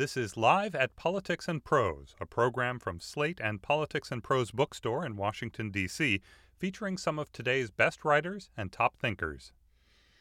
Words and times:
This 0.00 0.16
is 0.16 0.34
Live 0.34 0.74
at 0.74 0.96
Politics 0.96 1.46
and 1.46 1.62
Prose, 1.62 2.14
a 2.18 2.24
program 2.24 2.78
from 2.78 3.00
Slate 3.00 3.38
and 3.38 3.60
Politics 3.60 4.10
and 4.10 4.24
Prose 4.24 4.50
Bookstore 4.50 5.04
in 5.04 5.14
Washington, 5.14 5.70
D.C., 5.70 6.22
featuring 6.56 6.96
some 6.96 7.18
of 7.18 7.30
today's 7.30 7.70
best 7.70 8.02
writers 8.02 8.48
and 8.56 8.72
top 8.72 8.96
thinkers. 8.96 9.52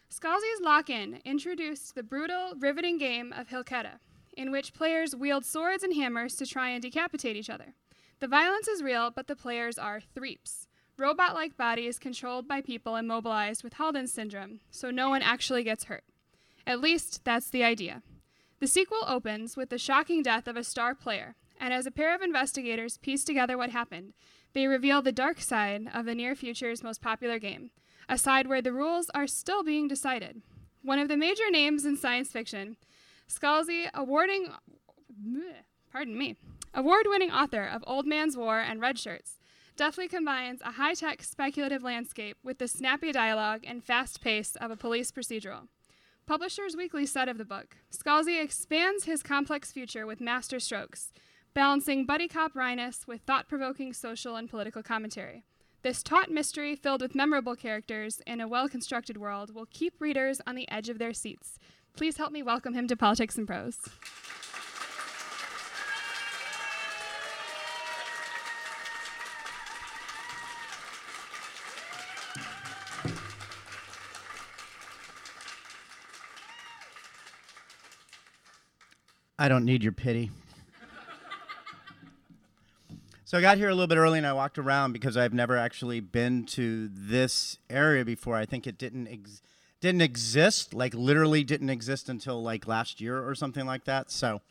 Scalzi's 0.09 0.59
Lock 0.59 0.89
In 0.89 1.21
introduced 1.23 1.95
the 1.95 2.03
brutal, 2.03 2.55
riveting 2.59 2.97
game 2.97 3.31
of 3.31 3.47
Hilketa, 3.47 3.99
in 4.35 4.51
which 4.51 4.73
players 4.73 5.15
wield 5.15 5.45
swords 5.45 5.81
and 5.81 5.95
hammers 5.95 6.35
to 6.35 6.45
try 6.45 6.67
and 6.71 6.81
decapitate 6.81 7.37
each 7.37 7.49
other. 7.49 7.73
The 8.19 8.27
violence 8.27 8.67
is 8.67 8.83
real, 8.83 9.11
but 9.11 9.27
the 9.27 9.35
players 9.37 9.77
are 9.77 10.01
threeps, 10.01 10.67
robot 10.97 11.35
like 11.35 11.55
bodies 11.55 11.97
controlled 11.97 12.49
by 12.49 12.59
people 12.59 12.97
immobilized 12.97 13.63
with 13.63 13.75
Haden's 13.75 14.11
syndrome, 14.11 14.59
so 14.71 14.91
no 14.91 15.07
one 15.07 15.21
actually 15.21 15.63
gets 15.63 15.85
hurt. 15.85 16.03
At 16.67 16.81
least, 16.81 17.23
that's 17.23 17.49
the 17.49 17.63
idea. 17.63 18.03
The 18.59 18.67
sequel 18.67 19.05
opens 19.07 19.55
with 19.55 19.69
the 19.69 19.77
shocking 19.77 20.21
death 20.21 20.47
of 20.47 20.57
a 20.57 20.63
star 20.63 20.93
player, 20.93 21.35
and 21.59 21.73
as 21.73 21.85
a 21.85 21.91
pair 21.91 22.13
of 22.13 22.21
investigators 22.21 22.97
piece 22.97 23.23
together 23.23 23.57
what 23.57 23.69
happened, 23.69 24.13
they 24.53 24.67
reveal 24.67 25.01
the 25.01 25.11
dark 25.11 25.39
side 25.39 25.87
of 25.93 26.05
the 26.05 26.15
near 26.15 26.35
future's 26.35 26.83
most 26.83 27.01
popular 27.01 27.39
game, 27.39 27.71
a 28.09 28.17
side 28.17 28.47
where 28.47 28.61
the 28.61 28.73
rules 28.73 29.09
are 29.11 29.27
still 29.27 29.63
being 29.63 29.87
decided. 29.87 30.41
One 30.81 30.99
of 30.99 31.07
the 31.07 31.15
major 31.17 31.49
names 31.49 31.85
in 31.85 31.95
science 31.95 32.31
fiction, 32.31 32.75
Scalzi, 33.29 33.89
awarding, 33.93 34.49
pardon 35.91 36.17
me, 36.17 36.35
award-winning 36.73 37.31
author 37.31 37.63
of 37.63 37.83
Old 37.87 38.05
Man's 38.05 38.35
War 38.35 38.59
and 38.59 38.81
Redshirts, 38.81 39.37
deftly 39.77 40.09
combines 40.09 40.61
a 40.61 40.71
high-tech 40.71 41.23
speculative 41.23 41.83
landscape 41.83 42.37
with 42.43 42.57
the 42.57 42.67
snappy 42.67 43.13
dialogue 43.13 43.61
and 43.65 43.83
fast 43.83 44.21
pace 44.21 44.57
of 44.57 44.71
a 44.71 44.75
police 44.75 45.11
procedural. 45.11 45.67
Publishers 46.29 46.75
Weekly 46.77 47.07
said 47.07 47.27
of 47.27 47.39
the 47.39 47.43
book 47.43 47.77
Scalzi 47.91 48.39
expands 48.39 49.05
his 49.05 49.23
complex 49.23 49.71
future 49.71 50.05
with 50.05 50.21
master 50.21 50.59
strokes, 50.59 51.11
balancing 51.55 52.05
buddy 52.05 52.27
cop 52.27 52.53
wryness 52.53 53.07
with 53.07 53.21
thought 53.21 53.49
provoking 53.49 53.93
social 53.93 54.35
and 54.35 54.47
political 54.47 54.83
commentary. 54.83 55.43
This 55.81 56.03
taut 56.03 56.29
mystery, 56.29 56.75
filled 56.75 57.01
with 57.01 57.15
memorable 57.15 57.55
characters 57.55 58.21
in 58.27 58.41
a 58.41 58.47
well 58.47 58.69
constructed 58.69 59.17
world, 59.17 59.55
will 59.55 59.65
keep 59.71 59.99
readers 59.99 60.39
on 60.45 60.53
the 60.53 60.69
edge 60.69 60.87
of 60.87 60.99
their 60.99 61.13
seats. 61.13 61.57
Please 61.97 62.17
help 62.17 62.31
me 62.31 62.43
welcome 62.43 62.75
him 62.75 62.87
to 62.89 62.95
Politics 62.95 63.35
and 63.35 63.47
Prose. 63.47 63.79
I 79.41 79.47
don't 79.47 79.63
need 79.63 79.83
your 79.83 79.93
pity. 79.93 80.31
so 83.23 83.37
I 83.37 83.41
got 83.41 83.57
here 83.57 83.69
a 83.69 83.73
little 83.73 83.87
bit 83.87 83.97
early 83.97 84.17
and 84.17 84.27
I 84.27 84.33
walked 84.33 84.57
around 84.57 84.91
because 84.91 85.15
I've 85.15 85.33
never 85.33 85.55
actually 85.55 86.01
been 86.01 86.45
to 86.47 86.89
this 86.91 87.57
area 87.69 88.03
before. 88.03 88.35
I 88.35 88.45
think 88.45 88.67
it 88.67 88.77
didn't 88.77 89.07
ex- 89.07 89.41
didn't 89.79 90.01
exist, 90.01 90.73
like 90.73 90.93
literally 90.93 91.45
didn't 91.45 91.69
exist 91.69 92.09
until 92.09 92.43
like 92.43 92.67
last 92.67 92.99
year 92.99 93.25
or 93.25 93.33
something 93.33 93.65
like 93.65 93.85
that. 93.85 94.11
So, 94.11 94.41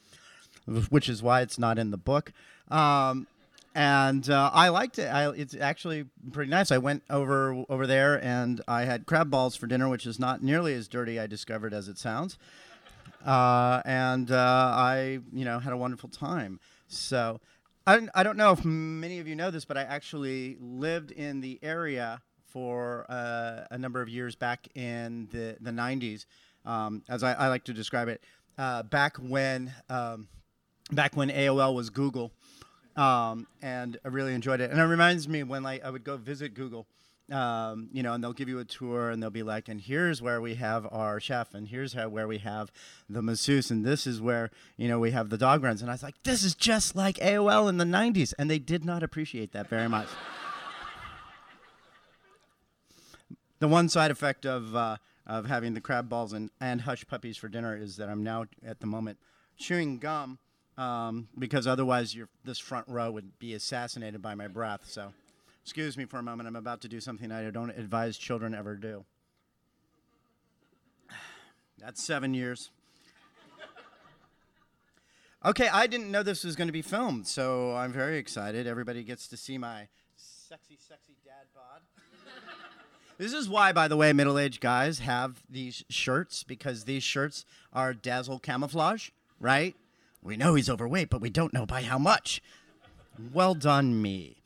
which 0.88 1.10
is 1.10 1.22
why 1.22 1.42
it's 1.42 1.58
not 1.58 1.78
in 1.78 1.90
the 1.90 1.98
book. 1.98 2.32
Um, 2.70 3.26
and 3.74 4.30
uh, 4.30 4.50
I 4.54 4.70
liked 4.70 4.98
it. 4.98 5.08
I, 5.08 5.28
it's 5.32 5.54
actually 5.54 6.06
pretty 6.32 6.50
nice. 6.50 6.72
I 6.72 6.78
went 6.78 7.02
over 7.10 7.62
over 7.68 7.86
there 7.86 8.24
and 8.24 8.62
I 8.66 8.84
had 8.84 9.04
crab 9.04 9.30
balls 9.30 9.54
for 9.54 9.66
dinner, 9.66 9.86
which 9.86 10.06
is 10.06 10.18
not 10.18 10.42
nearly 10.42 10.72
as 10.72 10.88
dirty. 10.88 11.20
I 11.20 11.26
discovered 11.26 11.74
as 11.74 11.88
it 11.88 11.98
sounds 11.98 12.38
uh, 13.24 13.82
and 13.84 14.30
uh, 14.30 14.36
I, 14.36 15.20
you 15.32 15.44
know, 15.44 15.58
had 15.58 15.72
a 15.72 15.76
wonderful 15.76 16.08
time. 16.08 16.60
So 16.86 17.40
I, 17.86 18.06
I 18.14 18.22
don't 18.22 18.36
know 18.36 18.52
if 18.52 18.64
many 18.64 19.18
of 19.18 19.28
you 19.28 19.36
know 19.36 19.50
this, 19.50 19.64
but 19.64 19.76
I 19.76 19.82
actually 19.82 20.56
lived 20.60 21.10
in 21.10 21.40
the 21.40 21.58
area 21.62 22.20
for 22.46 23.06
uh, 23.08 23.64
a 23.70 23.78
number 23.78 24.00
of 24.00 24.08
years 24.08 24.34
back 24.34 24.68
in 24.74 25.28
the, 25.32 25.56
the 25.60 25.70
90s, 25.70 26.24
um, 26.64 27.02
as 27.08 27.22
I, 27.22 27.32
I, 27.34 27.48
like 27.48 27.64
to 27.64 27.72
describe 27.72 28.08
it, 28.08 28.22
uh, 28.56 28.82
back 28.82 29.16
when 29.16 29.72
um, 29.88 30.28
back 30.90 31.16
when 31.16 31.28
AOL 31.28 31.74
was 31.74 31.90
Google, 31.90 32.32
um, 32.96 33.46
and 33.62 33.98
I 34.04 34.08
really 34.08 34.34
enjoyed 34.34 34.60
it. 34.60 34.70
And 34.70 34.80
it 34.80 34.84
reminds 34.84 35.28
me 35.28 35.42
when 35.42 35.62
like, 35.62 35.84
I 35.84 35.90
would 35.90 36.04
go 36.04 36.16
visit 36.16 36.54
Google 36.54 36.86
um, 37.30 37.88
you 37.92 38.02
know, 38.02 38.14
and 38.14 38.24
they'll 38.24 38.32
give 38.32 38.48
you 38.48 38.58
a 38.58 38.64
tour 38.64 39.10
and 39.10 39.22
they'll 39.22 39.30
be 39.30 39.42
like, 39.42 39.68
and 39.68 39.80
here's 39.80 40.22
where 40.22 40.40
we 40.40 40.54
have 40.54 40.86
our 40.90 41.20
chef, 41.20 41.54
and 41.54 41.68
here's 41.68 41.92
how, 41.92 42.08
where 42.08 42.26
we 42.26 42.38
have 42.38 42.72
the 43.08 43.22
masseuse, 43.22 43.70
and 43.70 43.84
this 43.84 44.06
is 44.06 44.20
where, 44.20 44.50
you 44.76 44.88
know, 44.88 44.98
we 44.98 45.10
have 45.10 45.28
the 45.28 45.38
dog 45.38 45.62
runs. 45.62 45.82
And 45.82 45.90
I 45.90 45.94
was 45.94 46.02
like, 46.02 46.22
this 46.22 46.42
is 46.42 46.54
just 46.54 46.96
like 46.96 47.16
AOL 47.16 47.68
in 47.68 47.76
the 47.76 47.84
90s. 47.84 48.32
And 48.38 48.50
they 48.50 48.58
did 48.58 48.84
not 48.84 49.02
appreciate 49.02 49.52
that 49.52 49.68
very 49.68 49.88
much. 49.88 50.08
the 53.58 53.68
one 53.68 53.88
side 53.88 54.10
effect 54.10 54.46
of, 54.46 54.74
uh, 54.74 54.96
of 55.26 55.46
having 55.46 55.74
the 55.74 55.80
crab 55.80 56.08
balls 56.08 56.32
and, 56.32 56.50
and 56.60 56.80
hush 56.80 57.06
puppies 57.06 57.36
for 57.36 57.48
dinner 57.48 57.76
is 57.76 57.96
that 57.96 58.08
I'm 58.08 58.24
now 58.24 58.46
at 58.64 58.80
the 58.80 58.86
moment 58.86 59.18
chewing 59.58 59.98
gum 59.98 60.38
um, 60.78 61.28
because 61.38 61.66
otherwise 61.66 62.16
this 62.44 62.58
front 62.58 62.88
row 62.88 63.10
would 63.10 63.38
be 63.38 63.52
assassinated 63.52 64.22
by 64.22 64.34
my 64.34 64.48
breath. 64.48 64.82
So. 64.86 65.12
Excuse 65.68 65.98
me 65.98 66.06
for 66.06 66.18
a 66.18 66.22
moment. 66.22 66.48
I'm 66.48 66.56
about 66.56 66.80
to 66.80 66.88
do 66.88 66.98
something 66.98 67.30
I 67.30 67.50
don't 67.50 67.68
advise 67.68 68.16
children 68.16 68.54
ever 68.54 68.74
do. 68.74 69.04
That's 71.78 72.02
seven 72.02 72.32
years. 72.32 72.70
Okay, 75.44 75.68
I 75.68 75.86
didn't 75.86 76.10
know 76.10 76.22
this 76.22 76.42
was 76.42 76.56
going 76.56 76.68
to 76.68 76.72
be 76.72 76.80
filmed, 76.80 77.26
so 77.26 77.76
I'm 77.76 77.92
very 77.92 78.16
excited. 78.16 78.66
Everybody 78.66 79.02
gets 79.02 79.28
to 79.28 79.36
see 79.36 79.58
my 79.58 79.88
sexy, 80.16 80.78
sexy 80.80 81.16
dad 81.22 81.44
bod. 81.54 81.82
this 83.18 83.34
is 83.34 83.46
why, 83.46 83.70
by 83.72 83.88
the 83.88 83.96
way, 83.98 84.14
middle 84.14 84.38
aged 84.38 84.62
guys 84.62 85.00
have 85.00 85.42
these 85.50 85.84
shirts 85.90 86.44
because 86.44 86.84
these 86.84 87.02
shirts 87.02 87.44
are 87.74 87.92
dazzle 87.92 88.38
camouflage, 88.38 89.10
right? 89.38 89.76
We 90.22 90.38
know 90.38 90.54
he's 90.54 90.70
overweight, 90.70 91.10
but 91.10 91.20
we 91.20 91.28
don't 91.28 91.52
know 91.52 91.66
by 91.66 91.82
how 91.82 91.98
much. 91.98 92.40
Well 93.34 93.52
done, 93.52 94.00
me. 94.00 94.38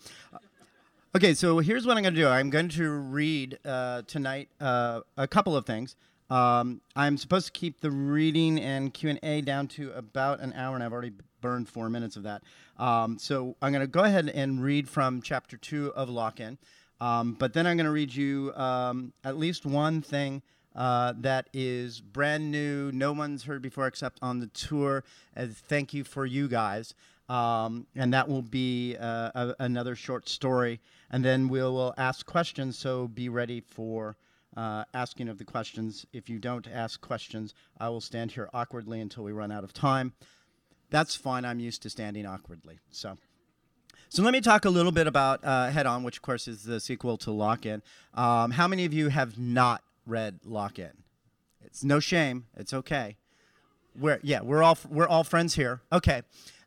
Okay, 1.14 1.34
so 1.34 1.58
here's 1.58 1.86
what 1.86 1.98
I'm 1.98 2.02
going 2.02 2.14
to 2.14 2.20
do. 2.22 2.26
I'm 2.26 2.48
going 2.48 2.70
to 2.70 2.88
read 2.88 3.58
uh, 3.66 4.00
tonight 4.06 4.48
uh, 4.58 5.00
a 5.18 5.28
couple 5.28 5.54
of 5.54 5.66
things. 5.66 5.94
Um, 6.30 6.80
I'm 6.96 7.18
supposed 7.18 7.44
to 7.44 7.52
keep 7.52 7.82
the 7.82 7.90
reading 7.90 8.58
and 8.58 8.94
Q 8.94 9.10
and 9.10 9.20
A 9.22 9.42
down 9.42 9.68
to 9.68 9.92
about 9.92 10.40
an 10.40 10.54
hour, 10.54 10.74
and 10.74 10.82
I've 10.82 10.94
already 10.94 11.12
burned 11.42 11.68
four 11.68 11.90
minutes 11.90 12.16
of 12.16 12.22
that. 12.22 12.42
Um, 12.78 13.18
so 13.18 13.56
I'm 13.60 13.72
going 13.72 13.82
to 13.82 13.86
go 13.86 14.04
ahead 14.04 14.30
and 14.30 14.62
read 14.62 14.88
from 14.88 15.20
chapter 15.20 15.58
two 15.58 15.92
of 15.94 16.08
Lock 16.08 16.40
In, 16.40 16.56
um, 16.98 17.34
but 17.34 17.52
then 17.52 17.66
I'm 17.66 17.76
going 17.76 17.84
to 17.84 17.92
read 17.92 18.14
you 18.14 18.54
um, 18.54 19.12
at 19.22 19.36
least 19.36 19.66
one 19.66 20.00
thing 20.00 20.40
uh, 20.74 21.12
that 21.18 21.50
is 21.52 22.00
brand 22.00 22.50
new, 22.50 22.90
no 22.90 23.12
one's 23.12 23.42
heard 23.42 23.60
before 23.60 23.86
except 23.86 24.18
on 24.22 24.40
the 24.40 24.46
tour. 24.46 25.04
As 25.36 25.50
thank 25.50 25.92
you 25.92 26.04
for 26.04 26.24
you 26.24 26.48
guys, 26.48 26.94
um, 27.32 27.86
and 27.96 28.12
that 28.12 28.28
will 28.28 28.42
be 28.42 28.96
uh, 29.00 29.30
a, 29.34 29.54
another 29.60 29.94
short 29.94 30.28
story 30.28 30.80
and 31.12 31.24
then 31.24 31.48
we 31.48 31.60
will 31.60 31.94
ask 31.96 32.26
questions. 32.26 32.78
So 32.78 33.06
be 33.06 33.28
ready 33.28 33.60
for 33.60 34.16
uh, 34.56 34.84
asking 34.92 35.28
of 35.28 35.38
the 35.38 35.44
questions. 35.44 36.06
If 36.12 36.28
you 36.28 36.38
don't 36.38 36.66
ask 36.66 37.00
questions, 37.00 37.54
I 37.78 37.90
will 37.90 38.00
stand 38.00 38.32
here 38.32 38.48
awkwardly 38.52 39.00
until 39.00 39.24
we 39.24 39.32
run 39.32 39.52
out 39.52 39.62
of 39.62 39.72
time. 39.72 40.14
That's 40.90 41.14
fine. 41.14 41.44
I'm 41.44 41.60
used 41.60 41.82
to 41.82 41.90
standing 41.90 42.26
awkwardly. 42.26 42.78
So. 42.90 43.18
So 44.08 44.22
let 44.22 44.34
me 44.34 44.42
talk 44.42 44.66
a 44.66 44.70
little 44.70 44.92
bit 44.92 45.06
about 45.06 45.42
uh, 45.42 45.70
Head 45.70 45.86
On, 45.86 46.02
which 46.02 46.18
of 46.18 46.22
course 46.22 46.46
is 46.46 46.64
the 46.64 46.80
sequel 46.80 47.16
to 47.18 47.30
Lock 47.30 47.64
In. 47.64 47.82
Um, 48.12 48.50
how 48.50 48.68
many 48.68 48.84
of 48.84 48.92
you 48.92 49.08
have 49.08 49.38
not 49.38 49.82
read 50.06 50.40
Lock 50.44 50.78
In? 50.78 50.92
It's 51.64 51.82
no 51.82 51.98
shame. 51.98 52.44
It's 52.54 52.74
okay. 52.74 53.16
We're 53.98 54.20
yeah, 54.22 54.42
we're 54.42 54.62
all 54.62 54.76
we're 54.90 55.08
all 55.08 55.24
friends 55.24 55.54
here. 55.54 55.80
Okay. 55.90 56.22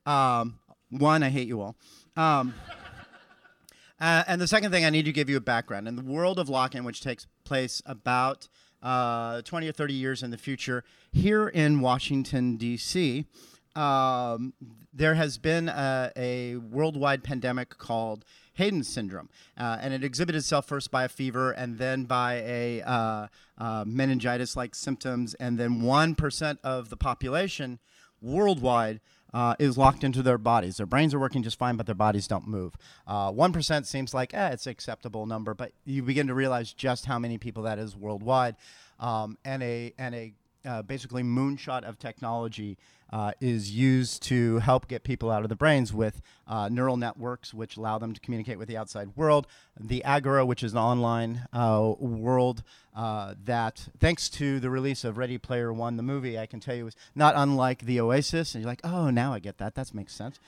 Um, 0.05 0.59
one, 0.89 1.23
I 1.23 1.29
hate 1.29 1.47
you 1.47 1.61
all. 1.61 1.75
Um, 2.15 2.53
uh, 3.99 4.23
and 4.27 4.39
the 4.39 4.47
second 4.47 4.71
thing, 4.71 4.85
I 4.85 4.89
need 4.89 5.05
to 5.05 5.11
give 5.11 5.29
you 5.29 5.37
a 5.37 5.41
background. 5.41 5.87
In 5.87 5.95
the 5.95 6.03
world 6.03 6.39
of 6.39 6.49
lock 6.49 6.75
in, 6.75 6.83
which 6.83 7.01
takes 7.01 7.27
place 7.43 7.81
about 7.85 8.47
uh, 8.81 9.41
20 9.41 9.67
or 9.67 9.71
30 9.71 9.93
years 9.93 10.23
in 10.23 10.31
the 10.31 10.37
future, 10.37 10.83
here 11.11 11.47
in 11.47 11.81
Washington, 11.81 12.57
D.C., 12.57 13.25
um, 13.75 14.53
there 14.93 15.15
has 15.15 15.37
been 15.37 15.67
a, 15.67 16.11
a, 16.15 16.55
worldwide 16.55 17.25
pandemic 17.25 17.77
called 17.77 18.23
Haden 18.53 18.85
syndrome, 18.85 19.29
uh, 19.57 19.79
and 19.81 19.93
it 19.93 20.01
exhibited 20.01 20.37
itself 20.37 20.65
first 20.65 20.91
by 20.91 21.03
a 21.03 21.09
fever 21.09 21.51
and 21.51 21.77
then 21.77 22.05
by 22.05 22.35
a 22.35 22.81
uh, 22.83 23.27
uh, 23.57 23.83
meningitis-like 23.85 24.75
symptoms, 24.75 25.33
and 25.33 25.57
then 25.57 25.81
one 25.81 26.15
percent 26.15 26.59
of 26.63 26.89
the 26.89 26.95
population 26.95 27.79
worldwide 28.21 29.01
uh, 29.33 29.55
is 29.59 29.77
locked 29.77 30.03
into 30.03 30.21
their 30.21 30.37
bodies. 30.37 30.77
Their 30.77 30.85
brains 30.85 31.13
are 31.13 31.19
working 31.19 31.43
just 31.43 31.57
fine, 31.57 31.75
but 31.75 31.85
their 31.85 31.95
bodies 31.95 32.27
don't 32.27 32.47
move. 32.47 32.75
Uh, 33.05 33.31
one 33.31 33.51
seems 33.85 34.13
like 34.13 34.33
eh, 34.33 34.49
it's 34.49 34.65
an 34.65 34.71
acceptable 34.71 35.25
number, 35.25 35.53
but 35.53 35.71
you 35.85 36.03
begin 36.03 36.27
to 36.27 36.33
realize 36.33 36.73
just 36.73 37.05
how 37.05 37.19
many 37.19 37.37
people 37.37 37.63
that 37.63 37.79
is 37.79 37.95
worldwide. 37.95 38.55
Um, 38.99 39.37
and 39.43 39.61
a 39.61 39.93
and 39.97 40.15
a 40.15 40.33
uh, 40.65 40.81
basically 40.81 41.23
moonshot 41.23 41.83
of 41.83 41.99
technology 41.99 42.77
uh, 43.11 43.31
is 43.39 43.71
used 43.71 44.23
to 44.23 44.57
help 44.59 44.87
get 44.87 45.03
people 45.03 45.29
out 45.29 45.43
of 45.43 45.49
the 45.49 45.55
brains 45.55 45.93
with 45.93 46.21
uh, 46.47 46.67
neural 46.69 46.97
networks, 46.97 47.53
which 47.53 47.77
allow 47.77 47.97
them 47.97 48.13
to 48.13 48.19
communicate 48.19 48.57
with 48.57 48.67
the 48.67 48.75
outside 48.75 49.15
world. 49.15 49.47
The 49.79 50.03
Agora, 50.03 50.45
which 50.45 50.63
is 50.63 50.73
an 50.73 50.79
online 50.79 51.47
uh, 51.53 51.93
world 51.99 52.63
uh, 52.95 53.35
that, 53.45 53.87
thanks 53.99 54.29
to 54.31 54.59
the 54.59 54.69
release 54.69 55.03
of 55.03 55.17
Ready 55.17 55.37
Player 55.37 55.71
One, 55.71 55.97
the 55.97 56.03
movie, 56.03 56.37
I 56.39 56.45
can 56.45 56.59
tell 56.59 56.75
you 56.75 56.87
is 56.87 56.95
not 57.13 57.35
unlike 57.37 57.85
the 57.85 57.99
Oasis. 57.99 58.55
And 58.55 58.63
you're 58.63 58.71
like, 58.71 58.81
oh, 58.83 59.09
now 59.09 59.33
I 59.33 59.39
get 59.39 59.59
that. 59.59 59.75
That 59.75 59.93
makes 59.93 60.13
sense. 60.13 60.39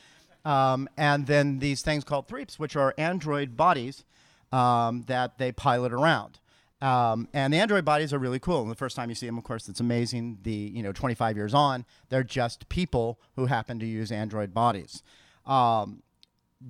Um, 0.44 0.90
and 0.98 1.28
then 1.28 1.60
these 1.60 1.82
things 1.82 2.04
called 2.04 2.28
Threeps, 2.28 2.58
which 2.58 2.76
are 2.76 2.94
android 2.98 3.56
bodies 3.56 4.04
um, 4.52 5.04
that 5.08 5.38
they 5.38 5.52
pilot 5.52 5.94
around. 5.94 6.40
Um, 6.82 7.28
and 7.34 7.54
the 7.54 7.58
Android 7.58 7.86
bodies 7.86 8.14
are 8.14 8.20
really 8.20 8.40
cool. 8.40 8.62
And 8.62 8.70
the 8.70 8.76
first 8.76 8.96
time 8.96 9.10
you 9.10 9.16
see 9.16 9.26
them, 9.26 9.38
of 9.38 9.44
course, 9.44 9.68
it's 9.68 9.80
amazing. 9.80 10.40
The 10.44 10.52
you 10.52 10.84
know 10.84 10.92
25 10.92 11.36
years 11.36 11.54
on, 11.54 11.86
they're 12.10 12.24
just 12.24 12.70
people 12.70 13.20
who 13.36 13.48
happen 13.48 13.80
to 13.80 13.86
use 13.86 14.12
Android 14.12 14.54
bodies. 14.54 15.02
Um, 15.46 16.04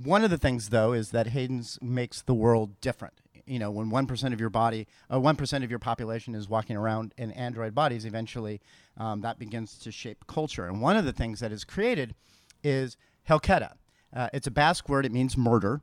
one 0.04 0.24
of 0.24 0.30
the 0.30 0.38
things, 0.38 0.70
though, 0.70 0.94
is 0.94 1.12
that 1.12 1.28
Haden's 1.28 1.80
makes 1.82 2.22
the 2.22 2.34
world 2.34 2.80
different. 2.82 3.16
You 3.46 3.60
know, 3.60 3.72
when 3.72 3.90
one 3.90 4.08
percent 4.08 4.34
of 4.34 4.40
your 4.40 4.50
body, 4.50 4.88
uh, 5.12 5.20
one 5.20 5.36
percent 5.36 5.64
of 5.64 5.70
your 5.70 5.80
population 5.80 6.36
is 6.36 6.50
walking 6.50 6.76
around 6.76 7.14
in 7.18 7.32
Android 7.32 7.74
bodies, 7.74 8.06
eventually 8.06 8.62
um, 8.98 9.22
that 9.22 9.40
begins 9.40 9.78
to 9.80 9.92
shape 9.92 10.28
culture. 10.28 10.68
And 10.68 10.82
one 10.82 10.98
of 10.98 11.06
the 11.06 11.14
things 11.14 11.40
that 11.40 11.52
is 11.52 11.64
created 11.64 12.16
is 12.64 12.98
Hilketa. 13.30 13.74
Uh, 14.14 14.30
it's 14.34 14.48
a 14.48 14.52
Basque 14.52 14.90
word. 14.90 15.06
It 15.06 15.12
means 15.12 15.38
murder, 15.38 15.82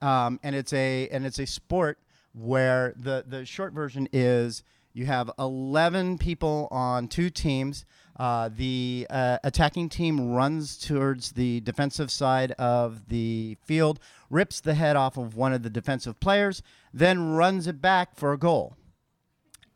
um, 0.00 0.40
and 0.42 0.54
it's 0.56 0.72
a 0.72 1.08
and 1.08 1.26
it's 1.26 1.38
a 1.38 1.46
sport 1.46 1.98
where 2.34 2.92
the, 2.96 3.24
the 3.26 3.46
short 3.46 3.72
version 3.72 4.08
is 4.12 4.62
you 4.94 5.06
have 5.06 5.30
11 5.40 6.18
people 6.18 6.68
on 6.70 7.08
two 7.08 7.28
teams. 7.28 7.84
Uh, 8.16 8.48
the 8.56 9.08
uh, 9.10 9.38
attacking 9.42 9.88
team 9.88 10.32
runs 10.32 10.78
towards 10.78 11.32
the 11.32 11.60
defensive 11.60 12.12
side 12.12 12.52
of 12.52 13.08
the 13.08 13.56
field, 13.64 13.98
rips 14.30 14.60
the 14.60 14.74
head 14.74 14.94
off 14.94 15.16
of 15.16 15.34
one 15.34 15.52
of 15.52 15.64
the 15.64 15.70
defensive 15.70 16.20
players, 16.20 16.62
then 16.92 17.32
runs 17.32 17.66
it 17.66 17.82
back 17.82 18.14
for 18.14 18.32
a 18.32 18.38
goal. 18.38 18.76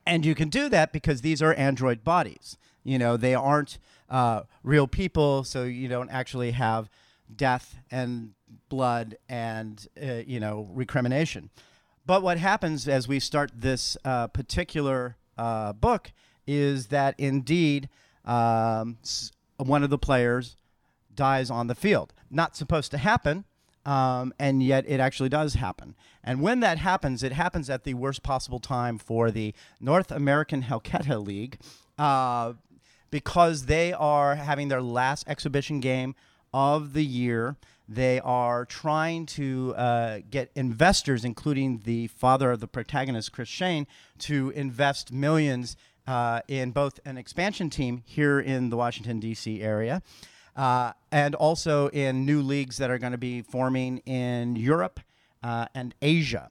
And 0.06 0.24
you 0.24 0.36
can 0.36 0.48
do 0.48 0.68
that 0.68 0.92
because 0.92 1.20
these 1.20 1.42
are 1.42 1.52
android 1.54 2.04
bodies. 2.04 2.56
You 2.84 2.96
know, 2.98 3.16
they 3.16 3.34
aren't 3.34 3.78
uh, 4.08 4.42
real 4.62 4.86
people, 4.86 5.42
so 5.42 5.64
you 5.64 5.88
don't 5.88 6.10
actually 6.10 6.52
have 6.52 6.88
death 7.34 7.76
and 7.90 8.34
blood 8.68 9.18
and, 9.28 9.86
uh, 10.00 10.22
you 10.26 10.38
know, 10.38 10.68
recrimination. 10.72 11.50
But 12.08 12.22
what 12.22 12.38
happens 12.38 12.88
as 12.88 13.06
we 13.06 13.20
start 13.20 13.50
this 13.54 13.94
uh, 14.02 14.28
particular 14.28 15.18
uh, 15.36 15.74
book 15.74 16.10
is 16.46 16.86
that 16.86 17.14
indeed 17.18 17.90
um, 18.24 18.96
one 19.58 19.84
of 19.84 19.90
the 19.90 19.98
players 19.98 20.56
dies 21.14 21.50
on 21.50 21.66
the 21.66 21.74
field. 21.74 22.14
Not 22.30 22.56
supposed 22.56 22.92
to 22.92 22.96
happen, 22.96 23.44
um, 23.84 24.32
and 24.38 24.62
yet 24.62 24.88
it 24.88 25.00
actually 25.00 25.28
does 25.28 25.52
happen. 25.52 25.94
And 26.24 26.40
when 26.40 26.60
that 26.60 26.78
happens, 26.78 27.22
it 27.22 27.32
happens 27.32 27.68
at 27.68 27.84
the 27.84 27.92
worst 27.92 28.22
possible 28.22 28.58
time 28.58 28.96
for 28.96 29.30
the 29.30 29.52
North 29.78 30.10
American 30.10 30.62
Hilketa 30.62 31.22
League 31.26 31.58
uh, 31.98 32.54
because 33.10 33.66
they 33.66 33.92
are 33.92 34.36
having 34.36 34.68
their 34.68 34.80
last 34.80 35.28
exhibition 35.28 35.80
game 35.80 36.14
of 36.54 36.94
the 36.94 37.04
year. 37.04 37.56
They 37.88 38.20
are 38.20 38.66
trying 38.66 39.26
to 39.26 39.74
uh, 39.76 40.18
get 40.30 40.50
investors, 40.54 41.24
including 41.24 41.80
the 41.84 42.08
father 42.08 42.52
of 42.52 42.60
the 42.60 42.66
protagonist, 42.66 43.32
Chris 43.32 43.48
Shane, 43.48 43.86
to 44.18 44.50
invest 44.50 45.10
millions 45.10 45.76
uh, 46.06 46.40
in 46.48 46.72
both 46.72 47.00
an 47.04 47.16
expansion 47.16 47.70
team 47.70 48.02
here 48.04 48.40
in 48.40 48.68
the 48.68 48.76
Washington, 48.76 49.20
D.C. 49.20 49.62
area. 49.62 50.02
Uh, 50.54 50.92
and 51.12 51.34
also 51.34 51.88
in 51.90 52.26
new 52.26 52.42
leagues 52.42 52.78
that 52.78 52.90
are 52.90 52.98
going 52.98 53.12
to 53.12 53.18
be 53.18 53.40
forming 53.42 53.98
in 53.98 54.56
Europe 54.56 55.00
uh, 55.42 55.66
and 55.74 55.94
Asia. 56.02 56.50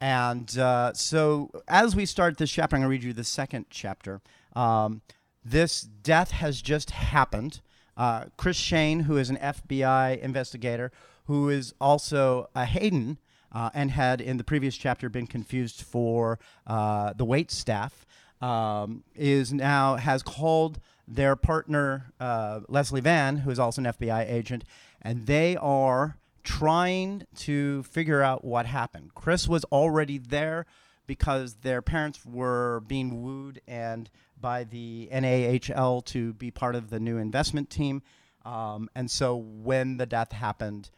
And 0.00 0.58
uh, 0.58 0.92
so, 0.92 1.50
as 1.66 1.96
we 1.96 2.04
start 2.04 2.36
this 2.36 2.50
chapter, 2.50 2.76
I'm 2.76 2.82
going 2.82 2.90
to 2.90 2.90
read 2.90 3.02
you 3.02 3.14
the 3.14 3.24
second 3.24 3.66
chapter. 3.70 4.20
Um, 4.54 5.00
this 5.42 5.80
death 5.80 6.32
has 6.32 6.60
just 6.60 6.90
happened. 6.90 7.60
Uh, 7.96 8.26
Chris 8.36 8.56
Shane, 8.56 9.00
who 9.00 9.16
is 9.16 9.30
an 9.30 9.36
FBI 9.38 10.20
investigator, 10.20 10.92
who 11.26 11.48
is 11.48 11.74
also 11.80 12.48
a 12.54 12.64
Haden 12.64 13.18
uh, 13.52 13.70
and 13.74 13.90
had 13.90 14.20
in 14.20 14.36
the 14.36 14.44
previous 14.44 14.76
chapter 14.76 15.08
been 15.08 15.26
confused 15.26 15.82
for 15.82 16.38
uh, 16.66 17.12
the 17.14 17.24
wait 17.24 17.50
staff, 17.50 18.06
um, 18.40 19.02
is 19.14 19.52
now 19.52 19.96
has 19.96 20.22
called 20.22 20.78
their 21.08 21.36
partner 21.36 22.12
uh, 22.20 22.60
Leslie 22.68 23.00
Van, 23.00 23.38
who 23.38 23.50
is 23.50 23.58
also 23.58 23.82
an 23.82 23.92
FBI 23.92 24.30
agent, 24.30 24.64
and 25.00 25.26
they 25.26 25.56
are 25.56 26.18
trying 26.42 27.26
to 27.34 27.82
figure 27.84 28.22
out 28.22 28.44
what 28.44 28.66
happened. 28.66 29.14
Chris 29.14 29.48
was 29.48 29.64
already 29.64 30.18
there 30.18 30.66
because 31.06 31.54
their 31.62 31.82
parents 31.82 32.24
were 32.24 32.82
being 32.86 33.22
wooed 33.22 33.60
and 33.66 34.10
by 34.40 34.64
the 34.64 35.08
NAHL 35.12 36.04
to 36.06 36.32
be 36.34 36.50
part 36.50 36.74
of 36.74 36.90
the 36.90 37.00
new 37.00 37.18
investment 37.18 37.70
team. 37.70 38.02
Um, 38.44 38.88
and 38.94 39.10
so 39.10 39.36
when 39.36 39.96
the 39.96 40.06
death 40.06 40.32
happened, 40.32 40.90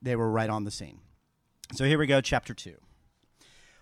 they 0.00 0.16
were 0.16 0.30
right 0.30 0.50
on 0.50 0.64
the 0.64 0.70
scene. 0.70 1.00
So 1.74 1.84
here 1.84 1.98
we 1.98 2.06
go, 2.06 2.20
chapter 2.20 2.54
two. 2.54 2.76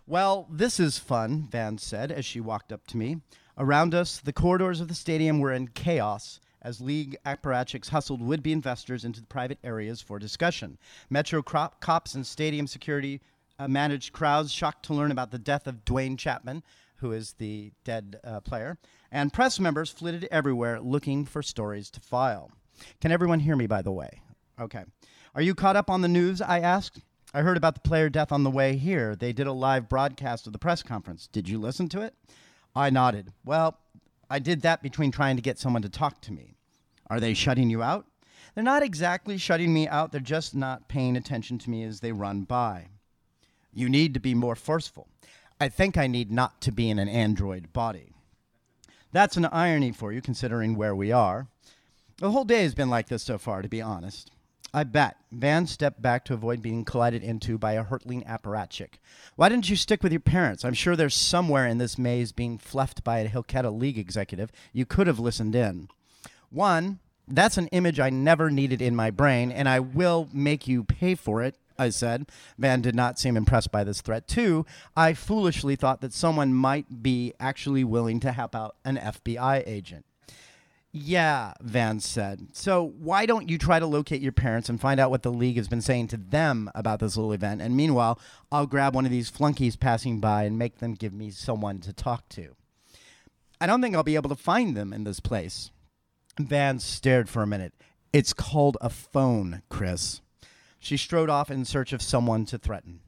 Well, 0.06 0.46
this 0.50 0.78
is 0.80 0.98
fun, 0.98 1.48
Van 1.50 1.78
said 1.78 2.12
as 2.12 2.24
she 2.24 2.40
walked 2.40 2.72
up 2.72 2.86
to 2.88 2.96
me. 2.96 3.20
Around 3.56 3.94
us, 3.94 4.18
the 4.18 4.32
corridors 4.32 4.80
of 4.80 4.88
the 4.88 4.94
stadium 4.94 5.38
were 5.40 5.52
in 5.52 5.68
chaos 5.68 6.40
as 6.60 6.80
league 6.80 7.16
apparatchiks 7.24 7.90
hustled 7.90 8.22
would 8.22 8.42
be 8.42 8.52
investors 8.52 9.04
into 9.04 9.20
the 9.20 9.26
private 9.26 9.58
areas 9.62 10.00
for 10.00 10.18
discussion. 10.18 10.78
Metro 11.10 11.42
crop, 11.42 11.80
cops 11.80 12.14
and 12.14 12.26
stadium 12.26 12.66
security 12.66 13.20
uh, 13.58 13.68
managed 13.68 14.12
crowds 14.12 14.50
shocked 14.50 14.84
to 14.86 14.94
learn 14.94 15.12
about 15.12 15.30
the 15.30 15.38
death 15.38 15.66
of 15.66 15.84
Duane 15.84 16.16
Chapman, 16.16 16.62
who 17.04 17.12
is 17.12 17.34
the 17.34 17.70
dead 17.84 18.18
uh, 18.24 18.40
player, 18.40 18.78
and 19.12 19.30
press 19.30 19.60
members 19.60 19.90
flitted 19.90 20.26
everywhere 20.30 20.80
looking 20.80 21.26
for 21.26 21.42
stories 21.42 21.90
to 21.90 22.00
file. 22.00 22.50
Can 23.02 23.12
everyone 23.12 23.40
hear 23.40 23.56
me, 23.56 23.66
by 23.66 23.82
the 23.82 23.92
way? 23.92 24.22
Okay. 24.58 24.84
Are 25.34 25.42
you 25.42 25.54
caught 25.54 25.76
up 25.76 25.90
on 25.90 26.00
the 26.00 26.08
news? 26.08 26.40
I 26.40 26.60
asked. 26.60 27.02
I 27.34 27.42
heard 27.42 27.58
about 27.58 27.74
the 27.74 27.86
player 27.86 28.08
death 28.08 28.32
on 28.32 28.42
the 28.42 28.50
way 28.50 28.76
here. 28.76 29.14
They 29.14 29.34
did 29.34 29.46
a 29.46 29.52
live 29.52 29.86
broadcast 29.86 30.46
of 30.46 30.54
the 30.54 30.58
press 30.58 30.82
conference. 30.82 31.28
Did 31.30 31.46
you 31.46 31.58
listen 31.58 31.90
to 31.90 32.00
it? 32.00 32.14
I 32.74 32.88
nodded. 32.88 33.34
Well, 33.44 33.76
I 34.30 34.38
did 34.38 34.62
that 34.62 34.82
between 34.82 35.10
trying 35.10 35.36
to 35.36 35.42
get 35.42 35.58
someone 35.58 35.82
to 35.82 35.90
talk 35.90 36.22
to 36.22 36.32
me. 36.32 36.54
Are 37.10 37.20
they 37.20 37.34
shutting 37.34 37.68
you 37.68 37.82
out? 37.82 38.06
They're 38.54 38.64
not 38.64 38.82
exactly 38.82 39.36
shutting 39.36 39.74
me 39.74 39.86
out, 39.88 40.10
they're 40.10 40.22
just 40.22 40.54
not 40.54 40.88
paying 40.88 41.18
attention 41.18 41.58
to 41.58 41.70
me 41.70 41.82
as 41.82 42.00
they 42.00 42.12
run 42.12 42.44
by. 42.44 42.86
You 43.74 43.90
need 43.90 44.14
to 44.14 44.20
be 44.20 44.34
more 44.34 44.56
forceful. 44.56 45.08
I 45.60 45.68
think 45.68 45.96
I 45.96 46.06
need 46.06 46.30
not 46.30 46.60
to 46.62 46.72
be 46.72 46.90
in 46.90 46.98
an 46.98 47.08
android 47.08 47.72
body. 47.72 48.12
That's 49.12 49.36
an 49.36 49.46
irony 49.46 49.92
for 49.92 50.12
you, 50.12 50.20
considering 50.20 50.74
where 50.74 50.94
we 50.94 51.12
are. 51.12 51.46
The 52.18 52.32
whole 52.32 52.44
day 52.44 52.62
has 52.62 52.74
been 52.74 52.90
like 52.90 53.08
this 53.08 53.22
so 53.22 53.38
far, 53.38 53.62
to 53.62 53.68
be 53.68 53.80
honest. 53.80 54.30
I 54.72 54.82
bet. 54.82 55.16
Van 55.30 55.68
stepped 55.68 56.02
back 56.02 56.24
to 56.24 56.34
avoid 56.34 56.60
being 56.60 56.84
collided 56.84 57.22
into 57.22 57.56
by 57.56 57.74
a 57.74 57.84
hurtling 57.84 58.24
apparatchik. 58.24 58.94
Why 59.36 59.48
didn't 59.48 59.70
you 59.70 59.76
stick 59.76 60.02
with 60.02 60.10
your 60.10 60.20
parents? 60.20 60.64
I'm 60.64 60.74
sure 60.74 60.96
they're 60.96 61.08
somewhere 61.10 61.66
in 61.66 61.78
this 61.78 61.96
maze 61.96 62.32
being 62.32 62.58
fluffed 62.58 63.04
by 63.04 63.20
a 63.20 63.28
Hilketa 63.28 63.70
League 63.70 63.98
executive. 63.98 64.50
You 64.72 64.84
could 64.84 65.06
have 65.06 65.20
listened 65.20 65.54
in. 65.54 65.88
One, 66.50 66.98
that's 67.28 67.56
an 67.56 67.68
image 67.68 68.00
I 68.00 68.10
never 68.10 68.50
needed 68.50 68.82
in 68.82 68.96
my 68.96 69.12
brain, 69.12 69.52
and 69.52 69.68
I 69.68 69.78
will 69.78 70.28
make 70.32 70.66
you 70.66 70.82
pay 70.82 71.14
for 71.14 71.40
it 71.40 71.56
I 71.78 71.90
said. 71.90 72.26
Van 72.58 72.80
did 72.80 72.94
not 72.94 73.18
seem 73.18 73.36
impressed 73.36 73.72
by 73.72 73.84
this 73.84 74.00
threat. 74.00 74.28
Two, 74.28 74.64
I 74.96 75.14
foolishly 75.14 75.76
thought 75.76 76.00
that 76.00 76.12
someone 76.12 76.54
might 76.54 77.02
be 77.02 77.34
actually 77.40 77.84
willing 77.84 78.20
to 78.20 78.32
help 78.32 78.54
out 78.54 78.76
an 78.84 78.96
FBI 78.96 79.62
agent. 79.66 80.04
Yeah, 80.96 81.54
Van 81.60 81.98
said. 81.98 82.50
So 82.52 82.92
why 83.00 83.26
don't 83.26 83.48
you 83.48 83.58
try 83.58 83.80
to 83.80 83.86
locate 83.86 84.22
your 84.22 84.30
parents 84.30 84.68
and 84.68 84.80
find 84.80 85.00
out 85.00 85.10
what 85.10 85.24
the 85.24 85.32
league 85.32 85.56
has 85.56 85.66
been 85.66 85.80
saying 85.80 86.06
to 86.08 86.16
them 86.16 86.70
about 86.72 87.00
this 87.00 87.16
little 87.16 87.32
event? 87.32 87.60
And 87.60 87.76
meanwhile, 87.76 88.20
I'll 88.52 88.66
grab 88.66 88.94
one 88.94 89.04
of 89.04 89.10
these 89.10 89.28
flunkies 89.28 89.74
passing 89.74 90.20
by 90.20 90.44
and 90.44 90.56
make 90.56 90.78
them 90.78 90.94
give 90.94 91.12
me 91.12 91.30
someone 91.30 91.80
to 91.80 91.92
talk 91.92 92.28
to. 92.30 92.54
I 93.60 93.66
don't 93.66 93.82
think 93.82 93.96
I'll 93.96 94.04
be 94.04 94.14
able 94.14 94.28
to 94.30 94.36
find 94.36 94.76
them 94.76 94.92
in 94.92 95.02
this 95.02 95.18
place. 95.18 95.72
Van 96.38 96.78
stared 96.78 97.28
for 97.28 97.42
a 97.42 97.46
minute. 97.46 97.74
It's 98.12 98.32
called 98.32 98.76
a 98.80 98.88
phone, 98.88 99.62
Chris. 99.68 100.20
She 100.84 100.98
strode 100.98 101.30
off 101.30 101.50
in 101.50 101.64
search 101.64 101.94
of 101.94 102.02
someone 102.02 102.44
to 102.44 102.58
threaten. 102.58 103.00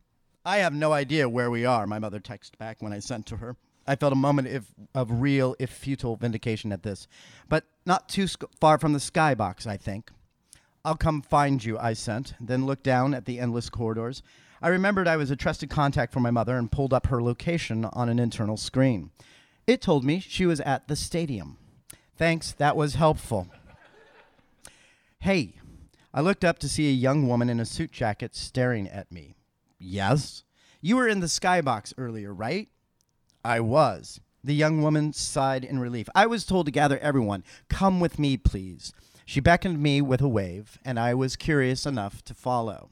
I 0.47 0.59
have 0.59 0.73
no 0.73 0.95
idea 0.95 1.29
where 1.29 1.51
we 1.51 1.67
are, 1.67 1.87
my 1.87 1.99
mother 1.99 2.21
texted 2.21 2.57
back 2.57 2.81
when 2.81 2.95
I 2.95 3.01
sent 3.01 3.27
to 3.27 3.37
her. 3.37 3.55
I 3.87 3.97
felt 3.97 4.15
a 4.15 4.17
moment 4.17 4.49
if, 4.49 4.65
of 4.95 5.21
real, 5.21 5.55
if 5.59 5.69
futile, 5.69 6.17
vindication 6.17 6.73
at 6.73 6.83
this, 6.83 7.07
but 7.51 7.65
not 7.85 8.09
too 8.09 8.29
sc- 8.29 8.45
far 8.59 8.79
from 8.79 8.95
the 8.95 8.99
skybox, 8.99 9.67
I 9.67 9.77
think. 9.77 10.11
I'll 10.87 10.97
come 10.97 11.21
find 11.21 11.63
you, 11.63 11.79
I 11.79 11.93
sent, 11.93 12.33
then 12.41 12.65
looked 12.65 12.85
down 12.85 13.13
at 13.13 13.27
the 13.27 13.39
endless 13.39 13.69
corridors. 13.69 14.23
I 14.63 14.69
remembered 14.69 15.07
I 15.07 15.19
was 15.19 15.31
a 15.31 15.37
trusted 15.37 15.69
contact 15.69 16.15
for 16.15 16.21
my 16.21 16.31
mother 16.31 16.57
and 16.57 16.73
pulled 16.73 16.95
up 16.95 17.09
her 17.09 17.23
location 17.23 17.85
on 17.85 18.09
an 18.09 18.19
internal 18.19 18.57
screen. 18.57 19.11
It 19.67 19.83
told 19.83 20.03
me 20.03 20.21
she 20.21 20.47
was 20.47 20.61
at 20.61 20.89
the 20.89 20.97
stadium. 20.97 21.59
Thanks, 22.17 22.53
that 22.53 22.75
was 22.75 22.95
helpful. 22.95 23.49
hey, 25.19 25.57
I 26.13 26.21
looked 26.21 26.45
up 26.45 26.59
to 26.61 26.69
see 26.69 26.89
a 26.89 26.93
young 26.93 27.29
woman 27.29 27.49
in 27.49 27.61
a 27.61 27.65
suit 27.67 27.93
jacket 27.93 28.35
staring 28.35 28.89
at 28.89 29.13
me. 29.13 29.37
Yes? 29.79 30.45
You 30.81 30.97
were 30.97 31.09
in 31.09 31.21
the 31.21 31.27
skybox 31.27 31.93
earlier, 31.99 32.33
right? 32.33 32.69
I 33.45 33.61
was. 33.61 34.21
The 34.43 34.55
young 34.55 34.81
woman 34.83 35.13
sighed 35.13 35.65
in 35.65 35.79
relief. 35.79 36.09
I 36.15 36.27
was 36.27 36.47
told 36.47 36.67
to 36.67 36.73
gather 36.73 36.99
everyone. 37.01 37.45
Come 37.69 38.01
with 38.01 38.19
me, 38.19 38.37
please. 38.37 38.93
She 39.25 39.41
beckoned 39.41 39.83
me 39.83 40.01
with 40.01 40.21
a 40.21 40.29
wave, 40.29 40.79
and 40.85 41.01
I 41.01 41.15
was 41.15 41.35
curious 41.35 41.85
enough 41.85 42.23
to 42.25 42.35
follow. 42.35 42.91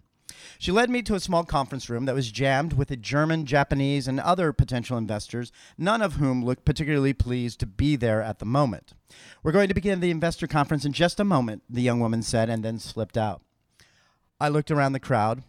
She 0.59 0.73
led 0.73 0.91
me 0.91 1.03
to 1.03 1.15
a 1.15 1.21
small 1.21 1.45
conference 1.45 1.89
room 1.89 2.05
that 2.07 2.15
was 2.15 2.31
jammed 2.33 2.73
with 2.73 3.01
German, 3.01 3.47
Japanese, 3.47 4.09
and 4.09 4.21
other 4.21 4.53
potential 4.53 4.99
investors, 4.99 5.53
none 5.77 6.03
of 6.03 6.15
whom 6.15 6.45
looked 6.45 6.65
particularly 6.65 7.13
pleased 7.13 7.61
to 7.61 7.67
be 7.67 7.97
there 7.97 8.23
at 8.23 8.39
the 8.39 8.45
moment. 8.45 8.95
We're 9.43 9.53
going 9.53 9.69
to 9.69 9.75
begin 9.75 10.01
the 10.01 10.11
investor 10.11 10.47
conference 10.47 10.85
in 10.85 10.93
just 10.93 11.21
a 11.21 11.25
moment, 11.25 11.63
the 11.69 11.83
young 11.83 12.01
woman 12.01 12.23
said, 12.23 12.49
and 12.49 12.65
then 12.65 12.79
slipped 12.79 13.17
out. 13.17 13.43
I 14.41 14.49
looked 14.49 14.71
around 14.71 14.93
the 14.93 15.01
crowd. 15.01 15.43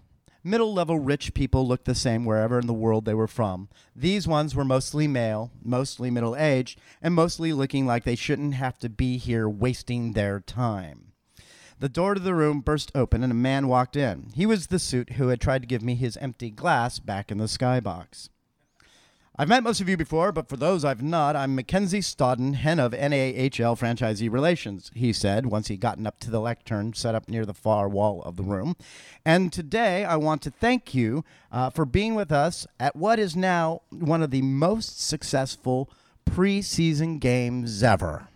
Middle 0.43 0.73
level 0.73 0.99
rich 0.99 1.33
people 1.33 1.67
looked 1.67 1.85
the 1.85 1.95
same 1.95 2.23
wherever 2.23 2.59
in 2.59 2.67
the 2.67 2.73
world 2.73 3.05
they 3.05 3.15
were 3.15 3.27
from. 3.27 3.67
These 3.95 4.27
ones 4.27 4.53
were 4.53 4.63
mostly 4.63 5.07
male, 5.07 5.49
mostly 5.63 6.11
middle 6.11 6.35
aged, 6.35 6.79
and 7.01 7.15
mostly 7.15 7.51
looking 7.51 7.87
like 7.87 8.03
they 8.03 8.15
shouldn't 8.15 8.53
have 8.53 8.77
to 8.77 8.89
be 8.89 9.17
here 9.17 9.49
wasting 9.49 10.11
their 10.11 10.39
time. 10.39 11.04
The 11.77 11.89
door 11.89 12.13
to 12.13 12.21
the 12.21 12.33
room 12.33 12.61
burst 12.61 12.91
open 12.95 13.21
and 13.21 13.31
a 13.31 13.35
man 13.35 13.67
walked 13.67 13.97
in. 13.97 14.31
He 14.33 14.45
was 14.45 14.67
the 14.67 14.79
suit 14.79 15.11
who 15.11 15.27
had 15.27 15.41
tried 15.41 15.61
to 15.61 15.67
give 15.67 15.81
me 15.81 15.95
his 15.95 16.15
empty 16.17 16.49
glass 16.49 16.99
back 16.99 17.31
in 17.31 17.37
the 17.37 17.45
skybox. 17.45 18.29
I've 19.37 19.49
met 19.49 19.63
most 19.63 19.81
of 19.81 19.89
you 19.89 19.97
before, 19.97 20.31
but 20.31 20.47
for 20.47 20.55
those 20.55 20.85
I've 20.85 21.03
not, 21.03 21.35
I'm 21.35 21.53
Mackenzie 21.55 21.99
Stodden, 21.99 22.55
head 22.55 22.79
of 22.79 22.93
NAHL 22.93 23.75
franchisee 23.77 24.31
relations, 24.31 24.89
he 24.93 25.11
said 25.11 25.47
once 25.47 25.67
he'd 25.67 25.81
gotten 25.81 26.07
up 26.07 26.21
to 26.21 26.31
the 26.31 26.39
lectern 26.39 26.93
set 26.93 27.15
up 27.15 27.27
near 27.27 27.45
the 27.45 27.53
far 27.53 27.89
wall 27.89 28.21
of 28.23 28.37
the 28.37 28.43
room. 28.43 28.77
And 29.25 29.51
today 29.51 30.05
I 30.05 30.15
want 30.15 30.41
to 30.43 30.51
thank 30.51 30.95
you 30.95 31.25
uh, 31.51 31.69
for 31.69 31.83
being 31.83 32.15
with 32.15 32.31
us 32.31 32.65
at 32.79 32.95
what 32.95 33.19
is 33.19 33.35
now 33.35 33.81
one 33.89 34.23
of 34.23 34.31
the 34.31 34.41
most 34.41 35.05
successful 35.05 35.89
preseason 36.25 37.19
games 37.19 37.83
ever. 37.83 38.29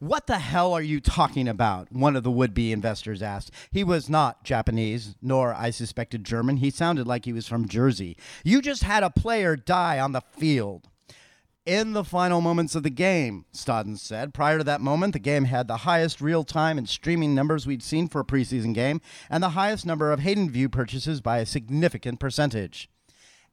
What 0.00 0.26
the 0.26 0.38
hell 0.38 0.72
are 0.72 0.80
you 0.80 0.98
talking 0.98 1.46
about? 1.46 1.92
One 1.92 2.16
of 2.16 2.22
the 2.22 2.30
would 2.30 2.54
be 2.54 2.72
investors 2.72 3.20
asked. 3.20 3.50
He 3.70 3.84
was 3.84 4.08
not 4.08 4.44
Japanese, 4.44 5.14
nor, 5.20 5.52
I 5.52 5.68
suspected, 5.68 6.24
German. 6.24 6.56
He 6.56 6.70
sounded 6.70 7.06
like 7.06 7.26
he 7.26 7.34
was 7.34 7.46
from 7.46 7.68
Jersey. 7.68 8.16
You 8.42 8.62
just 8.62 8.82
had 8.82 9.02
a 9.02 9.10
player 9.10 9.56
die 9.56 10.00
on 10.00 10.12
the 10.12 10.22
field. 10.22 10.88
In 11.66 11.92
the 11.92 12.02
final 12.02 12.40
moments 12.40 12.74
of 12.74 12.82
the 12.82 12.88
game, 12.88 13.44
Stodden 13.52 13.98
said. 13.98 14.32
Prior 14.32 14.56
to 14.56 14.64
that 14.64 14.80
moment, 14.80 15.12
the 15.12 15.18
game 15.18 15.44
had 15.44 15.68
the 15.68 15.76
highest 15.76 16.22
real 16.22 16.44
time 16.44 16.78
and 16.78 16.88
streaming 16.88 17.34
numbers 17.34 17.66
we'd 17.66 17.82
seen 17.82 18.08
for 18.08 18.22
a 18.22 18.24
preseason 18.24 18.72
game, 18.72 19.02
and 19.28 19.42
the 19.42 19.50
highest 19.50 19.84
number 19.84 20.12
of 20.12 20.20
Haden 20.20 20.48
View 20.48 20.70
purchases 20.70 21.20
by 21.20 21.40
a 21.40 21.46
significant 21.46 22.18
percentage. 22.20 22.88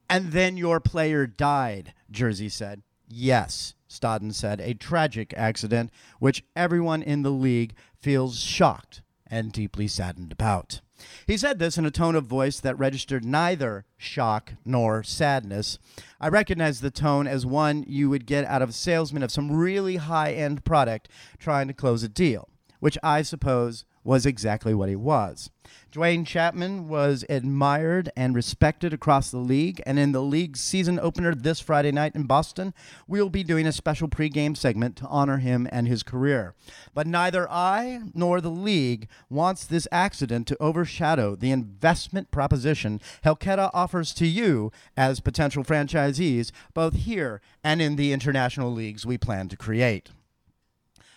And 0.08 0.32
then 0.32 0.56
your 0.56 0.80
player 0.80 1.26
died, 1.26 1.92
Jersey 2.10 2.48
said. 2.48 2.80
Yes, 3.06 3.74
Stodden 3.88 4.32
said, 4.32 4.60
a 4.60 4.74
tragic 4.74 5.32
accident 5.36 5.90
which 6.18 6.44
everyone 6.54 7.02
in 7.02 7.22
the 7.22 7.30
league 7.30 7.74
feels 8.00 8.40
shocked 8.40 9.02
and 9.26 9.52
deeply 9.52 9.88
saddened 9.88 10.32
about. 10.32 10.80
He 11.26 11.36
said 11.36 11.58
this 11.58 11.78
in 11.78 11.86
a 11.86 11.90
tone 11.90 12.14
of 12.16 12.26
voice 12.26 12.60
that 12.60 12.78
registered 12.78 13.24
neither 13.24 13.84
shock 13.96 14.54
nor 14.64 15.02
sadness. 15.02 15.78
I 16.20 16.28
recognized 16.28 16.82
the 16.82 16.90
tone 16.90 17.26
as 17.26 17.46
one 17.46 17.84
you 17.86 18.10
would 18.10 18.26
get 18.26 18.44
out 18.44 18.62
of 18.62 18.70
a 18.70 18.72
salesman 18.72 19.22
of 19.22 19.30
some 19.30 19.52
really 19.52 19.96
high 19.96 20.32
end 20.32 20.64
product 20.64 21.08
trying 21.38 21.68
to 21.68 21.74
close 21.74 22.02
a 22.02 22.08
deal, 22.08 22.48
which 22.80 22.98
I 23.02 23.22
suppose 23.22 23.84
was 24.08 24.24
exactly 24.24 24.72
what 24.72 24.88
he 24.88 24.96
was. 24.96 25.50
Duane 25.92 26.24
Chapman 26.24 26.88
was 26.88 27.26
admired 27.28 28.10
and 28.16 28.34
respected 28.34 28.94
across 28.94 29.30
the 29.30 29.36
league, 29.36 29.82
and 29.84 29.98
in 29.98 30.12
the 30.12 30.22
league's 30.22 30.62
season 30.62 30.98
opener 30.98 31.34
this 31.34 31.60
Friday 31.60 31.92
night 31.92 32.14
in 32.14 32.22
Boston, 32.22 32.72
we'll 33.06 33.28
be 33.28 33.44
doing 33.44 33.66
a 33.66 33.72
special 33.72 34.08
pregame 34.08 34.56
segment 34.56 34.96
to 34.96 35.06
honor 35.08 35.36
him 35.36 35.68
and 35.70 35.86
his 35.86 36.02
career. 36.02 36.54
But 36.94 37.06
neither 37.06 37.46
I 37.50 38.00
nor 38.14 38.40
the 38.40 38.48
league 38.48 39.08
wants 39.28 39.66
this 39.66 39.86
accident 39.92 40.46
to 40.46 40.56
overshadow 40.62 41.36
the 41.36 41.50
investment 41.50 42.30
proposition 42.30 43.02
Hilketa 43.26 43.68
offers 43.74 44.14
to 44.14 44.26
you 44.26 44.72
as 44.96 45.20
potential 45.20 45.64
franchisees, 45.64 46.50
both 46.72 46.94
here 46.94 47.42
and 47.62 47.82
in 47.82 47.96
the 47.96 48.14
international 48.14 48.72
leagues 48.72 49.04
we 49.04 49.18
plan 49.18 49.48
to 49.48 49.56
create. 49.58 50.08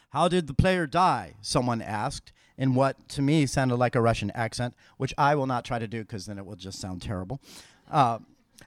How 0.09 0.27
did 0.27 0.47
the 0.47 0.53
player 0.53 0.85
die? 0.87 1.35
Someone 1.39 1.81
asked 1.81 2.33
in 2.61 2.75
what 2.75 3.09
to 3.09 3.23
me 3.23 3.47
sounded 3.47 3.77
like 3.77 3.95
a 3.95 4.01
Russian 4.01 4.31
accent, 4.35 4.75
which 4.97 5.15
I 5.17 5.33
will 5.33 5.47
not 5.47 5.65
try 5.65 5.79
to 5.79 5.87
do 5.87 6.01
because 6.01 6.27
then 6.27 6.37
it 6.37 6.45
will 6.45 6.55
just 6.55 6.79
sound 6.79 7.01
terrible. 7.01 7.41
Uh, 7.89 8.19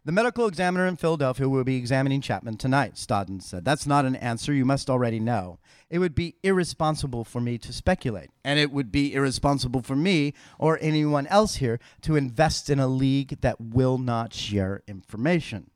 the 0.05 0.11
medical 0.11 0.49
examiner 0.49 0.85
in 0.89 0.97
Philadelphia 0.97 1.49
will 1.49 1.63
be 1.63 1.77
examining 1.77 2.21
Chapman 2.21 2.57
tonight, 2.57 2.95
Stodden 2.97 3.41
said. 3.41 3.65
That's 3.65 3.87
not 3.87 4.05
an 4.05 4.17
answer 4.17 4.53
you 4.53 4.65
must 4.65 4.91
already 4.91 5.21
know. 5.21 5.61
It 5.91 6.01
would 6.01 6.17
be 6.17 6.35
irresponsible 6.43 7.23
for 7.23 7.41
me 7.41 7.57
to 7.59 7.73
speculate, 7.73 8.31
and 8.45 8.59
it 8.59 8.73
would 8.73 8.91
be 8.91 9.15
irresponsible 9.15 9.83
for 9.83 9.95
me 9.95 10.35
or 10.59 10.77
anyone 10.83 11.29
else 11.29 11.57
here 11.57 11.79
to 12.03 12.17
invest 12.17 12.69
in 12.69 12.81
a 12.81 12.89
league 12.89 13.41
that 13.43 13.61
will 13.61 13.97
not 13.97 14.35
share 14.35 14.83
information. 14.89 15.71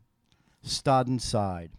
Stodden 0.67 1.21
sighed. 1.21 1.71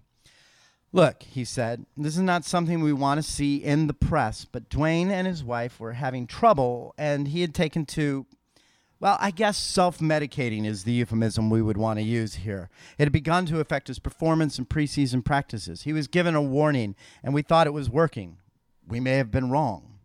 Look, 0.91 1.21
he 1.21 1.45
said, 1.45 1.85
this 1.95 2.15
is 2.15 2.23
not 2.23 2.45
something 2.45 2.81
we 2.81 2.93
want 2.93 3.19
to 3.19 3.31
see 3.31 3.57
in 3.57 3.85
the 3.85 3.93
press, 3.93 4.45
but 4.51 4.69
Duane 4.69 5.11
and 5.11 5.27
his 5.27 5.43
wife 5.43 5.79
were 5.79 5.93
having 5.93 6.25
trouble, 6.25 6.95
and 6.97 7.27
he 7.27 7.41
had 7.41 7.53
taken 7.53 7.85
to, 7.87 8.25
well, 8.99 9.15
I 9.19 9.29
guess 9.29 9.55
self 9.55 9.99
medicating 9.99 10.65
is 10.65 10.83
the 10.83 10.91
euphemism 10.91 11.51
we 11.51 11.61
would 11.61 11.77
want 11.77 11.99
to 11.99 12.03
use 12.03 12.35
here. 12.35 12.69
It 12.97 13.03
had 13.03 13.11
begun 13.11 13.45
to 13.47 13.59
affect 13.59 13.87
his 13.87 13.99
performance 13.99 14.57
in 14.57 14.65
preseason 14.65 15.23
practices. 15.23 15.83
He 15.83 15.93
was 15.93 16.07
given 16.07 16.33
a 16.33 16.41
warning, 16.41 16.95
and 17.23 17.35
we 17.35 17.43
thought 17.43 17.67
it 17.67 17.73
was 17.73 17.89
working. 17.89 18.37
We 18.87 18.99
may 18.99 19.17
have 19.17 19.29
been 19.29 19.51
wrong. 19.51 19.99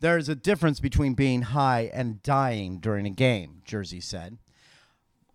There 0.00 0.18
is 0.18 0.28
a 0.28 0.34
difference 0.34 0.80
between 0.80 1.14
being 1.14 1.42
high 1.42 1.88
and 1.92 2.20
dying 2.22 2.80
during 2.80 3.06
a 3.06 3.10
game, 3.10 3.62
Jersey 3.64 4.00
said. 4.00 4.38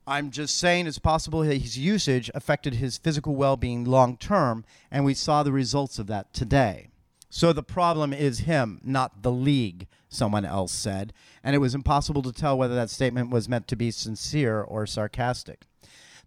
I'm 0.07 0.29
just 0.29 0.59
saying 0.59 0.85
it's 0.85 0.99
possible 0.99 1.41
his 1.41 1.79
usage 1.79 2.29
affected 2.35 2.75
his 2.75 2.97
physical 2.97 3.35
well 3.35 3.57
being 3.57 3.85
long 3.85 4.17
term, 4.17 4.63
and 4.91 5.03
we 5.03 5.15
saw 5.15 5.41
the 5.41 5.51
results 5.51 5.97
of 5.97 6.05
that 6.07 6.31
today. 6.31 6.89
So 7.31 7.51
the 7.51 7.63
problem 7.63 8.13
is 8.13 8.39
him, 8.39 8.79
not 8.83 9.23
the 9.23 9.31
league, 9.31 9.87
someone 10.07 10.45
else 10.45 10.71
said, 10.71 11.11
and 11.43 11.55
it 11.55 11.59
was 11.59 11.73
impossible 11.73 12.21
to 12.21 12.31
tell 12.31 12.55
whether 12.55 12.75
that 12.75 12.91
statement 12.91 13.31
was 13.31 13.49
meant 13.49 13.67
to 13.69 13.75
be 13.75 13.89
sincere 13.89 14.61
or 14.61 14.85
sarcastic. 14.85 15.65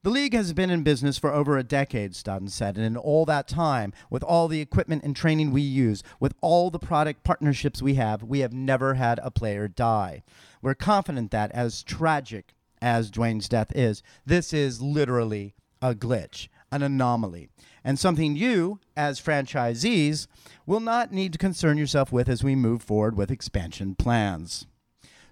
The 0.02 0.10
league 0.10 0.34
has 0.34 0.52
been 0.52 0.70
in 0.70 0.82
business 0.82 1.16
for 1.16 1.32
over 1.32 1.56
a 1.56 1.62
decade, 1.62 2.12
Stodden 2.12 2.50
said, 2.50 2.76
and 2.76 2.84
in 2.84 2.96
all 2.96 3.24
that 3.26 3.46
time, 3.46 3.92
with 4.10 4.24
all 4.24 4.48
the 4.48 4.60
equipment 4.60 5.04
and 5.04 5.14
training 5.14 5.52
we 5.52 5.62
use, 5.62 6.02
with 6.18 6.34
all 6.40 6.70
the 6.70 6.78
product 6.78 7.22
partnerships 7.24 7.80
we 7.80 7.94
have, 7.94 8.22
we 8.24 8.40
have 8.40 8.52
never 8.52 8.94
had 8.94 9.20
a 9.22 9.30
player 9.30 9.68
die. 9.68 10.22
We're 10.62 10.74
confident 10.74 11.30
that, 11.30 11.52
as 11.52 11.82
tragic 11.82 12.54
as 12.80 13.10
Duane's 13.10 13.48
death 13.48 13.72
is, 13.74 14.02
this 14.26 14.52
is 14.52 14.80
literally 14.80 15.54
a 15.80 15.94
glitch, 15.94 16.48
an 16.70 16.82
anomaly, 16.82 17.48
and 17.84 17.98
something 17.98 18.36
you, 18.36 18.80
as 18.96 19.20
franchisees, 19.20 20.26
will 20.66 20.80
not 20.80 21.12
need 21.12 21.32
to 21.32 21.38
concern 21.38 21.78
yourself 21.78 22.12
with 22.12 22.28
as 22.28 22.44
we 22.44 22.54
move 22.54 22.82
forward 22.82 23.16
with 23.16 23.30
expansion 23.30 23.94
plans. 23.94 24.66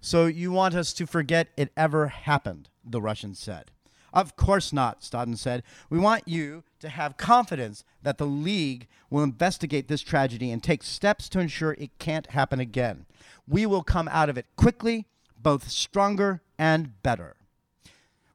So 0.01 0.27
you 0.27 0.53
want 0.53 0.75
us 0.75 0.93
to 0.95 1.07
forget 1.07 1.49
it 1.57 1.73
ever 1.77 2.09
happened, 2.09 2.69
the 2.85 3.01
Russian 3.01 3.35
said. 3.35 3.73
Of 4.13 4.37
course 4.37 4.73
not, 4.73 5.03
Stodden 5.03 5.37
said. 5.37 5.63
We 5.91 5.99
want 5.99 6.27
you 6.27 6.65
to 6.81 6.89
have 6.89 7.19
confidence 7.19 7.85
that 8.03 8.17
the 8.17 8.27
league 8.27 8.87
will 9.11 9.23
investigate 9.23 9.89
this 9.89 10.01
tragedy 10.01 10.51
and 10.51 10.63
take 10.63 10.83
steps 10.83 11.29
to 11.31 11.41
ensure 11.41 11.73
it 11.73 11.99
can't 11.99 12.29
happen 12.29 12.61
again. 12.61 13.05
We 13.47 13.67
will 13.67 13.83
come 13.83 14.09
out 14.09 14.31
of 14.31 14.39
it 14.39 14.47
quickly, 14.57 15.07
both 15.39 15.69
stronger 15.69 16.41
and 16.59 17.03
better. 17.03 17.36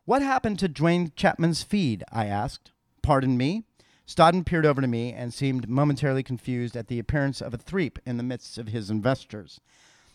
What 0.05 0.23
happened 0.23 0.57
to 0.59 0.67
Duane 0.67 1.11
Chapman's 1.15 1.61
feed? 1.61 2.03
I 2.11 2.25
asked. 2.25 2.71
Pardon 3.03 3.37
me? 3.37 3.65
Stodden 4.07 4.43
peered 4.43 4.65
over 4.65 4.81
to 4.81 4.87
me 4.87 5.13
and 5.13 5.31
seemed 5.31 5.69
momentarily 5.69 6.23
confused 6.23 6.75
at 6.75 6.87
the 6.87 6.97
appearance 6.97 7.39
of 7.39 7.53
a 7.53 7.57
threep 7.57 7.99
in 8.03 8.17
the 8.17 8.23
midst 8.23 8.57
of 8.57 8.69
his 8.69 8.89
investors. 8.89 9.61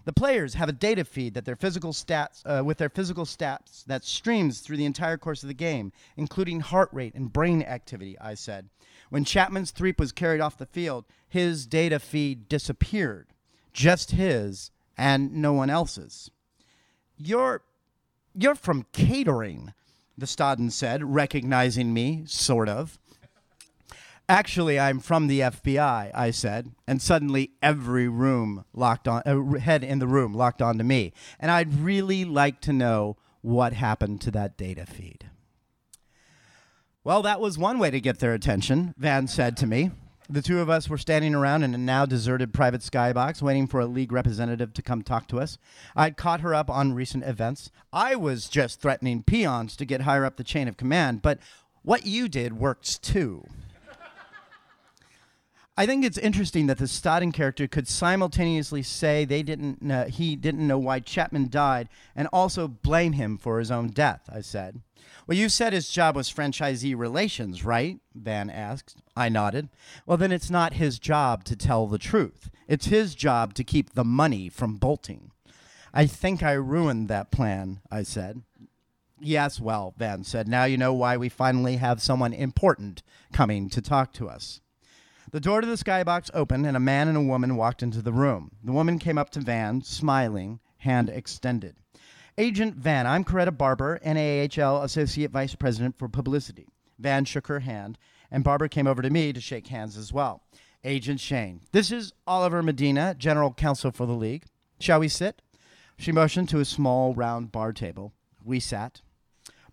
The 0.05 0.13
players 0.13 0.55
have 0.55 0.69
a 0.69 0.73
data 0.73 1.05
feed 1.05 1.35
that 1.35 1.45
their 1.45 1.57
physical 1.57 1.93
stats 1.93 2.43
uh, 2.45 2.65
with 2.65 2.79
their 2.79 2.89
physical 2.89 3.25
stats 3.25 3.85
that 3.87 4.05
streams 4.05 4.61
through 4.61 4.77
the 4.77 4.85
entire 4.85 5.17
course 5.17 5.43
of 5.43 5.49
the 5.49 5.55
game, 5.55 5.93
including 6.17 6.61
heart 6.61 6.89
rate 6.93 7.15
and 7.15 7.33
brain 7.33 7.63
activity, 7.63 8.19
I 8.21 8.35
said. 8.35 8.69
When 9.11 9.25
Chapman's 9.25 9.71
threep 9.71 10.01
was 10.01 10.11
carried 10.11 10.41
off 10.41 10.59
the 10.59 10.67
field, 10.67 11.05
his 11.29 11.65
data 11.65 12.01
feed 12.01 12.49
disappeared. 12.49 13.29
Just 13.73 14.11
his 14.11 14.73
and 14.99 15.33
no 15.35 15.53
one 15.53 15.71
else's. 15.71 16.31
You're 17.17 17.63
you're 18.37 18.55
from 18.55 18.87
catering, 18.93 19.73
the 20.17 20.27
Stodden 20.27 20.71
said, 20.71 21.03
recognizing 21.03 21.93
me, 21.93 22.25
sort 22.27 22.69
of. 22.69 22.99
Actually, 24.29 24.79
I'm 24.79 24.99
from 24.99 25.29
the 25.29 25.41
FBI, 25.41 26.11
I 26.13 26.31
said, 26.33 26.73
and 26.87 27.01
suddenly 27.01 27.53
every 27.63 28.09
room 28.09 28.65
locked 28.75 29.07
on, 29.07 29.23
uh, 29.25 29.59
head 29.59 29.85
in 29.85 30.01
the 30.01 30.09
room 30.09 30.35
locked 30.35 30.61
onto 30.61 30.83
me. 30.83 31.13
And 31.39 31.51
I'd 31.51 31.73
really 31.75 32.25
like 32.25 32.61
to 32.63 32.73
know 32.73 33.17
what 33.41 33.73
happened 33.73 34.21
to 34.23 34.33
that 34.33 34.57
data 34.57 34.85
feed. 34.85 35.31
Well, 37.05 37.23
that 37.23 37.41
was 37.41 37.57
one 37.57 37.79
way 37.79 37.93
to 37.93 38.01
get 38.01 38.19
their 38.19 38.35
attention, 38.35 38.93
Van 38.99 39.29
said 39.29 39.57
to 39.59 39.67
me. 39.67 39.93
The 40.29 40.43
two 40.43 40.59
of 40.61 40.69
us 40.69 40.89
were 40.89 40.99
standing 40.99 41.35
around 41.35 41.63
in 41.63 41.75
a 41.75 41.79
now 41.79 42.05
deserted 42.05 42.53
private 42.53 42.81
skybox 42.81 43.41
waiting 43.41 43.69
for 43.69 43.79
a 43.79 43.87
league 43.87 44.11
representative 44.11 44.73
to 44.75 44.83
come 44.83 45.03
talk 45.03 45.29
to 45.29 45.39
us. 45.39 45.57
I'd 45.95 46.17
caught 46.17 46.41
her 46.41 46.53
up 46.53 46.69
on 46.69 46.95
recent 46.95 47.23
events. 47.25 47.71
I 47.93 48.17
was 48.17 48.49
just 48.49 48.81
threatening 48.81 49.23
peons 49.23 49.77
to 49.77 49.85
get 49.85 50.01
higher 50.01 50.25
up 50.25 50.37
the 50.37 50.43
chain 50.45 50.67
of 50.67 50.77
command, 50.77 51.23
but 51.23 51.39
what 51.83 52.07
you 52.07 52.29
did 52.29 52.59
works 52.59 52.99
too. 52.99 53.45
I 55.79 55.87
think 55.87 56.05
it's 56.05 56.19
interesting 56.19 56.67
that 56.69 56.79
the 56.79 56.87
Stodden 56.87 57.33
character 57.33 57.69
could 57.69 57.87
simultaneously 57.87 58.83
say 58.83 59.25
they 59.25 59.43
didn't 59.43 60.09
he 60.09 60.35
didn't 60.35 60.67
know 60.67 60.79
why 60.79 61.01
Chapman 61.01 61.51
died 61.51 61.89
and 62.17 62.29
also 62.33 62.67
blame 62.67 63.13
him 63.13 63.37
for 63.37 63.59
his 63.59 63.71
own 63.71 63.89
death, 63.89 64.29
I 64.33 64.41
said. 64.41 64.81
Well, 65.27 65.37
you 65.37 65.49
said 65.49 65.73
his 65.73 65.91
job 65.91 66.15
was 66.15 66.33
franchisee 66.33 66.97
relations, 66.97 67.65
right? 67.65 67.99
Van 68.15 68.49
asked. 68.49 69.03
I 69.17 69.29
nodded. 69.29 69.69
Well, 70.07 70.17
then 70.17 70.31
it's 70.31 70.51
not 70.51 70.75
his 70.75 71.01
job 71.01 71.43
to 71.45 71.57
tell 71.57 71.89
the 71.89 71.99
truth. 71.99 72.49
It's 72.69 72.87
his 72.87 73.15
job 73.17 73.53
to 73.55 73.65
keep 73.65 73.95
the 73.95 74.05
money 74.05 74.49
from 74.49 74.77
bolting. 74.77 75.33
I 75.93 76.07
think 76.07 76.43
I 76.43 76.53
ruined 76.53 77.09
that 77.09 77.33
plan, 77.33 77.81
I 77.91 78.05
said. 78.05 78.43
Yes, 79.19 79.59
well, 79.59 79.95
Van 79.97 80.23
said. 80.23 80.47
Now 80.47 80.65
you 80.65 80.77
know 80.77 80.93
why 80.93 81.17
we 81.17 81.29
finally 81.29 81.77
have 81.77 82.03
someone 82.03 82.33
important 82.33 83.03
coming 83.33 83.69
to 83.71 83.81
talk 83.81 84.13
to 84.15 84.29
us. 84.29 84.61
The 85.33 85.41
door 85.41 85.61
to 85.61 85.67
the 85.67 85.75
skybox 85.75 86.31
opened, 86.35 86.67
and 86.67 86.77
a 86.77 86.81
man 86.81 87.09
and 87.09 87.17
a 87.17 87.23
woman 87.23 87.57
walked 87.57 87.83
into 87.83 88.01
the 88.01 88.13
room. 88.13 88.53
The 88.63 88.73
woman 88.73 89.01
came 89.01 89.19
up 89.19 89.31
to 89.31 89.41
Van, 89.41 89.83
smiling, 89.83 90.61
hand 90.79 91.09
extended. 91.09 91.77
Agent 92.39 92.75
Van, 92.77 93.07
I'm 93.07 93.25
Coretta 93.25 93.57
Barber, 93.57 93.99
NAHL 94.05 94.85
Associate 94.85 95.31
Vice 95.31 95.55
President 95.55 95.97
for 95.97 96.07
Publicity. 96.07 96.69
Van 96.99 97.25
shook 97.25 97.47
her 97.47 97.61
hand, 97.61 97.97
and 98.31 98.45
Barber 98.45 98.69
came 98.69 98.87
over 98.87 99.01
to 99.01 99.09
me 99.09 99.33
to 99.33 99.41
shake 99.41 99.69
hands 99.69 99.97
as 99.97 100.13
well. 100.13 100.43
Agent 100.85 101.19
Shane, 101.19 101.63
this 101.73 101.91
is 101.91 102.13
Oliver 102.27 102.63
Medina, 102.63 103.15
General 103.15 103.55
Counsel 103.55 103.91
for 103.91 104.05
the 104.05 104.13
League. 104.13 104.45
Shall 104.79 105.01
we 105.01 105.09
sit? 105.09 105.41
She 105.97 106.13
motioned 106.13 106.51
to 106.51 106.61
a 106.61 106.67
small, 106.67 107.15
round 107.15 107.53
bar 107.53 107.73
table. 107.73 108.13
We 108.45 108.61
sat. 108.61 109.01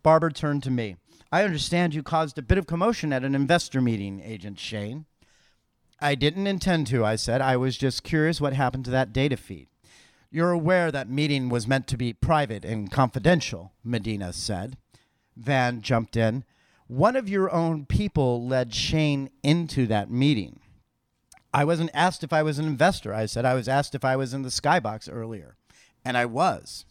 Barber 0.01 0.29
turned 0.29 0.63
to 0.63 0.71
me. 0.71 0.95
I 1.33 1.43
understand 1.43 1.93
you 1.93 2.01
caused 2.01 2.37
a 2.37 2.41
bit 2.41 2.57
of 2.57 2.65
commotion 2.65 3.11
at 3.11 3.25
an 3.25 3.35
investor 3.35 3.81
meeting, 3.81 4.21
Agent 4.23 4.57
Shane. 4.57 5.03
I 5.99 6.15
didn't 6.15 6.47
intend 6.47 6.87
to, 6.87 7.03
I 7.03 7.17
said. 7.17 7.41
I 7.41 7.57
was 7.57 7.77
just 7.77 8.03
curious 8.03 8.39
what 8.39 8.53
happened 8.53 8.85
to 8.85 8.91
that 8.91 9.11
data 9.11 9.35
feed. 9.35 9.67
You're 10.35 10.51
aware 10.51 10.91
that 10.91 11.11
meeting 11.11 11.49
was 11.49 11.67
meant 11.67 11.85
to 11.89 11.95
be 11.95 12.11
private 12.11 12.65
and 12.65 12.89
confidential, 12.89 13.71
Medina 13.83 14.33
said. 14.33 14.77
Van 15.37 15.83
jumped 15.83 16.17
in. 16.17 16.43
One 16.87 17.15
of 17.15 17.29
your 17.29 17.51
own 17.51 17.85
people 17.85 18.47
led 18.47 18.73
Shane 18.73 19.29
into 19.43 19.85
that 19.85 20.09
meeting. 20.09 20.59
I 21.53 21.65
wasn't 21.65 21.91
asked 21.93 22.23
if 22.23 22.33
I 22.33 22.41
was 22.41 22.57
an 22.57 22.65
investor. 22.65 23.13
I 23.13 23.27
said 23.27 23.45
I 23.45 23.53
was 23.53 23.67
asked 23.67 23.93
if 23.93 24.03
I 24.03 24.15
was 24.15 24.33
in 24.33 24.41
the 24.41 24.49
skybox 24.49 25.07
earlier. 25.07 25.55
And 26.03 26.17
I 26.17 26.25
was. 26.25 26.85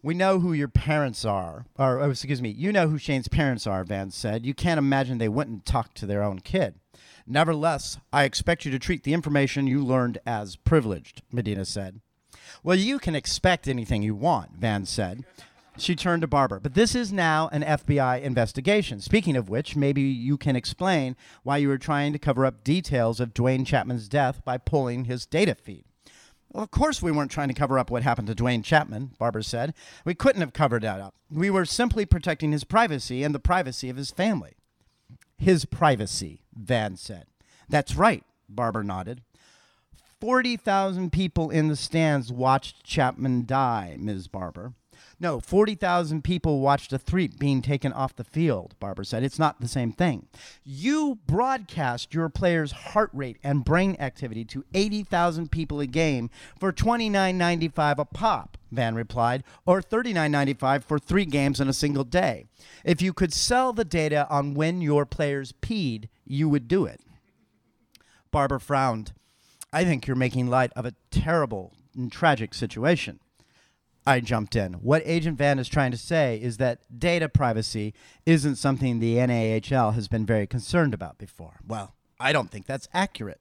We 0.00 0.14
know 0.14 0.38
who 0.38 0.52
your 0.52 0.68
parents 0.68 1.24
are. 1.24 1.66
Or, 1.76 1.98
oh, 1.98 2.10
excuse 2.10 2.40
me, 2.40 2.50
you 2.50 2.70
know 2.70 2.86
who 2.86 2.98
Shane's 2.98 3.26
parents 3.26 3.66
are, 3.66 3.82
Van 3.82 4.12
said. 4.12 4.46
You 4.46 4.54
can't 4.54 4.78
imagine 4.78 5.18
they 5.18 5.28
wouldn't 5.28 5.66
talk 5.66 5.92
to 5.94 6.06
their 6.06 6.22
own 6.22 6.38
kid. 6.38 6.76
Nevertheless, 7.26 7.98
I 8.12 8.22
expect 8.22 8.64
you 8.64 8.70
to 8.70 8.78
treat 8.78 9.02
the 9.02 9.12
information 9.12 9.66
you 9.66 9.84
learned 9.84 10.18
as 10.24 10.54
privileged, 10.54 11.22
Medina 11.32 11.64
said. 11.64 12.00
Well, 12.62 12.76
you 12.76 12.98
can 12.98 13.14
expect 13.14 13.68
anything 13.68 14.02
you 14.02 14.14
want, 14.14 14.52
Van 14.56 14.86
said. 14.86 15.24
She 15.76 15.96
turned 15.96 16.22
to 16.22 16.28
Barber. 16.28 16.60
But 16.60 16.74
this 16.74 16.94
is 16.94 17.12
now 17.12 17.48
an 17.52 17.62
FBI 17.62 18.22
investigation. 18.22 19.00
Speaking 19.00 19.36
of 19.36 19.48
which, 19.48 19.74
maybe 19.74 20.02
you 20.02 20.36
can 20.36 20.54
explain 20.54 21.16
why 21.42 21.56
you 21.56 21.68
were 21.68 21.78
trying 21.78 22.12
to 22.12 22.18
cover 22.18 22.46
up 22.46 22.62
details 22.62 23.18
of 23.18 23.34
Duane 23.34 23.64
Chapman's 23.64 24.08
death 24.08 24.44
by 24.44 24.56
pulling 24.56 25.06
his 25.06 25.26
data 25.26 25.54
feed. 25.54 25.84
Well, 26.52 26.62
of 26.62 26.70
course, 26.70 27.02
we 27.02 27.10
weren't 27.10 27.32
trying 27.32 27.48
to 27.48 27.54
cover 27.54 27.80
up 27.80 27.90
what 27.90 28.04
happened 28.04 28.28
to 28.28 28.34
Duane 28.34 28.62
Chapman, 28.62 29.16
Barber 29.18 29.42
said. 29.42 29.74
We 30.04 30.14
couldn't 30.14 30.40
have 30.40 30.52
covered 30.52 30.82
that 30.82 31.00
up. 31.00 31.16
We 31.28 31.50
were 31.50 31.64
simply 31.64 32.06
protecting 32.06 32.52
his 32.52 32.62
privacy 32.62 33.24
and 33.24 33.34
the 33.34 33.40
privacy 33.40 33.90
of 33.90 33.96
his 33.96 34.12
family. 34.12 34.52
His 35.36 35.64
privacy, 35.64 36.42
Van 36.54 36.96
said. 36.96 37.26
That's 37.68 37.96
right, 37.96 38.22
Barber 38.48 38.84
nodded. 38.84 39.22
40,000 40.24 41.12
people 41.12 41.50
in 41.50 41.68
the 41.68 41.76
stands 41.76 42.32
watched 42.32 42.82
Chapman 42.82 43.44
die, 43.44 43.98
Ms. 44.00 44.26
Barber. 44.26 44.72
No, 45.20 45.38
40,000 45.38 46.24
people 46.24 46.60
watched 46.60 46.94
a 46.94 46.98
threep 46.98 47.38
being 47.38 47.60
taken 47.60 47.92
off 47.92 48.16
the 48.16 48.24
field, 48.24 48.74
Barber 48.80 49.04
said. 49.04 49.22
It's 49.22 49.38
not 49.38 49.60
the 49.60 49.68
same 49.68 49.92
thing. 49.92 50.28
You 50.64 51.18
broadcast 51.26 52.14
your 52.14 52.30
players' 52.30 52.72
heart 52.72 53.10
rate 53.12 53.36
and 53.44 53.66
brain 53.66 53.98
activity 54.00 54.46
to 54.46 54.64
80,000 54.72 55.50
people 55.50 55.78
a 55.78 55.86
game 55.86 56.30
for 56.58 56.72
$29.95 56.72 57.98
a 57.98 58.06
pop, 58.06 58.56
Van 58.72 58.94
replied, 58.94 59.44
or 59.66 59.82
$39.95 59.82 60.84
for 60.84 60.98
three 60.98 61.26
games 61.26 61.60
in 61.60 61.68
a 61.68 61.74
single 61.74 62.02
day. 62.04 62.46
If 62.82 63.02
you 63.02 63.12
could 63.12 63.34
sell 63.34 63.74
the 63.74 63.84
data 63.84 64.26
on 64.30 64.54
when 64.54 64.80
your 64.80 65.04
players 65.04 65.52
peed, 65.52 66.08
you 66.24 66.48
would 66.48 66.66
do 66.66 66.86
it. 66.86 67.02
Barber 68.30 68.58
frowned. 68.58 69.12
I 69.74 69.84
think 69.84 70.06
you're 70.06 70.14
making 70.14 70.46
light 70.46 70.70
of 70.76 70.86
a 70.86 70.94
terrible 71.10 71.72
and 71.96 72.10
tragic 72.10 72.54
situation. 72.54 73.18
I 74.06 74.20
jumped 74.20 74.54
in. 74.54 74.74
What 74.74 75.02
Agent 75.04 75.36
Van 75.36 75.58
is 75.58 75.68
trying 75.68 75.90
to 75.90 75.96
say 75.96 76.38
is 76.40 76.58
that 76.58 76.78
data 76.96 77.28
privacy 77.28 77.92
isn't 78.24 78.54
something 78.54 79.00
the 79.00 79.16
NAHL 79.16 79.94
has 79.94 80.06
been 80.06 80.24
very 80.24 80.46
concerned 80.46 80.94
about 80.94 81.18
before. 81.18 81.58
Well, 81.66 81.92
I 82.20 82.32
don't 82.32 82.52
think 82.52 82.66
that's 82.66 82.86
accurate. 82.94 83.40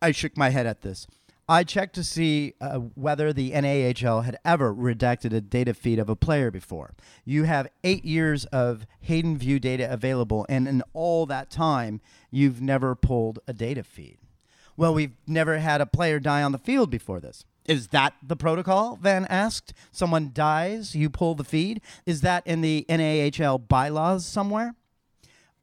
I 0.00 0.12
shook 0.12 0.36
my 0.36 0.50
head 0.50 0.66
at 0.66 0.82
this. 0.82 1.08
I 1.48 1.64
checked 1.64 1.96
to 1.96 2.04
see 2.04 2.54
uh, 2.60 2.78
whether 2.94 3.32
the 3.32 3.50
NAHL 3.50 4.24
had 4.24 4.38
ever 4.44 4.72
redacted 4.72 5.32
a 5.32 5.40
data 5.40 5.74
feed 5.74 5.98
of 5.98 6.08
a 6.08 6.14
player 6.14 6.52
before. 6.52 6.94
You 7.24 7.42
have 7.42 7.66
eight 7.82 8.04
years 8.04 8.44
of 8.46 8.86
Haden 9.00 9.36
View 9.36 9.58
data 9.58 9.92
available, 9.92 10.46
and 10.48 10.68
in 10.68 10.84
all 10.92 11.26
that 11.26 11.50
time, 11.50 12.00
you've 12.30 12.60
never 12.60 12.94
pulled 12.94 13.40
a 13.48 13.52
data 13.52 13.82
feed. 13.82 14.18
Well, 14.76 14.94
we've 14.94 15.16
never 15.26 15.58
had 15.58 15.80
a 15.80 15.86
player 15.86 16.20
die 16.20 16.42
on 16.42 16.52
the 16.52 16.58
field 16.58 16.90
before 16.90 17.20
this. 17.20 17.44
Is 17.64 17.88
that 17.88 18.14
the 18.22 18.36
protocol? 18.36 18.96
Van 18.96 19.24
asked. 19.26 19.72
Someone 19.90 20.30
dies, 20.32 20.94
you 20.94 21.10
pull 21.10 21.34
the 21.34 21.44
feed. 21.44 21.80
Is 22.04 22.20
that 22.20 22.46
in 22.46 22.60
the 22.60 22.84
NAHL 22.88 23.66
bylaws 23.68 24.24
somewhere? 24.24 24.74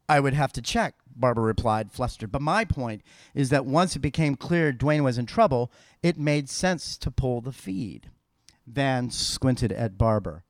I 0.09 0.19
would 0.19 0.33
have 0.33 0.51
to 0.53 0.61
check, 0.61 0.95
Barber 1.15 1.41
replied, 1.41 1.91
flustered. 1.91 2.31
But 2.31 2.41
my 2.41 2.65
point 2.65 3.03
is 3.33 3.49
that 3.49 3.65
once 3.65 3.95
it 3.95 3.99
became 3.99 4.35
clear 4.35 4.73
Duane 4.73 5.03
was 5.03 5.17
in 5.17 5.25
trouble, 5.25 5.71
it 6.01 6.17
made 6.17 6.49
sense 6.49 6.97
to 6.97 7.11
pull 7.11 7.39
the 7.39 7.53
feed. 7.53 8.09
Van 8.67 9.09
squinted 9.09 9.71
at 9.71 9.97
Barber. 9.97 10.43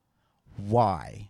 Why? 0.57 1.29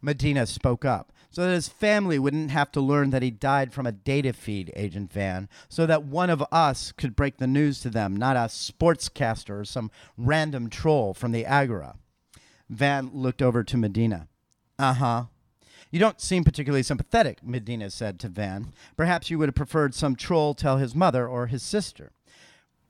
Medina 0.00 0.46
spoke 0.46 0.84
up 0.84 1.12
so 1.30 1.42
that 1.42 1.54
his 1.54 1.68
family 1.68 2.18
wouldn't 2.18 2.50
have 2.50 2.72
to 2.72 2.80
learn 2.80 3.10
that 3.10 3.22
he 3.22 3.30
died 3.30 3.72
from 3.72 3.86
a 3.86 3.92
data 3.92 4.32
feed, 4.32 4.72
Agent 4.74 5.12
Van, 5.12 5.48
so 5.68 5.86
that 5.86 6.04
one 6.04 6.30
of 6.30 6.44
us 6.50 6.92
could 6.92 7.14
break 7.14 7.36
the 7.36 7.46
news 7.46 7.80
to 7.80 7.90
them, 7.90 8.16
not 8.16 8.36
a 8.36 8.48
sportscaster 8.48 9.60
or 9.60 9.64
some 9.64 9.90
random 10.16 10.70
troll 10.70 11.14
from 11.14 11.32
the 11.32 11.44
Agora. 11.44 11.96
Van 12.68 13.10
looked 13.12 13.42
over 13.42 13.62
to 13.64 13.76
Medina. 13.76 14.28
Uh 14.78 14.94
huh. 14.94 15.24
You 15.90 15.98
don't 15.98 16.20
seem 16.20 16.44
particularly 16.44 16.82
sympathetic, 16.82 17.42
Medina 17.42 17.90
said 17.90 18.20
to 18.20 18.28
Van. 18.28 18.72
Perhaps 18.96 19.30
you 19.30 19.38
would 19.38 19.48
have 19.48 19.54
preferred 19.54 19.94
some 19.94 20.16
troll 20.16 20.52
tell 20.54 20.76
his 20.76 20.94
mother 20.94 21.26
or 21.26 21.46
his 21.46 21.62
sister. 21.62 22.12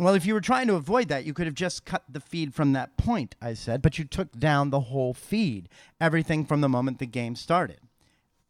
Well, 0.00 0.14
if 0.14 0.26
you 0.26 0.34
were 0.34 0.40
trying 0.40 0.68
to 0.68 0.76
avoid 0.76 1.08
that, 1.08 1.24
you 1.24 1.34
could 1.34 1.46
have 1.46 1.54
just 1.54 1.84
cut 1.84 2.04
the 2.08 2.20
feed 2.20 2.54
from 2.54 2.72
that 2.72 2.96
point, 2.96 3.34
I 3.42 3.54
said, 3.54 3.82
but 3.82 3.98
you 3.98 4.04
took 4.04 4.32
down 4.38 4.70
the 4.70 4.80
whole 4.80 5.12
feed, 5.12 5.68
everything 6.00 6.44
from 6.44 6.60
the 6.60 6.68
moment 6.68 6.98
the 6.98 7.06
game 7.06 7.34
started. 7.34 7.80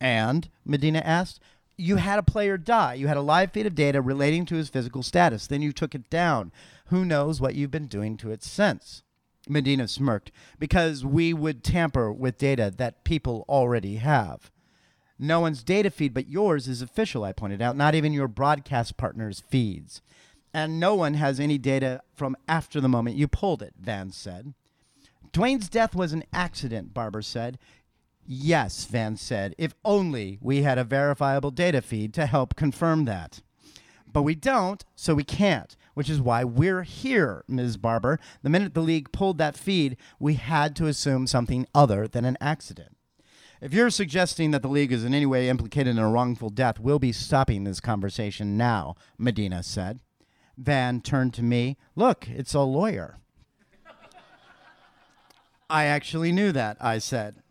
And, 0.01 0.49
Medina 0.65 1.01
asked, 1.01 1.41
you 1.77 1.97
had 1.97 2.19
a 2.19 2.25
player 2.25 2.59
die. 2.59 2.95
You 2.95 3.07
had 3.07 3.17
a 3.17 3.23
live 3.23 3.53
feed 3.53 3.67
of 3.67 3.75
data 3.75 4.03
relating 4.03 4.45
to 4.47 4.57
his 4.57 4.69
physical 4.69 5.03
status. 5.03 5.47
Then 5.47 5.63
you 5.63 5.73
took 5.73 5.95
it 5.95 6.11
down. 6.11 6.51
Who 6.87 7.05
knows 7.05 7.41
what 7.41 7.55
you've 7.55 7.71
been 7.71 7.87
doing 7.87 8.17
to 8.19 8.31
it 8.33 8.43
since? 8.43 9.03
Medina 9.49 9.87
smirked. 9.87 10.33
Because 10.59 11.05
we 11.05 11.33
would 11.33 11.63
tamper 11.63 12.13
with 12.13 12.37
data 12.37 12.73
that 12.77 13.05
people 13.05 13.45
already 13.49 13.97
have. 13.97 14.51
No 15.19 15.41
one's 15.41 15.63
data 15.63 15.91
feed 15.91 16.15
but 16.15 16.29
yours 16.29 16.69
is 16.69 16.83
official, 16.83 17.25
I 17.25 17.33
pointed 17.33 17.63
out, 17.63 17.77
not 17.77 17.95
even 17.95 18.13
your 18.13 18.29
broadcast 18.29 18.97
partner's 18.97 19.41
feeds. 19.41 20.03
And 20.55 20.81
no 20.81 20.95
one 20.95 21.15
has 21.15 21.39
any 21.39 21.59
data 21.59 22.03
from 22.15 22.37
after 22.49 22.81
the 22.81 22.89
moment 22.89 23.17
you 23.17 23.29
pulled 23.29 23.63
it, 23.63 23.75
Van 23.79 24.11
said. 24.11 24.55
Duane's 25.33 25.69
death 25.69 25.95
was 25.95 26.13
an 26.13 26.25
accident, 26.33 26.95
Barber 26.95 27.23
said. 27.23 27.59
Yes, 28.31 28.85
Vance 28.85 29.23
said, 29.23 29.55
if 29.57 29.75
only 29.87 30.37
we 30.43 30.61
had 30.61 30.77
a 30.77 30.85
verifiable 30.85 31.51
data 31.51 31.81
feed 31.81 32.13
to 32.13 32.27
help 32.27 32.57
confirm 32.57 33.07
that. 33.07 33.41
But 34.13 34.21
we 34.21 34.35
don't, 34.35 34.85
so 34.95 35.15
we 35.15 35.25
can't, 35.25 35.75
which 35.95 36.11
is 36.11 36.21
why 36.21 36.45
we're 36.45 36.83
here, 36.83 37.43
Ms. 37.49 37.79
Barber. 37.79 38.21
The 38.43 38.51
minute 38.51 38.75
the 38.75 38.83
league 38.83 39.13
pulled 39.13 39.39
that 39.39 39.57
feed, 39.57 39.97
we 40.21 40.35
had 40.35 40.77
to 40.77 40.85
assume 40.85 41.27
something 41.27 41.67
other 41.75 42.07
than 42.07 42.27
an 42.27 42.37
accident. 42.39 42.99
If 43.63 43.73
you're 43.73 43.89
suggesting 43.89 44.51
that 44.51 44.61
the 44.61 44.69
league 44.69 44.93
is 44.93 45.05
in 45.05 45.15
any 45.15 45.25
way 45.25 45.49
implicated 45.49 45.97
in 45.97 45.99
a 45.99 46.11
wrongful 46.11 46.51
death, 46.51 46.79
we'll 46.79 46.99
be 46.99 47.13
stopping 47.13 47.65
this 47.65 47.81
conversation 47.81 48.59
now, 48.59 48.95
Medina 49.17 49.63
said. 49.63 50.01
Van 50.59 51.01
turned 51.01 51.33
to 51.33 51.43
me. 51.43 51.79
Look, 51.97 52.29
it's 52.29 52.53
a 52.53 52.61
lawyer. 52.61 53.21
I 55.71 55.85
actually 55.85 56.31
knew 56.31 56.53
that, 56.53 56.77
I 56.79 56.99
said. 56.99 57.43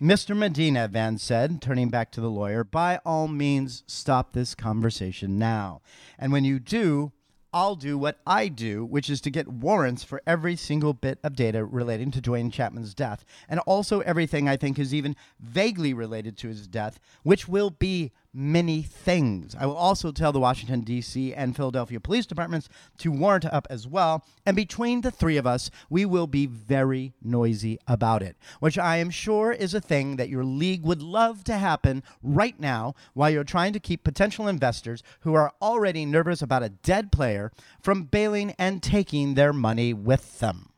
Mr. 0.00 0.36
Medina, 0.36 0.86
Van 0.88 1.16
said, 1.16 1.62
turning 1.62 1.88
back 1.88 2.10
to 2.10 2.20
the 2.20 2.28
lawyer, 2.28 2.62
by 2.62 3.00
all 3.06 3.28
means, 3.28 3.82
stop 3.86 4.32
this 4.32 4.54
conversation 4.54 5.38
now. 5.38 5.80
And 6.18 6.32
when 6.32 6.44
you 6.44 6.58
do, 6.58 7.12
I'll 7.56 7.74
do 7.74 7.96
what 7.96 8.18
I 8.26 8.48
do, 8.48 8.84
which 8.84 9.08
is 9.08 9.22
to 9.22 9.30
get 9.30 9.48
warrants 9.48 10.04
for 10.04 10.20
every 10.26 10.56
single 10.56 10.92
bit 10.92 11.18
of 11.24 11.34
data 11.34 11.64
relating 11.64 12.10
to 12.10 12.20
Duane 12.20 12.50
Chapman's 12.50 12.92
death, 12.92 13.24
and 13.48 13.60
also 13.60 14.00
everything 14.00 14.46
I 14.46 14.58
think 14.58 14.78
is 14.78 14.92
even 14.92 15.16
vaguely 15.40 15.94
related 15.94 16.36
to 16.36 16.48
his 16.48 16.66
death, 16.68 17.00
which 17.22 17.48
will 17.48 17.70
be 17.70 18.12
many 18.36 18.82
things. 18.82 19.56
I 19.58 19.64
will 19.64 19.76
also 19.76 20.12
tell 20.12 20.30
the 20.30 20.38
Washington, 20.38 20.82
D.C. 20.82 21.32
and 21.32 21.56
Philadelphia 21.56 21.98
police 21.98 22.26
departments 22.26 22.68
to 22.98 23.10
warrant 23.10 23.46
up 23.46 23.66
as 23.70 23.88
well. 23.88 24.26
And 24.44 24.54
between 24.54 25.00
the 25.00 25.10
three 25.10 25.38
of 25.38 25.46
us, 25.46 25.70
we 25.88 26.04
will 26.04 26.26
be 26.26 26.44
very 26.44 27.14
noisy 27.22 27.78
about 27.88 28.22
it, 28.22 28.36
which 28.60 28.76
I 28.76 28.98
am 28.98 29.08
sure 29.08 29.52
is 29.52 29.72
a 29.72 29.80
thing 29.80 30.16
that 30.16 30.28
your 30.28 30.44
league 30.44 30.84
would 30.84 31.00
love 31.00 31.44
to 31.44 31.54
happen 31.54 32.02
right 32.22 32.60
now 32.60 32.94
while 33.14 33.30
you're 33.30 33.42
trying 33.42 33.72
to 33.72 33.80
keep 33.80 34.04
potential 34.04 34.46
investors 34.46 35.02
who 35.20 35.32
are 35.32 35.54
already 35.62 36.04
nervous 36.04 36.42
about 36.42 36.62
a 36.62 36.68
dead 36.68 37.10
player 37.10 37.45
from 37.80 38.04
bailing 38.04 38.54
and 38.58 38.82
taking 38.82 39.34
their 39.34 39.52
money 39.52 39.92
with 39.92 40.40
them. 40.40 40.70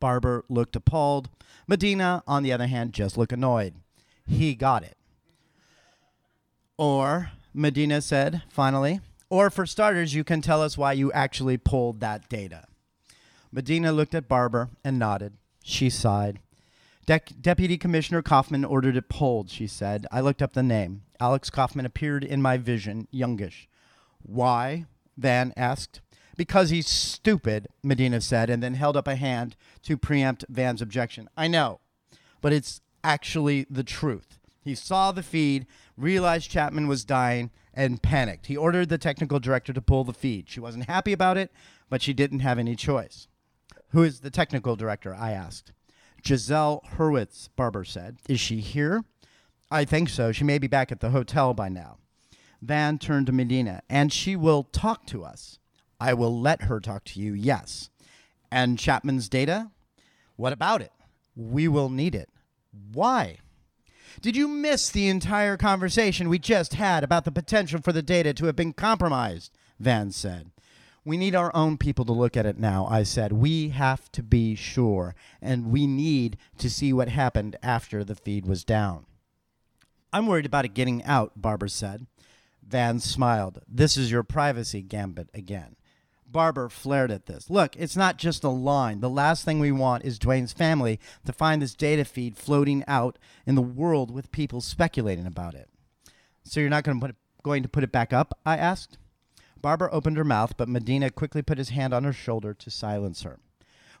Barber 0.00 0.44
looked 0.48 0.76
appalled. 0.76 1.28
Medina, 1.66 2.22
on 2.26 2.42
the 2.42 2.52
other 2.52 2.66
hand, 2.66 2.92
just 2.92 3.18
looked 3.18 3.32
annoyed. 3.32 3.74
He 4.26 4.54
got 4.54 4.82
it. 4.84 4.96
Or, 6.76 7.32
Medina 7.52 8.00
said, 8.00 8.42
finally, 8.48 9.00
or 9.30 9.50
for 9.50 9.66
starters, 9.66 10.14
you 10.14 10.24
can 10.24 10.40
tell 10.40 10.62
us 10.62 10.78
why 10.78 10.92
you 10.92 11.10
actually 11.12 11.56
pulled 11.56 12.00
that 12.00 12.28
data. 12.28 12.64
Medina 13.50 13.92
looked 13.92 14.14
at 14.14 14.28
Barber 14.28 14.70
and 14.84 14.98
nodded. 14.98 15.34
She 15.62 15.90
sighed. 15.90 16.40
De- 17.06 17.20
Deputy 17.40 17.78
Commissioner 17.78 18.22
Kaufman 18.22 18.64
ordered 18.64 18.96
it 18.96 19.08
pulled, 19.08 19.50
she 19.50 19.66
said. 19.66 20.06
I 20.12 20.20
looked 20.20 20.42
up 20.42 20.52
the 20.52 20.62
name. 20.62 21.02
Alex 21.18 21.50
Kaufman 21.50 21.86
appeared 21.86 22.22
in 22.22 22.40
my 22.42 22.58
vision, 22.58 23.08
youngish. 23.10 23.66
Why? 24.22 24.86
Van 25.18 25.52
asked. 25.56 26.00
Because 26.36 26.70
he's 26.70 26.86
stupid, 26.86 27.66
Medina 27.82 28.20
said, 28.20 28.48
and 28.48 28.62
then 28.62 28.74
held 28.74 28.96
up 28.96 29.08
a 29.08 29.16
hand 29.16 29.56
to 29.82 29.96
preempt 29.96 30.44
Van's 30.48 30.80
objection. 30.80 31.28
I 31.36 31.48
know, 31.48 31.80
but 32.40 32.52
it's 32.52 32.80
actually 33.02 33.66
the 33.68 33.82
truth. 33.82 34.38
He 34.62 34.74
saw 34.74 35.10
the 35.10 35.22
feed, 35.22 35.66
realized 35.96 36.50
Chapman 36.50 36.86
was 36.86 37.04
dying, 37.04 37.50
and 37.74 38.02
panicked. 38.02 38.46
He 38.46 38.56
ordered 38.56 38.88
the 38.88 38.98
technical 38.98 39.40
director 39.40 39.72
to 39.72 39.80
pull 39.80 40.04
the 40.04 40.12
feed. 40.12 40.48
She 40.48 40.60
wasn't 40.60 40.86
happy 40.86 41.12
about 41.12 41.36
it, 41.36 41.50
but 41.88 42.02
she 42.02 42.12
didn't 42.12 42.40
have 42.40 42.58
any 42.58 42.76
choice. 42.76 43.26
Who 43.90 44.02
is 44.02 44.20
the 44.20 44.30
technical 44.30 44.76
director? 44.76 45.14
I 45.14 45.32
asked. 45.32 45.72
Giselle 46.24 46.82
Hurwitz, 46.96 47.48
Barber 47.56 47.84
said. 47.84 48.18
Is 48.28 48.40
she 48.40 48.60
here? 48.60 49.04
I 49.70 49.84
think 49.84 50.08
so. 50.08 50.32
She 50.32 50.44
may 50.44 50.58
be 50.58 50.66
back 50.66 50.92
at 50.92 51.00
the 51.00 51.10
hotel 51.10 51.54
by 51.54 51.68
now. 51.68 51.98
Van 52.60 52.98
turned 52.98 53.26
to 53.26 53.32
Medina, 53.32 53.82
and 53.88 54.12
she 54.12 54.36
will 54.36 54.64
talk 54.64 55.06
to 55.06 55.24
us. 55.24 55.58
I 56.00 56.14
will 56.14 56.40
let 56.40 56.62
her 56.62 56.80
talk 56.80 57.04
to 57.04 57.20
you, 57.20 57.32
yes. 57.32 57.90
And 58.50 58.78
Chapman's 58.78 59.28
data? 59.28 59.70
What 60.36 60.52
about 60.52 60.82
it? 60.82 60.92
We 61.36 61.68
will 61.68 61.88
need 61.88 62.14
it. 62.14 62.28
Why? 62.92 63.38
Did 64.20 64.36
you 64.36 64.48
miss 64.48 64.90
the 64.90 65.08
entire 65.08 65.56
conversation 65.56 66.28
we 66.28 66.38
just 66.38 66.74
had 66.74 67.04
about 67.04 67.24
the 67.24 67.32
potential 67.32 67.80
for 67.80 67.92
the 67.92 68.02
data 68.02 68.34
to 68.34 68.46
have 68.46 68.56
been 68.56 68.72
compromised? 68.72 69.56
Van 69.78 70.10
said. 70.10 70.50
We 71.04 71.16
need 71.16 71.34
our 71.34 71.54
own 71.54 71.78
people 71.78 72.04
to 72.04 72.12
look 72.12 72.36
at 72.36 72.44
it 72.44 72.58
now, 72.58 72.86
I 72.86 73.02
said. 73.02 73.32
We 73.32 73.70
have 73.70 74.10
to 74.12 74.22
be 74.22 74.54
sure, 74.54 75.14
and 75.40 75.70
we 75.70 75.86
need 75.86 76.36
to 76.58 76.68
see 76.68 76.92
what 76.92 77.08
happened 77.08 77.56
after 77.62 78.04
the 78.04 78.14
feed 78.14 78.44
was 78.44 78.64
down. 78.64 79.06
I'm 80.12 80.26
worried 80.26 80.46
about 80.46 80.64
it 80.64 80.74
getting 80.74 81.02
out, 81.04 81.32
Barbara 81.40 81.70
said. 81.70 82.06
Van 82.68 83.00
smiled. 83.00 83.62
This 83.66 83.96
is 83.96 84.10
your 84.10 84.22
privacy 84.22 84.82
gambit 84.82 85.30
again. 85.32 85.76
Barber 86.30 86.68
flared 86.68 87.10
at 87.10 87.26
this. 87.26 87.48
Look, 87.48 87.74
it's 87.76 87.96
not 87.96 88.18
just 88.18 88.44
a 88.44 88.50
line. 88.50 89.00
The 89.00 89.08
last 89.08 89.44
thing 89.44 89.60
we 89.60 89.72
want 89.72 90.04
is 90.04 90.18
Duane's 90.18 90.52
family 90.52 91.00
to 91.24 91.32
find 91.32 91.62
this 91.62 91.74
data 91.74 92.04
feed 92.04 92.36
floating 92.36 92.84
out 92.86 93.18
in 93.46 93.54
the 93.54 93.62
world 93.62 94.10
with 94.10 94.30
people 94.30 94.60
speculating 94.60 95.26
about 95.26 95.54
it. 95.54 95.70
So 96.44 96.60
you're 96.60 96.68
not 96.68 96.84
going 96.84 96.98
to 96.98 97.00
put 97.00 97.10
it, 97.10 97.16
going 97.42 97.62
to 97.62 97.68
put 97.68 97.84
it 97.84 97.92
back 97.92 98.12
up? 98.12 98.38
I 98.44 98.58
asked. 98.58 98.98
Barber 99.60 99.92
opened 99.92 100.18
her 100.18 100.24
mouth, 100.24 100.56
but 100.56 100.68
Medina 100.68 101.10
quickly 101.10 101.42
put 101.42 101.58
his 101.58 101.70
hand 101.70 101.94
on 101.94 102.04
her 102.04 102.12
shoulder 102.12 102.52
to 102.54 102.70
silence 102.70 103.22
her. 103.22 103.38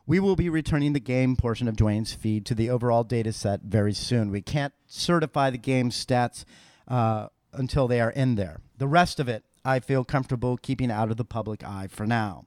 We 0.06 0.20
will 0.20 0.36
be 0.36 0.48
returning 0.48 0.92
the 0.92 1.00
game 1.00 1.36
portion 1.36 1.68
of 1.68 1.76
Duane's 1.76 2.14
feed 2.14 2.46
to 2.46 2.54
the 2.54 2.70
overall 2.70 3.04
data 3.04 3.32
set 3.32 3.62
very 3.62 3.92
soon. 3.92 4.30
We 4.30 4.40
can't 4.40 4.72
certify 4.86 5.50
the 5.50 5.58
game's 5.58 6.02
stats 6.02 6.44
uh, 6.86 7.28
until 7.52 7.88
they 7.88 8.00
are 8.00 8.10
in 8.10 8.34
there. 8.34 8.60
The 8.76 8.88
rest 8.88 9.20
of 9.20 9.28
it 9.28 9.44
I 9.64 9.80
feel 9.80 10.04
comfortable 10.04 10.56
keeping 10.56 10.90
out 10.90 11.10
of 11.10 11.16
the 11.16 11.24
public 11.24 11.62
eye 11.64 11.88
for 11.90 12.06
now. 12.06 12.46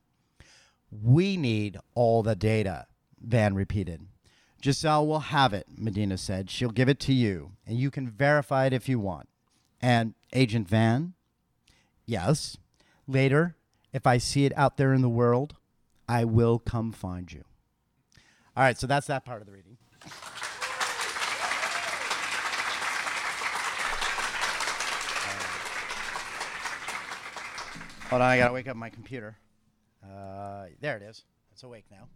We 0.92 1.38
need 1.38 1.78
all 1.94 2.24
the 2.24 2.36
data, 2.36 2.88
Van 3.22 3.54
repeated. 3.54 4.08
Giselle 4.64 5.08
will 5.08 5.20
have 5.20 5.54
it, 5.54 5.68
Medina 5.78 6.18
said. 6.18 6.50
She'll 6.50 6.70
give 6.70 6.90
it 6.90 7.00
to 7.02 7.14
you, 7.14 7.54
and 7.66 7.78
you 7.78 7.90
can 7.92 8.10
verify 8.10 8.66
it 8.66 8.74
if 8.74 8.88
you 8.88 9.00
want. 9.00 9.30
And 9.82 10.14
Agent 10.34 10.68
Van? 10.68 11.14
Yes. 12.06 12.58
Later, 13.08 13.56
if 13.94 14.06
I 14.06 14.18
see 14.18 14.46
it 14.46 14.54
out 14.56 14.78
there 14.78 14.94
in 14.94 15.02
the 15.02 15.10
world, 15.10 15.56
I 16.08 16.26
will 16.26 16.60
come 16.60 16.92
find 16.92 17.32
you. 17.32 17.44
All 18.56 18.64
right, 18.64 18.78
so 18.78 18.86
that's 18.86 19.08
that 19.08 19.26
part 19.26 19.42
of 19.42 19.48
the 19.48 19.54
reading. 19.54 19.78
Hold 28.12 28.24
on, 28.24 28.28
I 28.28 28.38
gotta 28.38 28.54
wake 28.54 28.68
up 28.68 28.76
my 28.76 28.90
computer. 28.90 29.38
Uh, 30.04 30.66
there 30.82 30.98
it 30.98 31.02
is. 31.02 31.24
It's 31.54 31.64
awake 31.64 31.86
now. 31.90 32.10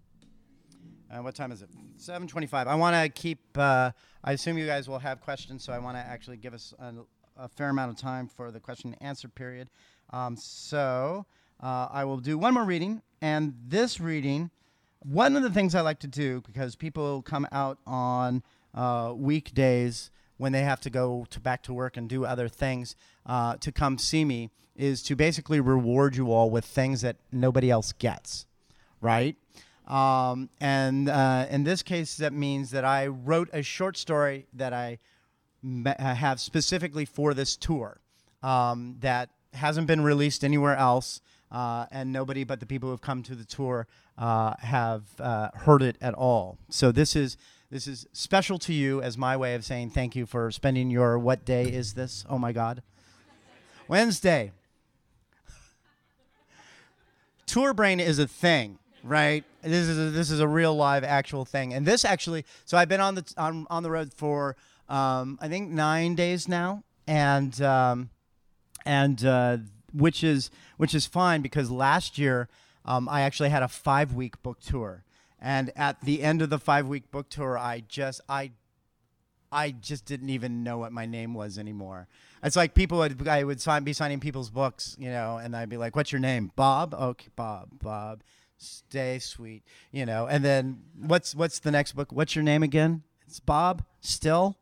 Uh, 1.09 1.23
what 1.23 1.35
time 1.35 1.53
is 1.53 1.61
it? 1.61 1.69
7:25. 1.95 2.67
I 2.67 2.75
want 2.75 2.97
to 2.97 3.07
keep. 3.07 3.39
Uh, 3.57 3.91
I 4.21 4.33
assume 4.33 4.57
you 4.57 4.65
guys 4.65 4.89
will 4.89 4.99
have 4.99 5.21
questions, 5.21 5.63
so 5.63 5.71
I 5.71 5.79
want 5.79 5.95
to 5.95 6.01
actually 6.01 6.35
give 6.35 6.53
us 6.53 6.73
a, 6.79 6.95
a, 7.37 7.47
fair 7.47 7.69
amount 7.69 7.91
of 7.91 7.97
time 7.97 8.27
for 8.27 8.51
the 8.51 8.59
question 8.59 8.91
and 8.91 9.01
answer 9.01 9.29
period. 9.29 9.69
Um, 10.09 10.35
so 10.35 11.25
uh, 11.63 11.87
I 11.89 12.03
will 12.03 12.17
do 12.17 12.37
one 12.37 12.55
more 12.55 12.65
reading, 12.65 13.01
and 13.21 13.53
this 13.65 14.01
reading, 14.01 14.51
one 14.99 15.37
of 15.37 15.43
the 15.43 15.49
things 15.49 15.75
I 15.75 15.79
like 15.79 15.99
to 15.99 16.07
do 16.07 16.41
because 16.41 16.75
people 16.75 17.21
come 17.21 17.47
out 17.53 17.77
on 17.87 18.43
uh, 18.73 19.13
weekdays 19.15 20.11
when 20.35 20.51
they 20.51 20.63
have 20.63 20.81
to 20.81 20.89
go 20.89 21.25
to 21.29 21.39
back 21.39 21.63
to 21.63 21.73
work 21.73 21.95
and 21.95 22.09
do 22.09 22.25
other 22.25 22.49
things 22.49 22.97
uh, 23.25 23.55
to 23.61 23.71
come 23.71 23.97
see 23.97 24.25
me 24.25 24.49
is 24.75 25.01
to 25.03 25.15
basically 25.15 25.59
reward 25.59 26.15
you 26.15 26.31
all 26.31 26.49
with 26.49 26.65
things 26.65 27.01
that 27.01 27.17
nobody 27.31 27.69
else 27.71 27.93
gets, 27.93 28.45
right? 29.01 29.35
Um, 29.87 30.49
and 30.59 31.09
uh, 31.09 31.45
in 31.49 31.63
this 31.63 31.83
case, 31.83 32.17
that 32.17 32.33
means 32.33 32.71
that 32.71 32.83
I 32.83 33.07
wrote 33.07 33.49
a 33.53 33.61
short 33.61 33.97
story 33.97 34.47
that 34.53 34.73
I 34.73 34.99
uh, 35.85 36.15
have 36.15 36.39
specifically 36.39 37.05
for 37.05 37.33
this 37.33 37.55
tour 37.55 37.99
um, 38.43 38.97
that 39.01 39.29
hasn't 39.53 39.87
been 39.87 40.01
released 40.01 40.43
anywhere 40.43 40.75
else. 40.75 41.21
Uh, 41.51 41.85
and 41.91 42.11
nobody 42.11 42.43
but 42.43 42.59
the 42.59 42.65
people 42.65 42.87
who 42.87 42.91
have 42.91 43.01
come 43.01 43.23
to 43.23 43.35
the 43.35 43.45
tour 43.45 43.87
uh, 44.17 44.55
have 44.59 45.03
uh, 45.19 45.49
heard 45.53 45.81
it 45.81 45.95
at 46.01 46.13
all. 46.13 46.57
So 46.69 46.91
this 46.91 47.15
is 47.15 47.37
this 47.69 47.87
is 47.87 48.07
special 48.13 48.57
to 48.59 48.73
you 48.73 49.01
as 49.01 49.17
my 49.17 49.37
way 49.37 49.55
of 49.55 49.63
saying 49.63 49.91
thank 49.91 50.15
you 50.15 50.25
for 50.25 50.51
spending 50.51 50.89
your 50.89 51.17
what 51.19 51.45
day 51.45 51.65
is 51.65 51.93
this? 51.93 52.25
Oh 52.27 52.37
my 52.37 52.51
God, 52.51 52.81
Wednesday 53.87 54.51
tour 57.45 57.73
brain 57.73 57.99
is 57.99 58.19
a 58.19 58.27
thing, 58.27 58.79
right? 59.03 59.43
This 59.61 59.87
is 59.87 59.97
a, 59.97 60.11
this 60.11 60.31
is 60.31 60.39
a 60.39 60.47
real 60.47 60.75
live 60.75 61.03
actual 61.03 61.45
thing, 61.45 61.73
and 61.73 61.85
this 61.85 62.05
actually. 62.05 62.45
So 62.65 62.77
I've 62.77 62.89
been 62.89 63.01
on 63.01 63.15
the 63.15 63.33
on 63.37 63.65
on 63.69 63.83
the 63.83 63.91
road 63.91 64.13
for 64.13 64.55
um, 64.89 65.37
I 65.41 65.47
think 65.47 65.71
nine 65.71 66.15
days 66.15 66.47
now, 66.47 66.83
and 67.07 67.59
um, 67.61 68.09
and 68.85 69.23
uh, 69.25 69.57
which 69.93 70.23
is 70.23 70.51
which 70.77 70.93
is 70.93 71.05
fine 71.05 71.41
because 71.41 71.71
last 71.71 72.17
year 72.17 72.49
um, 72.85 73.09
I 73.09 73.21
actually 73.21 73.49
had 73.49 73.63
a 73.63 73.67
five 73.67 74.13
week 74.13 74.41
book 74.43 74.59
tour, 74.59 75.03
and 75.41 75.71
at 75.75 76.01
the 76.01 76.21
end 76.21 76.41
of 76.41 76.49
the 76.49 76.59
five 76.59 76.87
week 76.87 77.09
book 77.11 77.29
tour, 77.29 77.57
I 77.57 77.83
just 77.87 78.21
I 78.29 78.51
I 79.51 79.71
just 79.71 80.05
didn't 80.05 80.29
even 80.29 80.63
know 80.63 80.77
what 80.77 80.91
my 80.91 81.05
name 81.05 81.33
was 81.33 81.57
anymore. 81.57 82.07
It's 82.45 82.55
like 82.55 82.75
people 82.75 82.99
would 82.99 83.27
I 83.27 83.43
would 83.43 83.59
sign, 83.59 83.83
be 83.83 83.91
signing 83.91 84.19
people's 84.19 84.51
books, 84.51 84.95
you 84.99 85.09
know, 85.09 85.37
and 85.37 85.55
I'd 85.55 85.67
be 85.67 85.77
like, 85.77 85.95
"What's 85.95 86.11
your 86.11 86.21
name?" 86.21 86.51
Bob. 86.55 86.93
Okay, 86.93 87.29
Bob. 87.35 87.69
Bob. 87.81 88.21
Stay 88.57 89.17
sweet, 89.17 89.63
you 89.91 90.05
know. 90.05 90.27
And 90.27 90.45
then 90.45 90.83
what's 90.95 91.33
what's 91.33 91.57
the 91.57 91.71
next 91.71 91.93
book? 91.93 92.11
What's 92.11 92.35
your 92.35 92.43
name 92.43 92.61
again? 92.61 93.01
It's 93.27 93.39
Bob. 93.39 93.83
Still. 93.99 94.57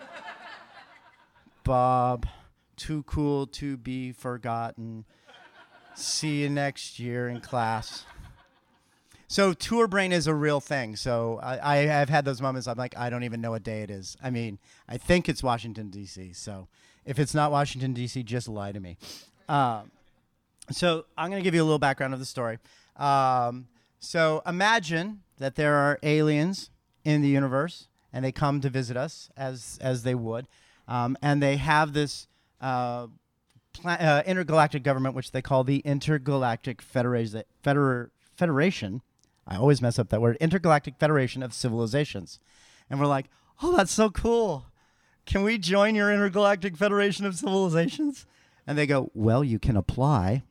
Bob. 1.64 2.26
Too 2.76 3.02
cool 3.02 3.46
to 3.48 3.76
be 3.76 4.12
forgotten. 4.12 5.04
See 5.94 6.40
you 6.40 6.48
next 6.48 6.98
year 6.98 7.28
in 7.28 7.42
class. 7.42 8.06
So 9.28 9.52
tour 9.52 9.86
brain 9.86 10.12
is 10.12 10.26
a 10.26 10.34
real 10.34 10.60
thing. 10.60 10.96
So 10.96 11.40
I, 11.42 11.74
I 11.74 11.76
have 11.86 12.08
had 12.08 12.24
those 12.24 12.42
moments. 12.42 12.66
I'm 12.66 12.76
like, 12.76 12.96
I 12.96 13.08
don't 13.10 13.22
even 13.22 13.40
know 13.40 13.50
what 13.50 13.62
day 13.62 13.82
it 13.82 13.90
is. 13.90 14.16
I 14.22 14.30
mean, 14.30 14.58
I 14.88 14.96
think 14.98 15.28
it's 15.28 15.42
Washington 15.42 15.90
D.C. 15.90 16.32
So 16.32 16.68
if 17.04 17.18
it's 17.18 17.34
not 17.34 17.50
Washington 17.50 17.92
D.C., 17.92 18.22
just 18.22 18.48
lie 18.48 18.72
to 18.72 18.80
me. 18.80 18.96
Um, 19.48 19.90
so 20.70 21.06
I'm 21.16 21.30
going 21.30 21.42
to 21.42 21.44
give 21.44 21.54
you 21.54 21.62
a 21.62 21.64
little 21.64 21.78
background 21.78 22.14
of 22.14 22.20
the 22.20 22.26
story. 22.26 22.58
Um, 22.96 23.68
so 23.98 24.42
imagine 24.46 25.22
that 25.38 25.56
there 25.56 25.74
are 25.74 25.98
aliens 26.02 26.70
in 27.04 27.22
the 27.22 27.28
universe, 27.28 27.88
and 28.12 28.24
they 28.24 28.32
come 28.32 28.60
to 28.60 28.70
visit 28.70 28.96
us 28.96 29.30
as 29.36 29.78
as 29.80 30.02
they 30.02 30.14
would, 30.14 30.46
um, 30.88 31.16
and 31.22 31.42
they 31.42 31.56
have 31.56 31.92
this. 31.92 32.26
Uh, 32.60 33.08
pla- 33.72 33.94
uh, 33.94 34.22
intergalactic 34.24 34.84
government, 34.84 35.16
which 35.16 35.32
they 35.32 35.42
call 35.42 35.64
the 35.64 35.78
Intergalactic 35.78 36.80
Federation, 36.80 37.42
Feder- 37.64 38.12
Federation 38.36 39.02
I 39.46 39.56
always 39.56 39.82
mess 39.82 39.98
up 39.98 40.08
that 40.10 40.20
word, 40.20 40.36
Intergalactic 40.40 40.96
Federation 40.98 41.42
of 41.42 41.52
Civilizations. 41.52 42.38
And 42.88 43.00
we're 43.00 43.06
like, 43.06 43.26
oh, 43.62 43.76
that's 43.76 43.92
so 43.92 44.10
cool. 44.10 44.66
Can 45.26 45.42
we 45.42 45.58
join 45.58 45.94
your 45.94 46.12
Intergalactic 46.12 46.76
Federation 46.76 47.24
of 47.26 47.34
Civilizations? 47.34 48.26
And 48.66 48.76
they 48.76 48.86
go, 48.86 49.10
well, 49.14 49.42
you 49.42 49.58
can 49.58 49.76
apply. 49.76 50.42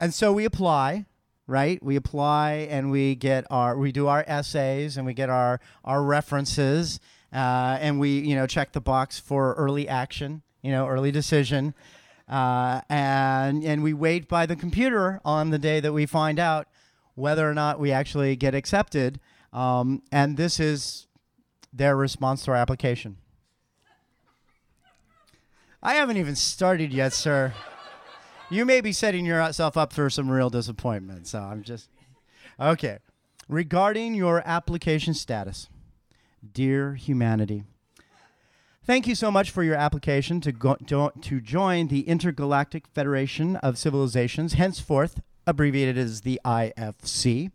and 0.00 0.12
so 0.12 0.32
we 0.32 0.44
apply, 0.44 1.06
right? 1.46 1.82
We 1.82 1.96
apply 1.96 2.68
and 2.70 2.90
we 2.90 3.14
get 3.14 3.46
our, 3.50 3.76
we 3.76 3.92
do 3.92 4.06
our 4.06 4.24
essays 4.26 4.96
and 4.96 5.06
we 5.06 5.14
get 5.14 5.30
our, 5.30 5.60
our 5.84 6.02
references 6.02 7.00
uh, 7.32 7.78
and 7.80 8.00
we, 8.00 8.20
you 8.20 8.34
know, 8.34 8.46
check 8.46 8.72
the 8.72 8.80
box 8.80 9.18
for 9.18 9.54
early 9.54 9.88
action, 9.88 10.42
you 10.62 10.70
know, 10.70 10.86
early 10.86 11.10
decision. 11.10 11.74
Uh, 12.28 12.82
and 12.90 13.64
and 13.64 13.82
we 13.82 13.94
wait 13.94 14.28
by 14.28 14.44
the 14.44 14.56
computer 14.56 15.20
on 15.24 15.48
the 15.50 15.58
day 15.58 15.80
that 15.80 15.92
we 15.92 16.04
find 16.04 16.38
out 16.38 16.68
whether 17.14 17.48
or 17.50 17.54
not 17.54 17.80
we 17.80 17.90
actually 17.90 18.36
get 18.36 18.54
accepted. 18.54 19.18
Um, 19.52 20.02
and 20.12 20.36
this 20.36 20.60
is 20.60 21.07
their 21.72 21.96
response 21.96 22.44
to 22.44 22.50
our 22.52 22.56
application. 22.56 23.16
I 25.82 25.94
haven't 25.94 26.16
even 26.16 26.34
started 26.34 26.92
yet, 26.92 27.12
sir. 27.12 27.54
You 28.50 28.64
may 28.64 28.80
be 28.80 28.92
setting 28.92 29.24
yourself 29.24 29.76
up 29.76 29.92
for 29.92 30.10
some 30.10 30.30
real 30.30 30.50
disappointment. 30.50 31.26
So 31.26 31.40
I'm 31.40 31.62
just 31.62 31.88
okay. 32.58 32.98
Regarding 33.48 34.14
your 34.14 34.42
application 34.44 35.14
status, 35.14 35.68
dear 36.52 36.94
humanity. 36.94 37.64
Thank 38.84 39.06
you 39.06 39.14
so 39.14 39.30
much 39.30 39.50
for 39.50 39.62
your 39.62 39.74
application 39.74 40.40
to, 40.40 40.50
go, 40.50 40.76
to, 40.86 41.12
to 41.20 41.40
join 41.40 41.88
the 41.88 42.08
Intergalactic 42.08 42.86
Federation 42.86 43.56
of 43.56 43.76
Civilizations, 43.76 44.54
henceforth 44.54 45.20
abbreviated 45.46 45.98
as 45.98 46.22
the 46.22 46.40
IFC. 46.44 47.50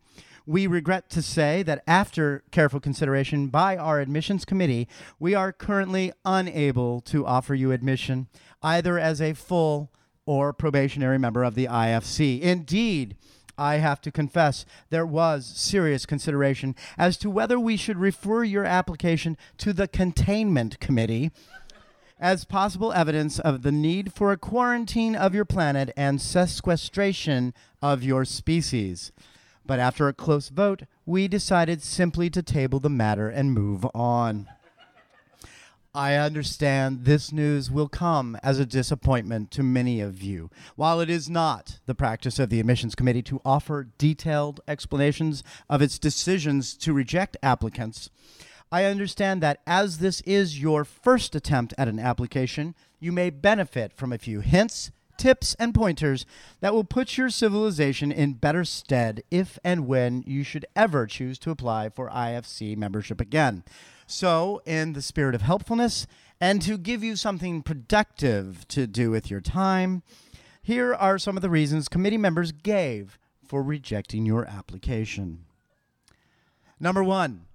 We 0.45 0.67
regret 0.67 1.09
to 1.11 1.21
say 1.21 1.63
that 1.63 1.83
after 1.87 2.43
careful 2.51 2.81
consideration 2.81 3.47
by 3.47 3.77
our 3.77 4.01
admissions 4.01 4.43
committee, 4.43 4.89
we 5.17 5.33
are 5.33 5.53
currently 5.53 6.11
unable 6.25 6.99
to 7.01 7.25
offer 7.25 7.55
you 7.55 7.71
admission 7.71 8.27
either 8.61 8.99
as 8.99 9.21
a 9.21 9.33
full 9.33 9.89
or 10.25 10.51
probationary 10.51 11.17
member 11.17 11.43
of 11.43 11.55
the 11.55 11.65
IFC. 11.65 12.41
Indeed, 12.41 13.15
I 13.57 13.75
have 13.75 14.01
to 14.01 14.11
confess, 14.11 14.65
there 14.89 15.05
was 15.05 15.45
serious 15.45 16.05
consideration 16.05 16.75
as 16.97 17.17
to 17.17 17.29
whether 17.29 17.59
we 17.59 17.77
should 17.77 17.97
refer 17.97 18.43
your 18.43 18.65
application 18.65 19.37
to 19.59 19.71
the 19.73 19.87
Containment 19.87 20.79
Committee 20.79 21.31
as 22.19 22.45
possible 22.45 22.91
evidence 22.93 23.39
of 23.39 23.61
the 23.61 23.71
need 23.71 24.13
for 24.13 24.31
a 24.31 24.37
quarantine 24.37 25.15
of 25.15 25.35
your 25.35 25.45
planet 25.45 25.91
and 25.95 26.21
sequestration 26.21 27.53
of 27.81 28.03
your 28.03 28.25
species. 28.25 29.11
But 29.65 29.79
after 29.79 30.07
a 30.07 30.13
close 30.13 30.49
vote, 30.49 30.83
we 31.05 31.27
decided 31.27 31.81
simply 31.81 32.29
to 32.29 32.43
table 32.43 32.79
the 32.79 32.89
matter 32.89 33.29
and 33.29 33.53
move 33.53 33.85
on. 33.93 34.47
I 35.95 36.15
understand 36.15 37.05
this 37.05 37.31
news 37.31 37.69
will 37.69 37.87
come 37.87 38.35
as 38.41 38.59
a 38.59 38.65
disappointment 38.65 39.51
to 39.51 39.61
many 39.61 40.01
of 40.01 40.23
you. 40.23 40.49
While 40.75 40.99
it 40.99 41.09
is 41.09 41.29
not 41.29 41.77
the 41.85 41.93
practice 41.93 42.39
of 42.39 42.49
the 42.49 42.59
admissions 42.59 42.95
committee 42.95 43.21
to 43.23 43.41
offer 43.45 43.89
detailed 43.99 44.59
explanations 44.67 45.43
of 45.69 45.83
its 45.83 45.99
decisions 45.99 46.75
to 46.77 46.93
reject 46.93 47.37
applicants, 47.43 48.09
I 48.71 48.85
understand 48.85 49.43
that 49.43 49.61
as 49.67 49.99
this 49.99 50.21
is 50.21 50.59
your 50.59 50.83
first 50.83 51.35
attempt 51.35 51.75
at 51.77 51.87
an 51.87 51.99
application, 51.99 52.73
you 52.99 53.11
may 53.11 53.29
benefit 53.29 53.93
from 53.93 54.11
a 54.11 54.17
few 54.17 54.39
hints, 54.39 54.89
tips, 55.23 55.55
and 55.57 55.73
pointers 55.73 56.25
that 56.59 56.73
will 56.73 56.83
put 56.83 57.17
your 57.17 57.29
civilization 57.29 58.11
in 58.11 58.33
better 58.33 58.65
stead 58.65 59.23
if 59.31 59.57
and 59.63 59.87
when 59.87 60.21
you 60.27 60.43
should 60.43 60.65
ever 60.75 61.07
choose 61.07 61.39
to 61.39 61.49
apply 61.49 61.87
for 61.87 62.09
IFC 62.09 62.75
membership 62.75 63.21
again. 63.21 63.63
So, 64.05 64.61
in 64.65 64.91
the 64.91 65.01
spirit 65.01 65.33
of 65.33 65.41
helpfulness 65.41 66.07
and 66.41 66.61
to 66.63 66.77
give 66.77 67.05
you 67.05 67.15
something 67.15 67.61
productive 67.63 68.67
to 68.67 68.85
do 68.85 69.11
with 69.11 69.31
your 69.31 69.39
time, 69.39 70.03
here 70.61 70.93
are 70.93 71.17
some 71.17 71.37
of 71.37 71.41
the 71.41 71.49
reasons 71.49 71.87
committee 71.87 72.17
members 72.17 72.51
gave 72.51 73.17
for 73.47 73.63
rejecting 73.63 74.25
your 74.25 74.45
application. 74.45 75.45
Number 76.81 77.01
one, 77.01 77.45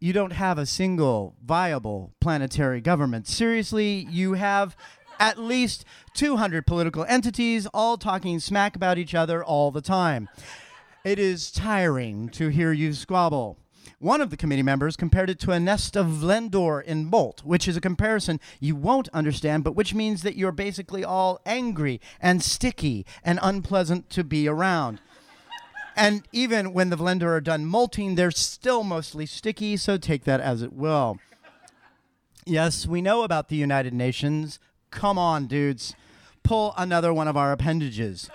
you 0.00 0.14
don't 0.14 0.32
have 0.32 0.56
a 0.56 0.64
single 0.64 1.34
viable 1.44 2.14
planetary 2.20 2.80
government. 2.80 3.26
Seriously, 3.26 4.06
you 4.10 4.32
have 4.32 4.76
at 5.18 5.38
least 5.38 5.84
200 6.14 6.66
political 6.66 7.04
entities 7.04 7.66
all 7.74 7.96
talking 7.96 8.40
smack 8.40 8.76
about 8.76 8.98
each 8.98 9.14
other 9.14 9.44
all 9.44 9.70
the 9.70 9.80
time. 9.80 10.28
It 11.04 11.18
is 11.18 11.50
tiring 11.50 12.28
to 12.30 12.48
hear 12.48 12.72
you 12.72 12.92
squabble. 12.92 13.58
One 13.98 14.20
of 14.20 14.30
the 14.30 14.36
committee 14.36 14.62
members 14.62 14.96
compared 14.96 15.30
it 15.30 15.38
to 15.40 15.52
a 15.52 15.60
nest 15.60 15.96
of 15.96 16.06
Vlendor 16.06 16.82
in 16.82 17.06
Molt, 17.06 17.44
which 17.44 17.66
is 17.66 17.76
a 17.76 17.80
comparison 17.80 18.40
you 18.60 18.76
won't 18.76 19.08
understand, 19.10 19.64
but 19.64 19.74
which 19.74 19.94
means 19.94 20.22
that 20.22 20.36
you're 20.36 20.52
basically 20.52 21.04
all 21.04 21.40
angry 21.46 22.00
and 22.20 22.42
sticky 22.42 23.06
and 23.24 23.38
unpleasant 23.42 24.10
to 24.10 24.24
be 24.24 24.48
around. 24.48 25.00
And 25.96 26.28
even 26.30 26.74
when 26.74 26.90
the 26.90 26.96
Vlendor 26.96 27.28
are 27.28 27.40
done 27.40 27.64
molting, 27.64 28.16
they're 28.16 28.30
still 28.30 28.84
mostly 28.84 29.24
sticky, 29.24 29.78
so 29.78 29.96
take 29.96 30.24
that 30.24 30.40
as 30.40 30.60
it 30.60 30.74
will. 30.74 31.18
Yes, 32.44 32.86
we 32.86 33.00
know 33.00 33.22
about 33.22 33.48
the 33.48 33.56
United 33.56 33.94
Nations. 33.94 34.58
Come 34.90 35.18
on, 35.18 35.46
dudes. 35.46 35.94
Pull 36.42 36.74
another 36.76 37.12
one 37.12 37.28
of 37.28 37.36
our 37.36 37.52
appendages. 37.52 38.30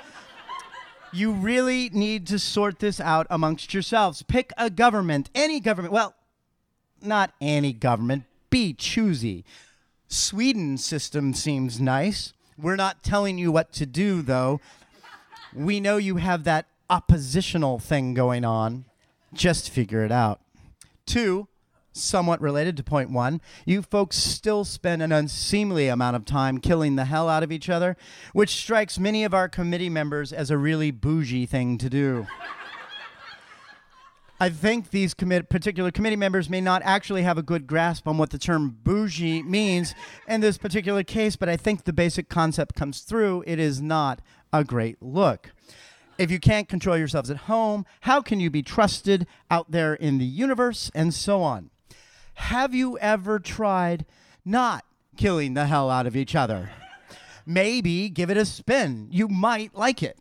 You 1.13 1.31
really 1.31 1.89
need 1.89 2.27
to 2.27 2.39
sort 2.39 2.79
this 2.79 2.99
out 2.99 3.27
amongst 3.29 3.73
yourselves. 3.73 4.23
Pick 4.23 4.51
a 4.57 4.69
government, 4.69 5.29
any 5.35 5.59
government. 5.59 5.93
Well, 5.93 6.15
not 7.01 7.33
any 7.41 7.73
government. 7.73 8.23
Be 8.49 8.73
choosy. 8.73 9.43
Sweden's 10.07 10.85
system 10.85 11.33
seems 11.33 11.79
nice. 11.79 12.33
We're 12.57 12.75
not 12.75 13.03
telling 13.03 13.37
you 13.37 13.51
what 13.51 13.73
to 13.73 13.85
do, 13.85 14.21
though. 14.21 14.59
We 15.53 15.79
know 15.79 15.97
you 15.97 16.17
have 16.17 16.43
that 16.43 16.67
oppositional 16.89 17.79
thing 17.79 18.13
going 18.13 18.45
on. 18.45 18.85
Just 19.33 19.69
figure 19.69 20.03
it 20.03 20.11
out. 20.11 20.41
Two, 21.05 21.47
somewhat 21.91 22.41
related 22.41 22.77
to 22.77 22.83
point 22.83 23.09
one, 23.09 23.41
you 23.65 23.81
folks 23.81 24.17
still 24.17 24.63
spend 24.63 25.01
an 25.01 25.11
unseemly 25.11 25.87
amount 25.87 26.15
of 26.15 26.25
time 26.25 26.59
killing 26.59 26.95
the 26.95 27.05
hell 27.05 27.29
out 27.29 27.43
of 27.43 27.51
each 27.51 27.69
other, 27.69 27.97
which 28.33 28.55
strikes 28.55 28.99
many 28.99 29.23
of 29.23 29.33
our 29.33 29.49
committee 29.49 29.89
members 29.89 30.31
as 30.31 30.51
a 30.51 30.57
really 30.57 30.91
bougie 30.91 31.45
thing 31.45 31.77
to 31.77 31.89
do. 31.89 32.27
I 34.39 34.49
think 34.49 34.89
these 34.89 35.13
commit- 35.13 35.49
particular 35.49 35.91
committee 35.91 36.15
members 36.15 36.49
may 36.49 36.61
not 36.61 36.81
actually 36.83 37.21
have 37.21 37.37
a 37.37 37.43
good 37.43 37.67
grasp 37.67 38.07
on 38.07 38.17
what 38.17 38.31
the 38.31 38.39
term 38.39 38.75
bougie 38.83 39.43
means 39.43 39.93
in 40.27 40.41
this 40.41 40.57
particular 40.57 41.03
case, 41.03 41.35
but 41.35 41.47
I 41.47 41.57
think 41.57 41.83
the 41.83 41.93
basic 41.93 42.27
concept 42.27 42.73
comes 42.75 43.01
through. 43.01 43.43
It 43.45 43.59
is 43.59 43.81
not 43.81 44.19
a 44.51 44.63
great 44.63 45.01
look. 45.01 45.51
If 46.21 46.29
you 46.29 46.39
can't 46.39 46.69
control 46.69 46.97
yourselves 46.97 47.31
at 47.31 47.37
home, 47.37 47.83
how 48.01 48.21
can 48.21 48.39
you 48.39 48.51
be 48.51 48.61
trusted 48.61 49.25
out 49.49 49.71
there 49.71 49.95
in 49.95 50.19
the 50.19 50.25
universe 50.25 50.91
and 50.93 51.13
so 51.13 51.41
on? 51.41 51.70
Have 52.35 52.73
you 52.73 52.97
ever 52.99 53.39
tried 53.39 54.05
not 54.43 54.85
killing 55.17 55.53
the 55.53 55.67
hell 55.67 55.89
out 55.89 56.07
of 56.07 56.15
each 56.15 56.35
other? 56.35 56.71
Maybe 57.45 58.09
give 58.09 58.29
it 58.29 58.37
a 58.37 58.45
spin. 58.45 59.07
You 59.11 59.27
might 59.27 59.75
like 59.75 60.03
it. 60.03 60.17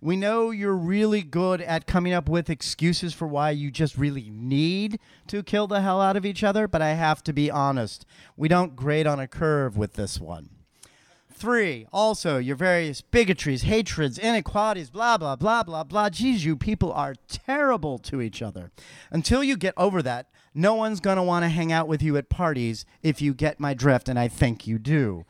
We 0.00 0.16
know 0.16 0.50
you're 0.50 0.74
really 0.74 1.22
good 1.22 1.60
at 1.60 1.86
coming 1.86 2.12
up 2.12 2.28
with 2.28 2.50
excuses 2.50 3.14
for 3.14 3.28
why 3.28 3.50
you 3.50 3.70
just 3.70 3.96
really 3.96 4.30
need 4.30 4.98
to 5.28 5.44
kill 5.44 5.68
the 5.68 5.80
hell 5.80 6.00
out 6.00 6.16
of 6.16 6.26
each 6.26 6.42
other, 6.42 6.66
but 6.66 6.82
I 6.82 6.94
have 6.94 7.22
to 7.24 7.32
be 7.32 7.52
honest. 7.52 8.04
We 8.36 8.48
don't 8.48 8.74
grade 8.74 9.06
on 9.06 9.20
a 9.20 9.28
curve 9.28 9.76
with 9.76 9.92
this 9.92 10.18
one. 10.18 10.50
Three, 11.42 11.88
also 11.92 12.38
your 12.38 12.54
various 12.54 13.00
bigotries, 13.00 13.62
hatreds, 13.62 14.16
inequalities, 14.16 14.90
blah, 14.90 15.18
blah, 15.18 15.34
blah, 15.34 15.64
blah, 15.64 15.82
blah. 15.82 16.08
Geez, 16.08 16.44
you 16.44 16.54
people 16.54 16.92
are 16.92 17.16
terrible 17.26 17.98
to 17.98 18.20
each 18.20 18.40
other. 18.40 18.70
Until 19.10 19.42
you 19.42 19.56
get 19.56 19.74
over 19.76 20.02
that, 20.02 20.28
no 20.54 20.76
one's 20.76 21.00
going 21.00 21.16
to 21.16 21.22
want 21.24 21.44
to 21.44 21.48
hang 21.48 21.72
out 21.72 21.88
with 21.88 22.00
you 22.00 22.16
at 22.16 22.28
parties 22.28 22.86
if 23.02 23.20
you 23.20 23.34
get 23.34 23.58
my 23.58 23.74
drift, 23.74 24.08
and 24.08 24.20
I 24.20 24.28
think 24.28 24.68
you 24.68 24.78
do. 24.78 25.24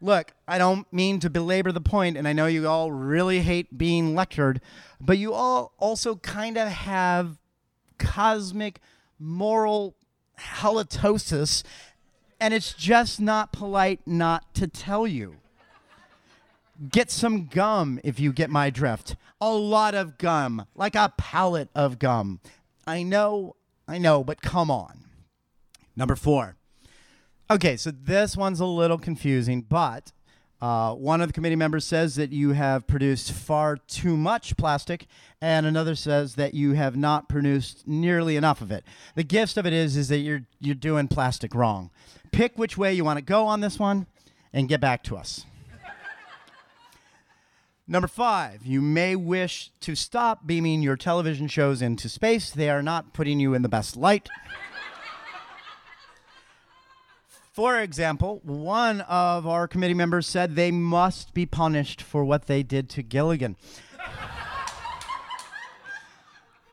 Look, 0.00 0.32
I 0.48 0.56
don't 0.56 0.90
mean 0.90 1.20
to 1.20 1.28
belabor 1.28 1.70
the 1.70 1.82
point, 1.82 2.16
and 2.16 2.26
I 2.26 2.32
know 2.32 2.46
you 2.46 2.66
all 2.66 2.90
really 2.90 3.40
hate 3.40 3.76
being 3.76 4.14
lectured, 4.14 4.58
but 5.02 5.18
you 5.18 5.34
all 5.34 5.74
also 5.76 6.16
kind 6.16 6.56
of 6.56 6.68
have 6.68 7.36
cosmic 7.98 8.80
moral 9.18 9.96
halitosis, 10.40 11.62
and 12.40 12.54
it's 12.54 12.72
just 12.72 13.20
not 13.20 13.52
polite 13.52 14.00
not 14.06 14.54
to 14.54 14.66
tell 14.66 15.06
you. 15.06 15.36
Get 16.88 17.10
some 17.10 17.46
gum 17.46 18.00
if 18.02 18.18
you 18.18 18.32
get 18.32 18.50
my 18.50 18.70
drift. 18.70 19.16
A 19.40 19.52
lot 19.52 19.94
of 19.94 20.18
gum, 20.18 20.66
like 20.74 20.94
a 20.94 21.12
pallet 21.16 21.68
of 21.74 21.98
gum. 21.98 22.40
I 22.86 23.02
know, 23.02 23.56
I 23.86 23.98
know, 23.98 24.24
but 24.24 24.42
come 24.42 24.70
on. 24.70 25.04
Number 25.94 26.16
four. 26.16 26.56
Okay, 27.50 27.76
so 27.76 27.90
this 27.90 28.36
one's 28.36 28.60
a 28.60 28.66
little 28.66 28.98
confusing, 28.98 29.60
but 29.60 30.10
uh, 30.60 30.94
one 30.94 31.20
of 31.20 31.28
the 31.28 31.32
committee 31.32 31.56
members 31.56 31.84
says 31.84 32.14
that 32.14 32.32
you 32.32 32.52
have 32.52 32.86
produced 32.86 33.32
far 33.32 33.76
too 33.76 34.16
much 34.16 34.56
plastic, 34.56 35.06
and 35.40 35.66
another 35.66 35.94
says 35.94 36.36
that 36.36 36.54
you 36.54 36.72
have 36.72 36.96
not 36.96 37.28
produced 37.28 37.86
nearly 37.86 38.36
enough 38.36 38.60
of 38.62 38.70
it. 38.70 38.84
The 39.14 39.24
gist 39.24 39.56
of 39.56 39.66
it 39.66 39.72
is, 39.72 39.96
is 39.96 40.08
that 40.08 40.18
you're 40.18 40.46
you're 40.60 40.74
doing 40.74 41.08
plastic 41.08 41.54
wrong. 41.54 41.90
Pick 42.30 42.56
which 42.56 42.78
way 42.78 42.94
you 42.94 43.04
want 43.04 43.18
to 43.18 43.24
go 43.24 43.46
on 43.46 43.60
this 43.60 43.78
one, 43.78 44.06
and 44.52 44.68
get 44.68 44.80
back 44.80 45.02
to 45.04 45.16
us. 45.16 45.44
Number 47.92 48.08
five, 48.08 48.64
you 48.64 48.80
may 48.80 49.14
wish 49.16 49.70
to 49.80 49.94
stop 49.94 50.46
beaming 50.46 50.80
your 50.80 50.96
television 50.96 51.46
shows 51.46 51.82
into 51.82 52.08
space. 52.08 52.50
They 52.50 52.70
are 52.70 52.82
not 52.82 53.12
putting 53.12 53.38
you 53.38 53.52
in 53.52 53.60
the 53.60 53.68
best 53.68 53.98
light. 53.98 54.30
For 57.52 57.78
example, 57.78 58.40
one 58.44 59.02
of 59.02 59.46
our 59.46 59.68
committee 59.68 59.92
members 59.92 60.26
said 60.26 60.56
they 60.56 60.70
must 60.70 61.34
be 61.34 61.44
punished 61.44 62.00
for 62.00 62.24
what 62.24 62.46
they 62.46 62.62
did 62.62 62.88
to 62.88 63.02
Gilligan. 63.02 63.56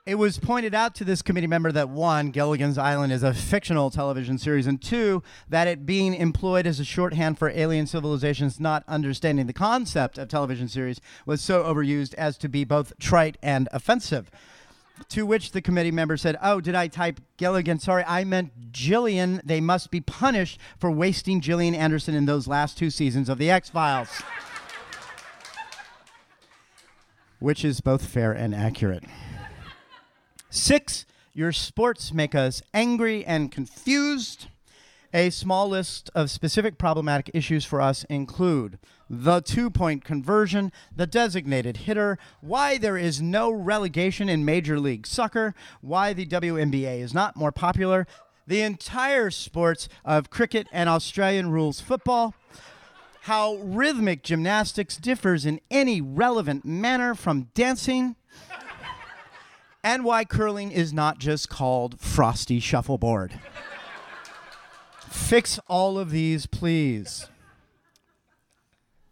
It 0.10 0.18
was 0.18 0.40
pointed 0.40 0.74
out 0.74 0.96
to 0.96 1.06
this 1.06 1.22
committee 1.22 1.46
member 1.46 1.72
that 1.72 1.88
one, 1.88 2.32
Gilligan's 2.32 2.80
Island 2.80 3.14
is 3.14 3.22
a 3.22 3.32
fictional 3.32 3.92
television 3.92 4.40
series, 4.40 4.66
and 4.66 4.82
two, 4.82 5.22
that 5.48 5.68
it 5.68 5.86
being 5.86 6.16
employed 6.16 6.66
as 6.66 6.80
a 6.80 6.84
shorthand 6.84 7.38
for 7.38 7.52
alien 7.52 7.86
civilizations 7.86 8.60
not 8.60 8.84
understanding 8.88 9.46
the 9.46 9.54
concept 9.54 10.18
of 10.18 10.28
television 10.28 10.68
series 10.68 11.00
was 11.28 11.42
so 11.42 11.64
overused 11.64 12.16
as 12.16 12.40
to 12.40 12.50
be 12.50 12.64
both 12.64 12.98
trite 12.98 13.38
and 13.44 13.70
offensive. 13.72 14.32
To 15.10 15.28
which 15.28 15.52
the 15.52 15.62
committee 15.62 15.92
member 15.92 16.18
said, 16.18 16.38
Oh, 16.42 16.60
did 16.60 16.74
I 16.74 16.88
type 16.88 17.22
Gilligan? 17.38 17.78
Sorry, 17.78 18.04
I 18.08 18.24
meant 18.24 18.72
Gillian. 18.72 19.42
They 19.46 19.62
must 19.62 19.92
be 19.92 20.02
punished 20.02 20.60
for 20.80 20.90
wasting 20.90 21.40
Gillian 21.40 21.76
Anderson 21.76 22.16
in 22.16 22.26
those 22.26 22.48
last 22.48 22.80
two 22.80 22.90
seasons 22.90 23.30
of 23.30 23.38
The 23.38 23.52
X 23.52 23.70
Files. 23.70 24.10
which 27.40 27.64
is 27.64 27.80
both 27.80 28.06
fair 28.06 28.32
and 28.32 28.54
accurate. 28.54 29.04
Six, 30.50 31.06
your 31.34 31.52
sports 31.52 32.12
make 32.12 32.34
us 32.34 32.62
angry 32.74 33.24
and 33.24 33.52
confused. 33.52 34.48
A 35.14 35.30
small 35.30 35.70
list 35.70 36.10
of 36.16 36.32
specific 36.32 36.78
problematic 36.78 37.30
issues 37.34 37.66
for 37.66 37.82
us 37.82 38.04
include 38.06 38.80
the 39.10 39.42
two 39.42 39.70
point 39.70 40.04
conversion, 40.04 40.72
the 40.96 41.08
designated 41.08 41.78
hitter, 41.78 42.18
why 42.42 42.78
there 42.78 42.98
is 42.98 43.22
no 43.22 43.52
relegation 43.52 44.30
in 44.30 44.46
Major 44.46 44.80
League 44.80 45.08
Soccer, 45.08 45.54
why 45.82 46.14
the 46.14 46.26
WNBA 46.26 47.00
is 47.00 47.14
not 47.14 47.36
more 47.36 47.52
popular, 47.52 48.06
the 48.46 48.62
entire 48.62 49.30
sports 49.30 49.88
of 50.04 50.32
cricket 50.32 50.68
and 50.72 50.90
Australian 50.90 51.52
rules 51.52 51.80
football, 51.80 52.34
how 53.22 53.56
rhythmic 53.58 54.24
gymnastics 54.24 54.98
differs 54.98 55.46
in 55.46 55.60
any 55.70 56.02
relevant 56.02 56.66
manner 56.66 57.14
from 57.14 57.50
dancing, 57.54 58.16
and 59.84 60.04
why 60.04 60.26
curling 60.26 60.72
is 60.72 60.94
not 60.94 61.20
just 61.20 61.50
called 61.50 62.00
frosty 62.00 62.60
shuffleboard. 62.60 63.40
Fix 65.10 65.60
all 65.68 65.98
of 65.98 66.12
these, 66.12 66.46
please. 66.46 67.28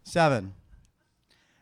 Seven, 0.04 0.54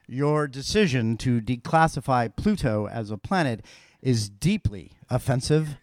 your 0.06 0.46
decision 0.46 1.16
to 1.18 1.40
declassify 1.40 2.34
Pluto 2.36 2.86
as 2.88 3.10
a 3.10 3.16
planet 3.16 3.64
is 4.02 4.28
deeply 4.28 4.92
offensive 5.10 5.76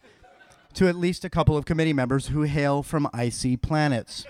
to 0.73 0.87
at 0.87 0.95
least 0.95 1.25
a 1.25 1.29
couple 1.29 1.57
of 1.57 1.65
committee 1.65 1.93
members 1.93 2.27
who 2.27 2.43
hail 2.43 2.83
from 2.83 3.09
icy 3.13 3.57
planets. 3.57 4.25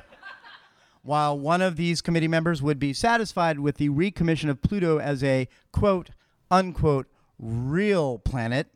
While 1.03 1.38
one 1.38 1.62
of 1.62 1.75
these 1.75 2.01
committee 2.01 2.27
members 2.27 2.62
would 2.62 2.79
be 2.79 2.93
satisfied 2.93 3.60
with 3.60 3.77
the 3.77 3.89
recommission 3.89 4.49
of 4.49 4.62
Pluto 4.62 4.99
as 4.99 5.23
a 5.23 5.47
quote 5.71 6.10
unquote 6.49 7.08
real 7.38 8.19
planet, 8.19 8.67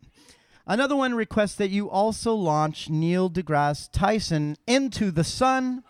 Another 0.70 0.98
one 0.98 1.16
requests 1.16 1.56
that 1.56 1.70
you 1.70 1.90
also 1.90 2.34
launch 2.34 2.90
Neil 2.90 3.30
deGrasse 3.30 3.90
Tyson 3.90 4.58
into 4.68 5.12
the 5.12 5.24
sun, 5.24 5.82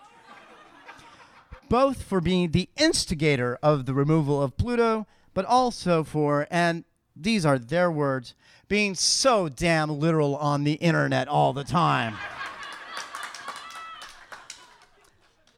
both 1.67 2.03
for 2.03 2.21
being 2.21 2.51
the 2.51 2.69
instigator 2.77 3.57
of 3.63 3.87
the 3.87 3.95
removal 3.95 4.39
of 4.41 4.55
Pluto, 4.55 5.07
but 5.33 5.45
also 5.45 6.03
for, 6.03 6.47
and 6.51 6.83
these 7.15 7.43
are 7.43 7.57
their 7.57 7.89
words, 7.89 8.35
being 8.67 8.93
so 8.93 9.49
damn 9.49 9.99
literal 9.99 10.35
on 10.35 10.63
the 10.63 10.73
internet 10.73 11.27
all 11.27 11.53
the 11.53 11.63
time. 11.63 12.15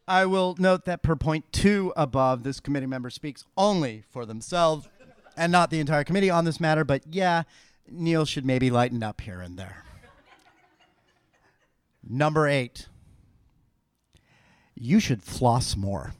I 0.08 0.25
will 0.25 0.55
note 0.58 0.86
that 0.86 1.03
per 1.03 1.17
point 1.17 1.51
two 1.51 1.91
above, 1.97 2.43
this 2.43 2.62
committee 2.62 2.86
member 2.86 3.10
speaks 3.10 3.43
only 3.58 4.05
for 4.10 4.25
themselves 4.25 4.88
and 5.36 5.51
not 5.51 5.71
the 5.71 5.79
entire 5.79 6.03
committee 6.03 6.29
on 6.29 6.45
this 6.45 6.60
matter, 6.60 6.84
but 6.84 7.03
yeah, 7.12 7.43
Neil 7.91 8.25
should 8.25 8.45
maybe 8.45 8.69
lighten 8.69 9.04
up 9.04 9.21
here 9.21 9.41
and 9.41 9.58
there. 9.58 9.84
Number 12.08 12.47
eight, 12.47 12.88
you 14.75 14.99
should 14.99 15.21
floss 15.21 15.75
more. 15.75 16.13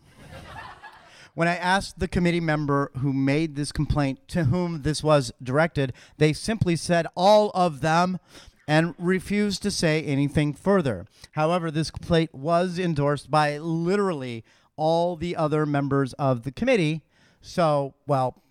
when 1.34 1.47
I 1.47 1.55
asked 1.55 1.99
the 1.99 2.08
committee 2.08 2.41
member 2.41 2.91
who 2.97 3.13
made 3.13 3.55
this 3.55 3.71
complaint 3.71 4.27
to 4.29 4.45
whom 4.45 4.82
this 4.82 5.03
was 5.03 5.32
directed, 5.41 5.93
they 6.17 6.34
simply 6.34 6.75
said 6.75 7.08
all 7.15 7.51
of 7.55 7.82
them 7.82 8.19
and 8.67 8.93
refused 8.99 9.63
to 9.63 9.71
say 9.71 10.03
anything 10.03 10.53
further. 10.53 11.08
However, 11.32 11.71
this 11.71 11.89
complaint 11.89 12.36
was 12.36 12.77
endorsed 12.77 13.32
by 13.32 13.58
literally 13.58 14.43
all 14.75 15.15
the 15.15 15.36
other 15.36 15.65
members 15.65 16.13
of 16.13 16.43
the 16.43 16.51
committee. 16.51 17.01
So, 17.41 17.95
well, 18.05 18.43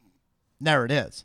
there 0.60 0.84
it 0.84 0.90
is. 0.90 1.24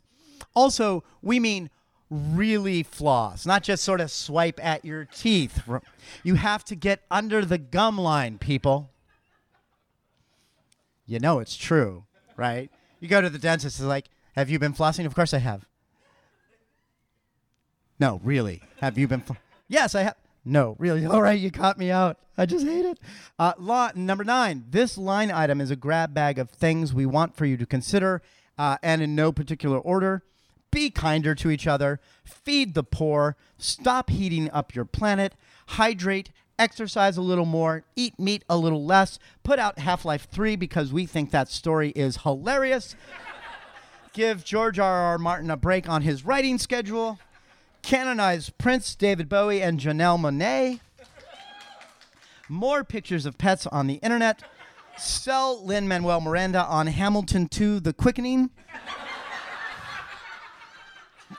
Also, 0.54 1.02
we 1.22 1.40
mean 1.40 1.70
really 2.14 2.82
floss, 2.82 3.44
not 3.44 3.62
just 3.62 3.82
sort 3.82 4.00
of 4.00 4.10
swipe 4.10 4.64
at 4.64 4.84
your 4.84 5.04
teeth. 5.04 5.62
You 6.22 6.36
have 6.36 6.64
to 6.66 6.76
get 6.76 7.00
under 7.10 7.44
the 7.44 7.58
gum 7.58 7.98
line, 7.98 8.38
people. 8.38 8.90
You 11.06 11.18
know 11.18 11.40
it's 11.40 11.56
true, 11.56 12.04
right? 12.36 12.70
You 13.00 13.08
go 13.08 13.20
to 13.20 13.28
the 13.28 13.38
dentist, 13.38 13.78
it's 13.78 13.86
like, 13.86 14.06
have 14.36 14.48
you 14.48 14.58
been 14.58 14.72
flossing? 14.72 15.06
Of 15.06 15.14
course 15.14 15.34
I 15.34 15.38
have. 15.38 15.66
No, 17.98 18.20
really. 18.24 18.62
Have 18.80 18.96
you 18.98 19.06
been? 19.06 19.20
Fl- 19.20 19.34
yes, 19.68 19.94
I 19.94 20.02
have. 20.02 20.16
No, 20.44 20.76
really. 20.78 21.04
All 21.06 21.22
right, 21.22 21.38
you 21.38 21.50
caught 21.50 21.78
me 21.78 21.90
out. 21.90 22.18
I 22.36 22.46
just 22.46 22.66
hate 22.66 22.84
it. 22.84 22.98
Uh, 23.38 23.52
law 23.58 23.90
number 23.94 24.24
nine. 24.24 24.64
This 24.70 24.98
line 24.98 25.30
item 25.30 25.60
is 25.60 25.70
a 25.70 25.76
grab 25.76 26.14
bag 26.14 26.38
of 26.38 26.50
things 26.50 26.92
we 26.92 27.06
want 27.06 27.36
for 27.36 27.44
you 27.46 27.56
to 27.56 27.66
consider, 27.66 28.22
uh, 28.58 28.78
and 28.82 29.02
in 29.02 29.14
no 29.14 29.30
particular 29.32 29.78
order 29.78 30.22
be 30.74 30.90
kinder 30.90 31.36
to 31.36 31.50
each 31.50 31.68
other, 31.68 32.00
feed 32.24 32.74
the 32.74 32.82
poor, 32.82 33.36
stop 33.56 34.10
heating 34.10 34.50
up 34.50 34.74
your 34.74 34.84
planet, 34.84 35.34
hydrate, 35.68 36.30
exercise 36.58 37.16
a 37.16 37.22
little 37.22 37.44
more, 37.44 37.84
eat 37.94 38.18
meat 38.18 38.44
a 38.50 38.56
little 38.58 38.84
less, 38.84 39.20
put 39.44 39.60
out 39.60 39.78
Half 39.78 40.04
Life 40.04 40.28
3 40.28 40.56
because 40.56 40.92
we 40.92 41.06
think 41.06 41.30
that 41.30 41.48
story 41.48 41.90
is 41.90 42.18
hilarious, 42.18 42.96
give 44.12 44.44
George 44.44 44.80
R. 44.80 44.92
R. 44.92 45.18
Martin 45.18 45.48
a 45.48 45.56
break 45.56 45.88
on 45.88 46.02
his 46.02 46.24
writing 46.24 46.58
schedule, 46.58 47.20
canonize 47.82 48.50
Prince, 48.50 48.96
David 48.96 49.28
Bowie, 49.28 49.62
and 49.62 49.78
Janelle 49.78 50.18
Monáe, 50.18 50.80
more 52.48 52.82
pictures 52.82 53.26
of 53.26 53.38
pets 53.38 53.68
on 53.68 53.86
the 53.86 53.94
internet, 54.02 54.42
sell 54.98 55.64
Lin 55.64 55.86
Manuel 55.86 56.20
Miranda 56.20 56.64
on 56.64 56.88
Hamilton 56.88 57.46
2 57.46 57.78
The 57.78 57.92
Quickening. 57.92 58.50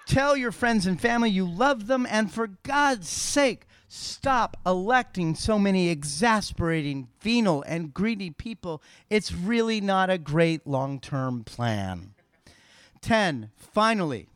Tell 0.06 0.38
your 0.38 0.52
friends 0.52 0.86
and 0.86 1.02
family 1.02 1.30
you 1.30 1.46
love 1.46 1.88
them, 1.88 2.06
and 2.10 2.32
for 2.32 2.48
God's 2.64 3.10
sake, 3.10 3.66
stop 3.88 4.58
electing 4.66 5.34
so 5.34 5.58
many 5.58 5.90
exasperating, 5.90 7.08
venal, 7.20 7.64
and 7.64 7.94
greedy 7.94 8.30
people. 8.30 8.84
It's 9.10 9.34
really 9.34 9.82
not 9.82 10.10
a 10.10 10.18
great 10.18 10.68
long 10.68 11.00
term 11.00 11.44
plan. 11.44 12.14
10. 13.02 13.52
Finally, 13.56 14.30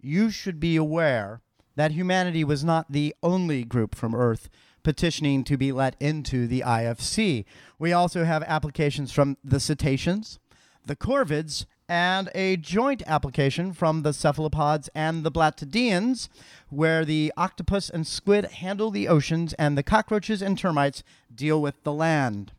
you 0.00 0.30
should 0.30 0.58
be 0.58 0.76
aware 0.76 1.42
that 1.76 1.92
humanity 1.92 2.44
was 2.44 2.64
not 2.64 2.90
the 2.90 3.14
only 3.22 3.64
group 3.64 3.94
from 3.94 4.14
Earth 4.14 4.48
petitioning 4.82 5.44
to 5.44 5.56
be 5.56 5.72
let 5.72 5.96
into 6.00 6.46
the 6.46 6.62
IFC. 6.66 7.44
We 7.78 7.92
also 7.92 8.24
have 8.24 8.42
applications 8.44 9.12
from 9.12 9.36
the 9.44 9.60
cetaceans, 9.60 10.38
the 10.84 10.96
corvids, 10.96 11.66
and 11.90 12.30
a 12.36 12.56
joint 12.56 13.02
application 13.04 13.72
from 13.72 14.02
the 14.02 14.12
cephalopods 14.12 14.88
and 14.94 15.24
the 15.24 15.30
blattodians, 15.30 16.28
where 16.68 17.04
the 17.04 17.32
octopus 17.36 17.90
and 17.90 18.06
squid 18.06 18.44
handle 18.44 18.92
the 18.92 19.08
oceans 19.08 19.54
and 19.54 19.76
the 19.76 19.82
cockroaches 19.82 20.40
and 20.40 20.56
termites 20.56 21.02
deal 21.34 21.60
with 21.60 21.82
the 21.82 21.92
land. 21.92 22.52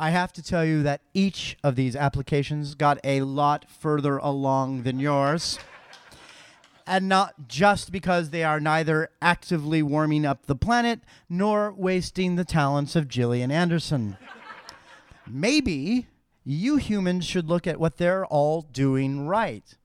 I 0.00 0.10
have 0.10 0.32
to 0.32 0.42
tell 0.42 0.64
you 0.64 0.82
that 0.82 1.02
each 1.14 1.56
of 1.62 1.76
these 1.76 1.94
applications 1.94 2.74
got 2.74 2.98
a 3.04 3.20
lot 3.20 3.70
further 3.70 4.16
along 4.16 4.82
than 4.82 4.98
yours. 4.98 5.60
And 6.84 7.08
not 7.08 7.46
just 7.46 7.92
because 7.92 8.30
they 8.30 8.42
are 8.42 8.58
neither 8.58 9.10
actively 9.22 9.84
warming 9.84 10.26
up 10.26 10.46
the 10.46 10.56
planet 10.56 10.98
nor 11.28 11.70
wasting 11.70 12.34
the 12.34 12.44
talents 12.44 12.96
of 12.96 13.06
Gillian 13.06 13.52
Anderson. 13.52 14.16
Maybe 15.28 16.08
you 16.44 16.76
humans 16.76 17.24
should 17.24 17.48
look 17.48 17.66
at 17.66 17.80
what 17.80 17.96
they're 17.96 18.26
all 18.26 18.62
doing 18.62 19.26
right. 19.26 19.76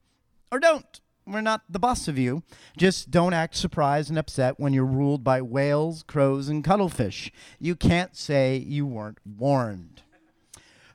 Or 0.51 0.60
don't. 0.60 0.99
We're 1.26 1.41
not 1.41 1.62
the 1.70 1.80
boss 1.80 2.08
of 2.08 2.18
you. 2.18 2.43
Just 2.78 3.12
don't 3.12 3.34
act 3.34 3.55
surprised 3.55 4.10
and 4.10 4.18
upset 4.18 4.60
when 4.60 4.72
you're 4.72 4.86
ruled 4.86 5.24
by 5.24 5.41
whales, 5.41 6.03
crows, 6.03 6.47
and 6.47 6.64
cuttlefish. 6.64 7.32
You 7.60 7.76
can't 7.76 8.16
say 8.16 8.55
you 8.58 8.86
weren't 8.86 9.18
warned. 9.26 10.03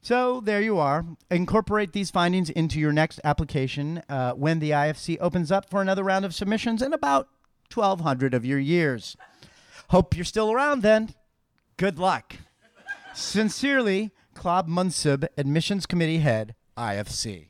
So 0.01 0.41
there 0.41 0.63
you 0.63 0.79
are. 0.79 1.05
Incorporate 1.31 1.93
these 1.93 2.11
findings 2.11 2.49
into 2.51 2.81
your 2.81 2.93
next 2.93 3.21
application 3.23 4.03
uh, 4.09 4.33
when 4.33 4.59
the 4.59 4.71
IFC 4.71 5.19
opens 5.21 5.53
up 5.53 5.69
for 5.69 5.83
another 5.83 6.03
round 6.03 6.25
of 6.25 6.35
submissions 6.35 6.83
in 6.83 6.93
about 6.93 7.29
1,200 7.73 8.35
of 8.35 8.45
your 8.45 8.59
years. 8.59 9.17
Hope 9.91 10.17
you're 10.17 10.25
still 10.25 10.51
around 10.51 10.83
then. 10.83 11.15
Good 11.77 11.99
luck. 11.99 12.37
Sincerely, 13.15 14.13
Claude 14.43 14.67
Munsub, 14.67 15.25
Admissions 15.39 15.87
Committee 15.87 16.19
Head, 16.19 16.57
IFC. 16.77 17.47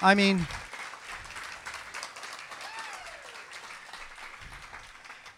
I 0.00 0.16
mean, 0.16 0.44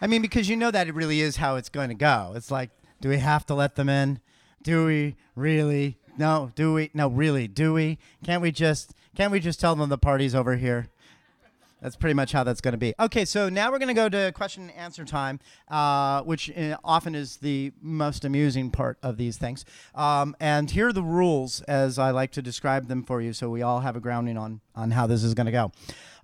I 0.01 0.07
mean, 0.07 0.23
because 0.23 0.49
you 0.49 0.55
know 0.55 0.71
that 0.71 0.87
it 0.87 0.95
really 0.95 1.21
is 1.21 1.35
how 1.35 1.55
it's 1.57 1.69
going 1.69 1.89
to 1.89 1.93
go. 1.93 2.33
It's 2.35 2.49
like, 2.49 2.71
do 3.01 3.09
we 3.09 3.19
have 3.19 3.45
to 3.45 3.53
let 3.53 3.75
them 3.75 3.87
in? 3.87 4.19
Do 4.63 4.87
we 4.87 5.15
really? 5.35 5.99
No. 6.17 6.51
Do 6.55 6.73
we? 6.73 6.89
No, 6.95 7.07
really? 7.07 7.47
Do 7.47 7.73
we? 7.73 7.99
Can't 8.23 8.41
we 8.41 8.51
just? 8.51 8.95
Can't 9.15 9.31
we 9.31 9.39
just 9.39 9.59
tell 9.59 9.75
them 9.75 9.89
the 9.89 9.99
party's 9.99 10.33
over 10.33 10.55
here? 10.55 10.89
That's 11.81 11.95
pretty 11.95 12.13
much 12.13 12.31
how 12.31 12.43
that's 12.43 12.61
going 12.61 12.71
to 12.71 12.77
be. 12.77 12.93
Okay, 12.99 13.25
so 13.25 13.49
now 13.49 13.71
we're 13.71 13.79
going 13.79 13.89
to 13.89 13.93
go 13.93 14.09
to 14.09 14.31
question 14.31 14.63
and 14.63 14.71
answer 14.73 15.05
time, 15.05 15.39
uh, 15.67 16.23
which 16.23 16.49
uh, 16.57 16.77
often 16.83 17.15
is 17.15 17.37
the 17.37 17.73
most 17.81 18.25
amusing 18.25 18.71
part 18.71 18.97
of 19.03 19.17
these 19.17 19.37
things. 19.37 19.65
Um, 19.93 20.35
and 20.39 20.71
here 20.71 20.87
are 20.87 20.93
the 20.93 21.03
rules 21.03 21.61
as 21.61 21.99
I 21.99 22.11
like 22.11 22.31
to 22.31 22.41
describe 22.41 22.87
them 22.87 23.03
for 23.03 23.21
you 23.21 23.33
so 23.33 23.49
we 23.49 23.61
all 23.61 23.81
have 23.81 23.95
a 23.95 23.99
grounding 23.99 24.37
on, 24.37 24.61
on 24.75 24.91
how 24.91 25.05
this 25.05 25.23
is 25.23 25.33
going 25.33 25.45
to 25.45 25.51
go. 25.51 25.71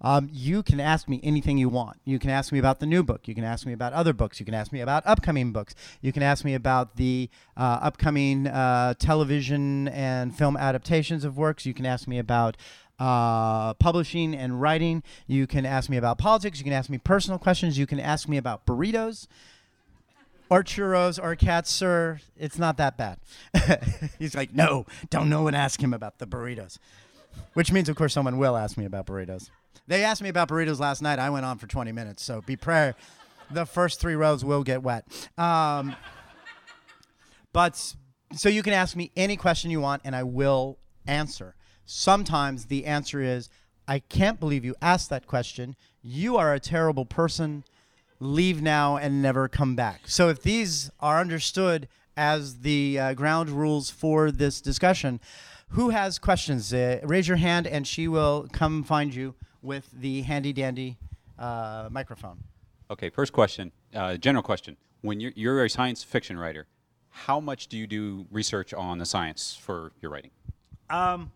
Um, 0.02 0.30
you 0.32 0.64
can 0.64 0.80
ask 0.80 1.08
me 1.08 1.20
anything 1.24 1.58
you 1.58 1.70
want. 1.70 2.00
You 2.06 2.18
can 2.18 2.32
ask 2.32 2.52
me 2.52 2.60
about 2.60 2.80
the 2.80 2.88
new 2.88 3.04
book. 3.04 3.28
You 3.28 3.36
can 3.36 3.44
ask 3.44 3.66
me 3.66 3.74
about 3.74 3.94
other 3.94 4.14
books. 4.14 4.40
You 4.40 4.46
can 4.46 4.56
ask 4.56 4.72
me 4.72 4.82
about 4.82 5.06
upcoming 5.06 5.52
books. 5.52 5.76
You 6.02 6.12
can 6.12 6.24
ask 6.24 6.44
me 6.44 6.56
about 6.56 6.96
the 6.96 7.30
uh, 7.56 7.80
upcoming 7.84 8.48
uh, 8.48 8.96
television 8.96 9.88
and 9.90 10.36
film 10.36 10.58
adaptations 10.58 11.24
of 11.24 11.38
works. 11.38 11.66
You 11.66 11.74
can 11.74 11.86
ask 11.86 12.08
me 12.08 12.18
about 12.18 12.58
uh, 13.02 13.74
publishing 13.76 14.36
and 14.36 14.62
writing. 14.62 15.02
You 15.26 15.48
can 15.48 15.66
ask 15.66 15.90
me 15.90 15.98
about 15.98 16.20
politics. 16.20 16.60
You 16.60 16.64
can 16.64 16.74
ask 16.74 16.88
me 16.88 17.00
personal 17.00 17.40
questions. 17.40 17.76
You 17.76 17.88
can 17.88 18.00
ask 18.00 18.30
me 18.30 18.38
about 18.38 18.68
burritos 18.68 19.26
or 20.52 20.64
churros 20.64 21.22
or 21.22 21.36
cats, 21.36 21.72
sir. 21.72 22.20
It's 22.38 22.60
not 22.60 22.78
that 22.78 22.98
bad. 22.98 23.18
He's 24.20 24.36
like, 24.36 24.54
no, 24.54 24.86
don't 25.10 25.30
no 25.30 25.42
one 25.42 25.56
ask 25.56 25.82
him 25.82 25.96
about 25.96 26.20
the 26.20 26.28
burritos. 26.28 26.78
Which 27.54 27.72
means, 27.72 27.90
of 27.90 27.96
course, 27.96 28.14
someone 28.14 28.38
will 28.38 28.56
ask 28.56 28.78
me 28.78 28.86
about 28.86 29.08
burritos. 29.08 29.50
They 29.88 30.04
asked 30.04 30.22
me 30.22 30.30
about 30.30 30.48
burritos 30.48 30.80
last 30.80 31.02
night. 31.02 31.18
I 31.18 31.32
went 31.32 31.44
on 31.44 31.58
for 31.58 31.66
20 31.66 31.92
minutes, 31.92 32.24
so 32.24 32.42
be 32.42 32.56
prayer. 32.56 32.94
The 33.50 33.66
first 33.66 34.00
three 34.00 34.16
rows 34.16 34.46
will 34.46 34.64
get 34.64 34.84
wet. 34.84 35.06
Um, 35.40 35.96
but 37.52 37.96
so 38.36 38.48
you 38.48 38.62
can 38.62 38.74
ask 38.74 38.96
me 38.96 39.12
any 39.18 39.38
question 39.38 39.72
you 39.72 39.82
want, 39.82 40.04
and 40.06 40.16
I 40.16 40.22
will 40.22 40.78
answer. 41.08 41.56
Sometimes 41.94 42.68
the 42.68 42.86
answer 42.86 43.22
is, 43.22 43.50
I 43.86 44.00
can't 44.00 44.40
believe 44.40 44.64
you 44.64 44.76
asked 44.82 45.10
that 45.10 45.28
question. 45.28 45.76
You 46.02 46.38
are 46.38 46.54
a 46.54 46.60
terrible 46.60 47.04
person. 47.04 47.66
Leave 48.22 48.62
now 48.62 48.96
and 48.96 49.22
never 49.22 49.50
come 49.50 49.76
back. 49.76 50.04
So 50.06 50.30
if 50.30 50.42
these 50.42 50.90
are 51.02 51.20
understood 51.20 51.90
as 52.16 52.60
the 52.60 52.98
uh, 52.98 53.14
ground 53.14 53.50
rules 53.50 53.90
for 53.90 54.32
this 54.32 54.62
discussion, 54.62 55.20
who 55.72 55.90
has 55.90 56.18
questions? 56.18 56.74
Uh, 56.74 57.02
raise 57.04 57.28
your 57.28 57.36
hand 57.36 57.68
and 57.68 57.86
she 57.86 58.08
will 58.08 58.48
come 58.54 58.84
find 58.84 59.14
you 59.14 59.36
with 59.62 59.92
the 59.92 60.22
handy 60.22 60.54
dandy 60.54 60.98
uh, 61.38 61.90
microphone. 61.92 62.38
Okay, 62.90 63.10
first 63.10 63.34
question, 63.34 63.70
uh, 63.94 64.16
general 64.16 64.44
question. 64.44 64.78
When 65.02 65.20
you're, 65.20 65.34
you're 65.36 65.66
a 65.66 65.70
science 65.70 66.06
fiction 66.06 66.40
writer, 66.40 66.68
how 67.10 67.42
much 67.42 67.68
do 67.68 67.78
you 67.78 67.86
do 67.86 68.28
research 68.32 68.74
on 68.74 68.98
the 68.98 69.06
science 69.06 69.60
for 69.60 69.92
your 70.02 70.10
writing? 70.10 70.32
Um, 70.90 71.32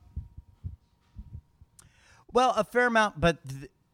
well, 2.36 2.54
a 2.58 2.66
fair 2.66 2.88
amount, 2.88 3.20
but 3.20 3.38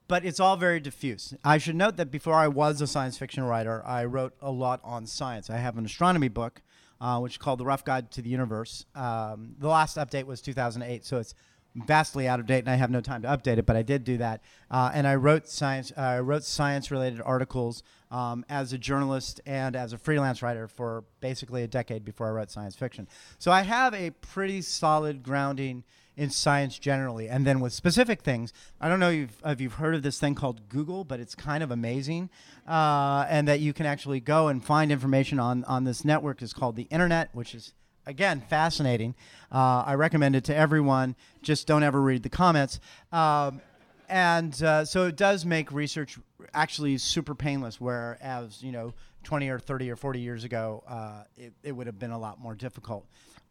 but 0.08 0.26
it's 0.26 0.40
all 0.40 0.58
very 0.58 0.80
diffuse. 0.80 1.34
I 1.46 1.60
should 1.60 1.76
note 1.76 1.96
that 1.98 2.10
before 2.12 2.34
I 2.34 2.48
was 2.48 2.82
a 2.82 2.88
science 2.88 3.18
fiction 3.18 3.44
writer, 3.44 3.86
I 3.86 4.04
wrote 4.04 4.34
a 4.42 4.52
lot 4.52 4.82
on 4.84 5.06
science. 5.06 5.50
I 5.50 5.58
have 5.58 5.78
an 5.78 5.86
astronomy 5.86 6.28
book, 6.28 6.62
uh, 7.00 7.20
which 7.20 7.34
is 7.34 7.38
called 7.38 7.60
The 7.60 7.66
Rough 7.66 7.86
Guide 7.86 8.12
to 8.12 8.22
the 8.22 8.30
Universe. 8.30 8.86
Um, 8.96 9.56
the 9.60 9.68
last 9.68 9.96
update 9.96 10.26
was 10.26 10.42
2008, 10.42 11.06
so 11.06 11.20
it's 11.20 11.36
vastly 11.76 12.28
out 12.28 12.40
of 12.40 12.48
date, 12.48 12.60
and 12.60 12.70
I 12.70 12.76
have 12.76 12.90
no 12.90 13.00
time 13.00 13.22
to 13.22 13.28
update 13.28 13.60
it. 13.60 13.66
But 13.68 13.76
I 13.76 13.84
did 13.84 14.04
do 14.04 14.18
that, 14.18 14.42
uh, 14.72 14.92
and 14.92 15.08
I 15.08 15.16
wrote 15.16 15.48
science. 15.48 15.94
Uh, 15.96 16.02
I 16.02 16.20
wrote 16.20 16.44
science-related 16.44 17.22
articles 17.24 17.84
um, 18.10 18.44
as 18.50 18.74
a 18.74 18.78
journalist 18.80 19.40
and 19.46 19.76
as 19.76 19.94
a 19.94 20.00
freelance 20.00 20.42
writer 20.42 20.68
for 20.68 21.06
basically 21.22 21.62
a 21.62 21.68
decade 21.68 22.04
before 22.04 22.28
I 22.28 22.32
wrote 22.32 22.50
science 22.50 22.76
fiction. 22.76 23.08
So 23.38 23.52
I 23.52 23.62
have 23.62 23.94
a 23.94 24.10
pretty 24.10 24.64
solid 24.64 25.22
grounding 25.22 25.84
in 26.18 26.30
science 26.30 26.78
generally. 26.78 27.30
And 27.30 27.46
then 27.46 27.60
with 27.60 27.74
specific 27.74 28.22
things, 28.22 28.54
I 28.80 28.90
don't 28.90 29.00
know 29.00 29.10
if, 29.10 29.42
if 29.46 29.62
you've 29.62 29.76
heard 29.76 29.96
of 29.96 30.04
this 30.04 30.20
thing 30.20 30.36
called 30.36 30.70
Google, 30.70 31.04
but 31.04 31.20
it's 31.20 31.36
kind 31.36 31.64
of 31.64 31.72
amazing. 31.72 32.30
Uh, 32.68 33.26
and 33.30 33.48
that 33.48 33.60
you 33.60 33.74
can 33.74 33.86
actually 33.86 34.20
go 34.20 34.48
and 34.48 34.64
find 34.64 34.92
information 34.92 35.40
on, 35.40 35.64
on 35.66 35.84
this 35.84 36.06
network 36.06 36.42
is 36.42 36.54
called 36.54 36.76
the 36.76 36.88
internet, 36.92 37.30
which 37.34 37.56
is 37.56 37.74
again 38.06 38.42
fascinating. 38.50 39.16
Uh, 39.52 39.84
I 39.86 39.96
recommend 39.96 40.36
it 40.36 40.44
to 40.46 40.56
everyone. 40.56 41.16
Just 41.42 41.68
don't 41.68 41.84
ever 41.84 42.02
read 42.02 42.24
the 42.24 42.30
comments. 42.30 42.80
Um, 43.12 43.62
and 44.10 44.62
uh, 44.62 44.84
so 44.84 45.08
it 45.08 45.16
does 45.16 45.46
make 45.46 45.72
research 45.72 46.20
actually 46.54 46.98
super 46.98 47.34
painless, 47.34 47.80
whereas 47.80 48.62
you 48.62 48.72
know 48.72 48.94
20 49.24 49.50
or 49.50 49.60
30 49.60 49.90
or 49.92 49.96
40 49.96 50.20
years 50.20 50.44
ago, 50.44 50.84
uh, 50.88 51.24
it, 51.38 51.54
it 51.64 51.72
would 51.72 51.88
have 51.88 51.98
been 51.98 52.12
a 52.12 52.20
lot 52.20 52.40
more 52.40 52.54
difficult. 52.56 53.06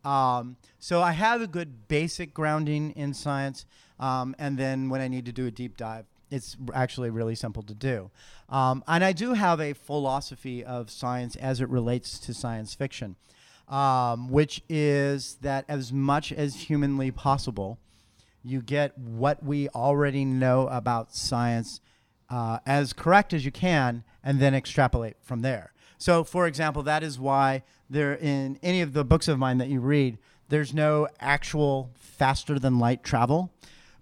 Um, 0.04 0.56
so 0.78 1.02
I 1.02 1.12
have 1.12 1.42
a 1.42 1.46
good 1.46 1.88
basic 1.88 2.32
grounding 2.32 2.92
in 2.92 3.14
science, 3.14 3.66
um, 3.98 4.34
and 4.38 4.58
then 4.58 4.88
when 4.88 5.00
I 5.00 5.08
need 5.08 5.26
to 5.26 5.32
do 5.32 5.46
a 5.46 5.50
deep 5.50 5.76
dive, 5.76 6.06
it's 6.30 6.56
actually 6.72 7.10
really 7.10 7.34
simple 7.34 7.62
to 7.64 7.74
do. 7.74 8.10
Um, 8.48 8.82
and 8.86 9.04
I 9.04 9.12
do 9.12 9.34
have 9.34 9.60
a 9.60 9.72
philosophy 9.72 10.64
of 10.64 10.90
science 10.90 11.36
as 11.36 11.60
it 11.60 11.68
relates 11.68 12.18
to 12.20 12.32
science 12.32 12.74
fiction, 12.74 13.16
um, 13.68 14.30
which 14.30 14.62
is 14.68 15.36
that 15.42 15.64
as 15.68 15.92
much 15.92 16.32
as 16.32 16.54
humanly 16.54 17.10
possible, 17.10 17.78
you 18.42 18.62
get 18.62 18.96
what 18.96 19.44
we 19.44 19.68
already 19.70 20.24
know 20.24 20.68
about 20.68 21.14
science 21.14 21.80
uh, 22.30 22.58
as 22.64 22.92
correct 22.92 23.34
as 23.34 23.44
you 23.44 23.50
can, 23.50 24.04
and 24.22 24.40
then 24.40 24.54
extrapolate 24.54 25.16
from 25.20 25.42
there. 25.42 25.72
So, 26.00 26.24
for 26.24 26.46
example, 26.46 26.82
that 26.84 27.02
is 27.02 27.20
why 27.20 27.62
there 27.90 28.14
in 28.14 28.58
any 28.62 28.80
of 28.80 28.94
the 28.94 29.04
books 29.04 29.28
of 29.28 29.38
mine 29.38 29.58
that 29.58 29.68
you 29.68 29.80
read, 29.80 30.16
there's 30.48 30.72
no 30.72 31.06
actual 31.20 31.90
faster 31.94 32.58
than 32.58 32.78
light 32.78 33.04
travel, 33.04 33.52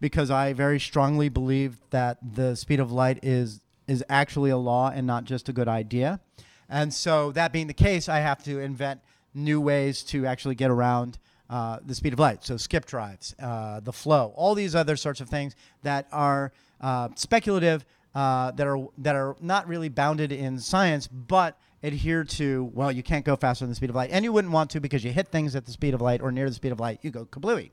because 0.00 0.30
I 0.30 0.52
very 0.52 0.78
strongly 0.78 1.28
believe 1.28 1.78
that 1.90 2.18
the 2.22 2.54
speed 2.54 2.80
of 2.80 2.92
light 2.92 3.18
is 3.22 3.60
is 3.88 4.04
actually 4.08 4.50
a 4.50 4.56
law 4.56 4.92
and 4.94 5.06
not 5.06 5.24
just 5.24 5.48
a 5.48 5.52
good 5.52 5.66
idea. 5.66 6.20
And 6.68 6.94
so, 6.94 7.32
that 7.32 7.52
being 7.52 7.66
the 7.66 7.74
case, 7.74 8.08
I 8.08 8.20
have 8.20 8.44
to 8.44 8.60
invent 8.60 9.00
new 9.34 9.60
ways 9.60 10.04
to 10.04 10.24
actually 10.24 10.54
get 10.54 10.70
around 10.70 11.18
uh, 11.50 11.78
the 11.84 11.96
speed 11.96 12.12
of 12.12 12.20
light. 12.20 12.44
So 12.44 12.56
skip 12.56 12.86
drives, 12.86 13.34
uh, 13.42 13.80
the 13.80 13.92
flow, 13.92 14.32
all 14.36 14.54
these 14.54 14.76
other 14.76 14.96
sorts 14.96 15.20
of 15.20 15.28
things 15.28 15.56
that 15.82 16.06
are 16.12 16.52
uh, 16.80 17.08
speculative, 17.16 17.84
uh, 18.14 18.52
that 18.52 18.66
are 18.66 18.86
that 18.98 19.16
are 19.16 19.36
not 19.40 19.66
really 19.66 19.88
bounded 19.88 20.30
in 20.30 20.58
science, 20.60 21.08
but 21.08 21.58
adhere 21.82 22.24
to 22.24 22.70
well, 22.74 22.90
you 22.90 23.02
can't 23.02 23.24
go 23.24 23.36
faster 23.36 23.64
than 23.64 23.70
the 23.70 23.76
speed 23.76 23.90
of 23.90 23.96
light, 23.96 24.10
and 24.12 24.24
you 24.24 24.32
wouldn't 24.32 24.52
want 24.52 24.70
to 24.70 24.80
because 24.80 25.04
you 25.04 25.12
hit 25.12 25.28
things 25.28 25.54
at 25.56 25.64
the 25.64 25.72
speed 25.72 25.94
of 25.94 26.00
light 26.00 26.20
or 26.20 26.32
near 26.32 26.48
the 26.48 26.54
speed 26.54 26.72
of 26.72 26.80
light, 26.80 27.00
you 27.02 27.10
go 27.10 27.24
kablooey. 27.26 27.70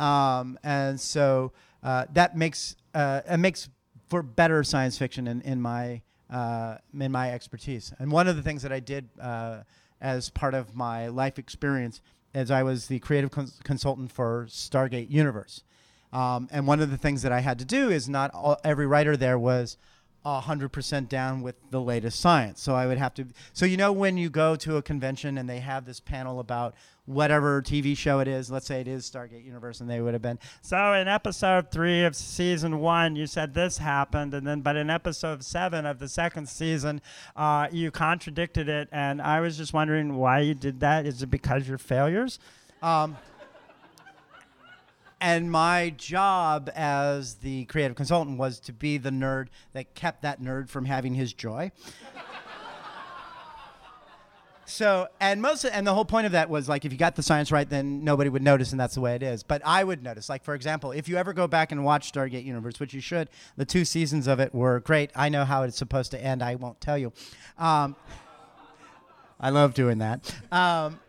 Um, 0.00 0.58
and 0.62 1.00
so 1.00 1.52
uh, 1.82 2.06
that 2.12 2.36
makes 2.36 2.76
uh, 2.94 3.22
it 3.28 3.38
makes 3.38 3.68
for 4.08 4.22
better 4.22 4.64
science 4.64 4.98
fiction 4.98 5.28
in, 5.28 5.40
in 5.42 5.60
my 5.60 6.02
uh, 6.30 6.76
in 6.98 7.12
my 7.12 7.32
expertise. 7.32 7.92
And 7.98 8.10
one 8.10 8.28
of 8.28 8.36
the 8.36 8.42
things 8.42 8.62
that 8.62 8.72
I 8.72 8.80
did 8.80 9.08
uh, 9.20 9.62
as 10.00 10.30
part 10.30 10.54
of 10.54 10.74
my 10.74 11.08
life 11.08 11.38
experience 11.38 12.00
is 12.34 12.50
I 12.50 12.62
was 12.62 12.86
the 12.86 12.98
creative 12.98 13.30
cons- 13.30 13.60
consultant 13.64 14.12
for 14.12 14.46
Stargate 14.48 15.10
Universe. 15.10 15.62
Um, 16.12 16.48
and 16.50 16.66
one 16.66 16.80
of 16.80 16.90
the 16.90 16.96
things 16.96 17.22
that 17.22 17.32
I 17.32 17.40
had 17.40 17.58
to 17.58 17.64
do 17.64 17.90
is 17.90 18.08
not 18.08 18.32
all, 18.32 18.58
every 18.64 18.86
writer 18.86 19.16
there 19.16 19.38
was 19.38 19.76
100% 20.24 21.08
down 21.08 21.42
with 21.42 21.54
the 21.70 21.80
latest 21.80 22.20
science. 22.20 22.60
So 22.60 22.74
I 22.74 22.86
would 22.86 22.98
have 22.98 23.14
to. 23.14 23.26
So, 23.52 23.66
you 23.66 23.76
know, 23.76 23.92
when 23.92 24.16
you 24.16 24.30
go 24.30 24.56
to 24.56 24.76
a 24.76 24.82
convention 24.82 25.38
and 25.38 25.48
they 25.48 25.60
have 25.60 25.84
this 25.84 26.00
panel 26.00 26.40
about 26.40 26.74
whatever 27.06 27.62
TV 27.62 27.96
show 27.96 28.20
it 28.20 28.28
is, 28.28 28.50
let's 28.50 28.66
say 28.66 28.80
it 28.80 28.88
is 28.88 29.08
Stargate 29.08 29.44
Universe, 29.44 29.80
and 29.80 29.88
they 29.88 30.00
would 30.00 30.12
have 30.12 30.20
been, 30.20 30.38
so 30.60 30.92
in 30.92 31.08
episode 31.08 31.70
three 31.70 32.04
of 32.04 32.14
season 32.14 32.80
one, 32.80 33.16
you 33.16 33.26
said 33.26 33.54
this 33.54 33.78
happened. 33.78 34.34
And 34.34 34.46
then, 34.46 34.60
but 34.60 34.76
in 34.76 34.90
episode 34.90 35.42
seven 35.42 35.86
of 35.86 35.98
the 35.98 36.08
second 36.08 36.48
season, 36.48 37.00
uh, 37.34 37.68
you 37.72 37.90
contradicted 37.90 38.68
it. 38.68 38.88
And 38.92 39.22
I 39.22 39.40
was 39.40 39.56
just 39.56 39.72
wondering 39.72 40.16
why 40.16 40.40
you 40.40 40.54
did 40.54 40.80
that. 40.80 41.06
Is 41.06 41.22
it 41.22 41.30
because 41.30 41.66
you're 41.66 41.78
failures? 41.78 42.38
Um, 42.82 43.16
and 45.20 45.50
my 45.50 45.90
job 45.96 46.70
as 46.74 47.36
the 47.36 47.64
creative 47.64 47.96
consultant 47.96 48.38
was 48.38 48.60
to 48.60 48.72
be 48.72 48.98
the 48.98 49.10
nerd 49.10 49.48
that 49.72 49.94
kept 49.94 50.22
that 50.22 50.40
nerd 50.40 50.68
from 50.68 50.84
having 50.84 51.14
his 51.14 51.32
joy. 51.32 51.72
so, 54.64 55.08
and 55.20 55.42
most, 55.42 55.64
and 55.64 55.86
the 55.86 55.92
whole 55.92 56.04
point 56.04 56.26
of 56.26 56.32
that 56.32 56.48
was 56.48 56.68
like, 56.68 56.84
if 56.84 56.92
you 56.92 56.98
got 56.98 57.16
the 57.16 57.22
science 57.22 57.50
right, 57.50 57.68
then 57.68 58.04
nobody 58.04 58.30
would 58.30 58.42
notice, 58.42 58.70
and 58.70 58.78
that's 58.78 58.94
the 58.94 59.00
way 59.00 59.16
it 59.16 59.22
is. 59.22 59.42
But 59.42 59.60
I 59.64 59.82
would 59.82 60.04
notice. 60.04 60.28
Like, 60.28 60.44
for 60.44 60.54
example, 60.54 60.92
if 60.92 61.08
you 61.08 61.16
ever 61.16 61.32
go 61.32 61.48
back 61.48 61.72
and 61.72 61.84
watch 61.84 62.12
Stargate 62.12 62.44
Universe, 62.44 62.78
which 62.78 62.94
you 62.94 63.00
should, 63.00 63.28
the 63.56 63.64
two 63.64 63.84
seasons 63.84 64.28
of 64.28 64.38
it 64.38 64.54
were 64.54 64.78
great. 64.80 65.10
I 65.16 65.28
know 65.28 65.44
how 65.44 65.64
it's 65.64 65.76
supposed 65.76 66.12
to 66.12 66.22
end. 66.22 66.42
I 66.42 66.54
won't 66.54 66.80
tell 66.80 66.96
you. 66.96 67.12
Um, 67.58 67.96
I 69.40 69.50
love 69.50 69.74
doing 69.74 69.98
that. 69.98 70.32
Um, 70.52 71.00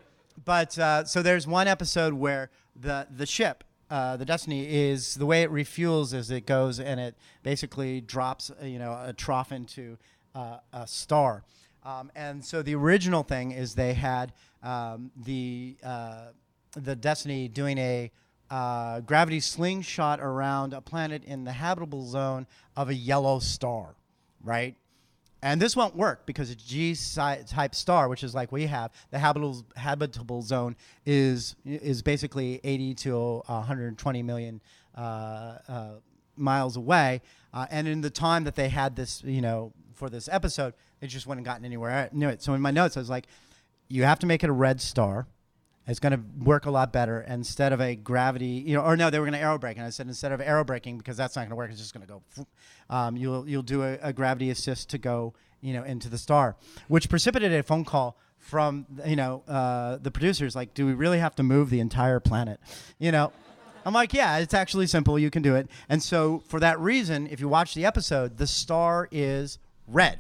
but 0.46 0.80
uh, 0.80 1.06
so 1.06 1.22
there's 1.22 1.46
one 1.46 1.68
episode 1.68 2.14
where 2.14 2.50
the 2.76 3.08
the 3.16 3.26
ship 3.26 3.64
uh, 3.90 4.18
the 4.18 4.26
Destiny 4.26 4.68
is 4.68 5.16
the 5.16 5.26
way 5.26 5.42
it 5.42 5.52
refuels 5.52 6.14
is 6.14 6.30
it 6.30 6.46
goes 6.46 6.80
and 6.80 7.00
it 7.00 7.16
basically 7.44 8.02
drops 8.02 8.52
uh, 8.52 8.66
you 8.66 8.80
know 8.80 9.00
a 9.04 9.14
trough 9.14 9.52
into 9.52 9.98
uh, 10.36 10.58
a 10.74 10.86
star, 10.88 11.44
um, 11.84 12.12
and 12.16 12.44
so 12.44 12.62
the 12.62 12.76
original 12.76 13.24
thing 13.24 13.52
is 13.52 13.76
they 13.76 13.94
had 13.94 14.34
um, 14.64 15.12
the 15.26 15.76
uh, 15.84 16.28
the 16.74 16.96
Destiny 16.96 17.48
doing 17.48 17.78
a 17.78 18.12
uh, 18.50 19.00
gravity 19.02 19.40
slingshot 19.40 20.20
around 20.20 20.74
a 20.74 20.82
planet 20.82 21.24
in 21.24 21.44
the 21.44 21.52
habitable 21.52 22.06
zone 22.06 22.48
of 22.76 22.90
a 22.90 22.94
yellow 22.96 23.40
star, 23.40 23.96
right? 24.44 24.76
And 25.42 25.62
this 25.62 25.76
won't 25.76 25.96
work 25.96 26.26
because 26.26 26.52
it's 26.52 26.64
a 26.64 26.68
G 26.68 26.96
type 27.48 27.74
star, 27.74 28.10
which 28.10 28.24
is 28.24 28.36
like 28.36 28.52
we 28.52 28.66
have, 28.66 28.92
the 29.12 29.20
habitable 29.20 29.66
habitable 29.76 30.42
zone 30.42 30.76
is 31.06 31.56
is 31.66 32.02
basically 32.02 32.60
80 32.64 32.94
to 32.96 33.42
120 33.46 34.24
million 34.24 34.62
uh, 34.96 35.58
uh, 35.68 35.90
miles 36.36 36.76
away. 36.76 37.22
Uh, 37.54 37.66
and 37.72 37.88
in 37.88 38.02
the 38.02 38.10
time 38.10 38.44
that 38.44 38.56
they 38.56 38.70
had 38.70 38.96
this, 38.96 39.24
you 39.24 39.42
know, 39.42 39.72
for 39.96 40.10
this 40.10 40.28
episode, 40.30 40.74
they 41.00 41.08
just 41.08 41.26
wouldn't 41.26 41.46
gotten 41.46 41.66
anywhere 41.66 42.10
near 42.12 42.30
it. 42.30 42.42
So 42.42 42.54
in 42.54 42.62
my 42.62 42.72
notes, 42.72 42.98
I 42.98 43.00
was 43.00 43.10
like, 43.10 43.26
you 43.88 44.04
have 44.04 44.20
to 44.20 44.26
make 44.26 44.44
it 44.44 44.50
a 44.50 44.54
red 44.54 44.82
star. 44.82 45.28
It's 45.90 46.00
going 46.00 46.14
to 46.14 46.22
work 46.46 46.68
a 46.68 46.72
lot 46.72 46.94
better 46.94 47.26
instead 47.28 47.74
of 47.74 47.82
a 47.82 47.96
gravity, 47.96 48.46
you 48.46 48.76
know, 48.76 48.82
or 48.82 48.96
no, 48.96 49.10
they 49.10 49.20
were 49.20 49.26
going 49.26 49.40
to 49.40 49.44
aerobrake, 49.44 49.76
and 49.78 49.82
I 49.82 49.90
said 49.90 50.08
instead 50.08 50.32
of 50.32 50.40
aerobraking 50.40 51.00
because 51.00 51.18
that's 51.18 51.36
not 51.36 51.42
going 51.42 51.50
to 51.50 51.56
work, 51.56 51.72
it's 51.72 51.80
just 51.80 51.96
going 51.96 52.06
to 52.06 52.14
go. 52.14 52.48
Um, 52.90 53.18
you'll 53.18 53.50
you'll 53.50 53.64
do 53.64 53.82
a, 53.84 53.98
a, 54.02 54.14
gravity 54.14 54.52
assist 54.52 54.90
to 54.92 55.00
go, 55.00 55.34
you 55.62 55.74
know, 55.74 55.84
into 55.84 56.08
the 56.08 56.18
star, 56.18 56.56
which 56.90 57.10
precipitated 57.10 57.60
a 57.60 57.64
phone 57.64 57.86
call 57.86 58.18
from 58.38 58.86
you 59.06 59.16
know 59.16 59.44
uh, 59.48 59.98
the 59.98 60.12
producers, 60.12 60.56
like, 60.56 60.74
do 60.76 60.86
we 60.86 60.94
really 60.94 61.20
have 61.20 61.36
to 61.36 61.44
move 61.44 61.72
the 61.72 61.80
entire 61.80 62.20
planet, 62.20 62.60
you 63.00 63.12
know? 63.12 63.32
I'm 63.86 63.94
like, 63.94 64.14
yeah, 64.14 64.38
it's 64.38 64.54
actually 64.54 64.88
simple. 64.88 65.18
You 65.18 65.32
can 65.32 65.42
do 65.42 65.56
it. 65.56 65.70
And 65.88 66.04
so 66.04 66.44
for 66.48 66.60
that 66.60 66.80
reason, 66.80 67.28
if 67.28 67.40
you 67.40 67.48
watch 67.48 67.74
the 67.74 67.86
episode, 67.86 68.38
the 68.38 68.46
star 68.46 69.08
is 69.10 69.58
red, 69.88 70.20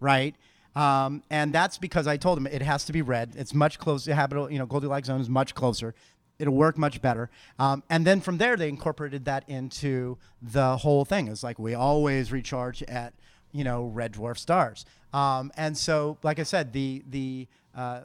right? 0.00 0.34
Um, 0.76 1.22
and 1.30 1.52
that's 1.52 1.78
because 1.78 2.06
I 2.06 2.16
told 2.16 2.38
him 2.38 2.46
it 2.46 2.62
has 2.62 2.84
to 2.86 2.92
be 2.92 3.02
red. 3.02 3.34
It's 3.36 3.54
much 3.54 3.78
closer. 3.78 4.14
Habitable, 4.14 4.50
you 4.50 4.58
know, 4.58 4.66
Goldilocks 4.66 5.06
zone 5.06 5.20
is 5.20 5.28
much 5.28 5.54
closer. 5.54 5.94
It'll 6.38 6.54
work 6.54 6.76
much 6.76 7.00
better. 7.00 7.30
Um, 7.58 7.84
and 7.88 8.04
then 8.04 8.20
from 8.20 8.38
there, 8.38 8.56
they 8.56 8.68
incorporated 8.68 9.24
that 9.26 9.48
into 9.48 10.18
the 10.42 10.76
whole 10.78 11.04
thing. 11.04 11.28
It's 11.28 11.44
like 11.44 11.58
we 11.58 11.74
always 11.74 12.32
recharge 12.32 12.82
at, 12.84 13.14
you 13.52 13.62
know, 13.62 13.84
red 13.86 14.14
dwarf 14.14 14.38
stars. 14.38 14.84
Um, 15.12 15.52
and 15.56 15.78
so, 15.78 16.18
like 16.24 16.40
I 16.40 16.42
said, 16.42 16.72
the 16.72 17.04
the 17.08 17.46
uh, 17.76 18.00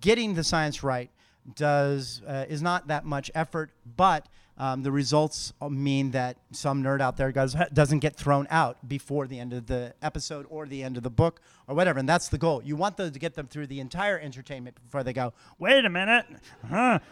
getting 0.00 0.34
the 0.34 0.44
science 0.44 0.82
right 0.82 1.10
does 1.54 2.20
uh, 2.26 2.44
is 2.46 2.60
not 2.60 2.88
that 2.88 3.06
much 3.06 3.30
effort, 3.34 3.70
but 3.96 4.26
um, 4.58 4.82
the 4.82 4.90
results 4.90 5.52
mean 5.68 6.12
that 6.12 6.38
some 6.50 6.82
nerd 6.82 7.00
out 7.00 7.16
there 7.16 7.30
does, 7.30 7.54
doesn't 7.72 7.98
get 7.98 8.16
thrown 8.16 8.46
out 8.50 8.88
before 8.88 9.26
the 9.26 9.38
end 9.38 9.52
of 9.52 9.66
the 9.66 9.94
episode 10.02 10.46
or 10.48 10.66
the 10.66 10.82
end 10.82 10.96
of 10.96 11.02
the 11.02 11.10
book 11.10 11.40
or 11.68 11.74
whatever. 11.74 11.98
And 11.98 12.08
that's 12.08 12.28
the 12.28 12.38
goal. 12.38 12.62
You 12.64 12.76
want 12.76 12.96
them 12.96 13.12
to 13.12 13.18
get 13.18 13.34
them 13.34 13.46
through 13.46 13.66
the 13.66 13.80
entire 13.80 14.18
entertainment 14.18 14.76
before 14.82 15.02
they 15.02 15.12
go, 15.12 15.34
wait 15.58 15.84
a 15.84 15.90
minute. 15.90 16.26
Huh. 16.68 16.98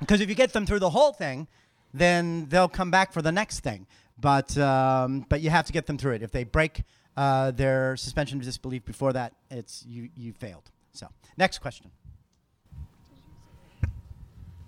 Because 0.00 0.20
if 0.20 0.28
you 0.28 0.36
get 0.36 0.52
them 0.52 0.64
through 0.64 0.78
the 0.78 0.90
whole 0.90 1.12
thing, 1.12 1.48
then 1.92 2.46
they'll 2.50 2.68
come 2.68 2.88
back 2.88 3.12
for 3.12 3.20
the 3.20 3.32
next 3.32 3.60
thing. 3.60 3.84
But, 4.16 4.56
um, 4.56 5.26
but 5.28 5.40
you 5.40 5.50
have 5.50 5.66
to 5.66 5.72
get 5.72 5.86
them 5.86 5.98
through 5.98 6.12
it. 6.12 6.22
If 6.22 6.30
they 6.30 6.44
break 6.44 6.84
uh, 7.16 7.50
their 7.50 7.96
suspension 7.96 8.38
of 8.38 8.44
disbelief 8.44 8.84
before 8.84 9.12
that, 9.14 9.32
it's 9.50 9.84
you, 9.84 10.08
you 10.16 10.32
failed. 10.32 10.70
So, 10.92 11.08
next 11.36 11.58
question. 11.58 11.90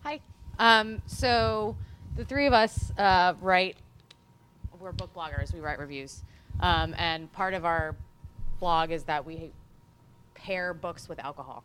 Hi. 0.03 0.21
Um, 0.61 1.01
so 1.07 1.75
the 2.17 2.25
three 2.25 2.47
of 2.47 2.53
us 2.53 2.93
uh, 2.97 3.35
write. 3.41 3.77
We're 4.79 4.93
book 4.93 5.13
bloggers. 5.15 5.53
We 5.53 5.61
write 5.61 5.79
reviews, 5.79 6.23
um, 6.61 6.95
and 6.97 7.31
part 7.33 7.55
of 7.55 7.65
our 7.65 7.97
blog 8.61 8.93
is 8.93 9.05
that 9.05 9.27
we 9.27 9.53
pair 10.35 10.73
books 10.73 11.09
with 11.09 11.19
alcohol. 11.19 11.65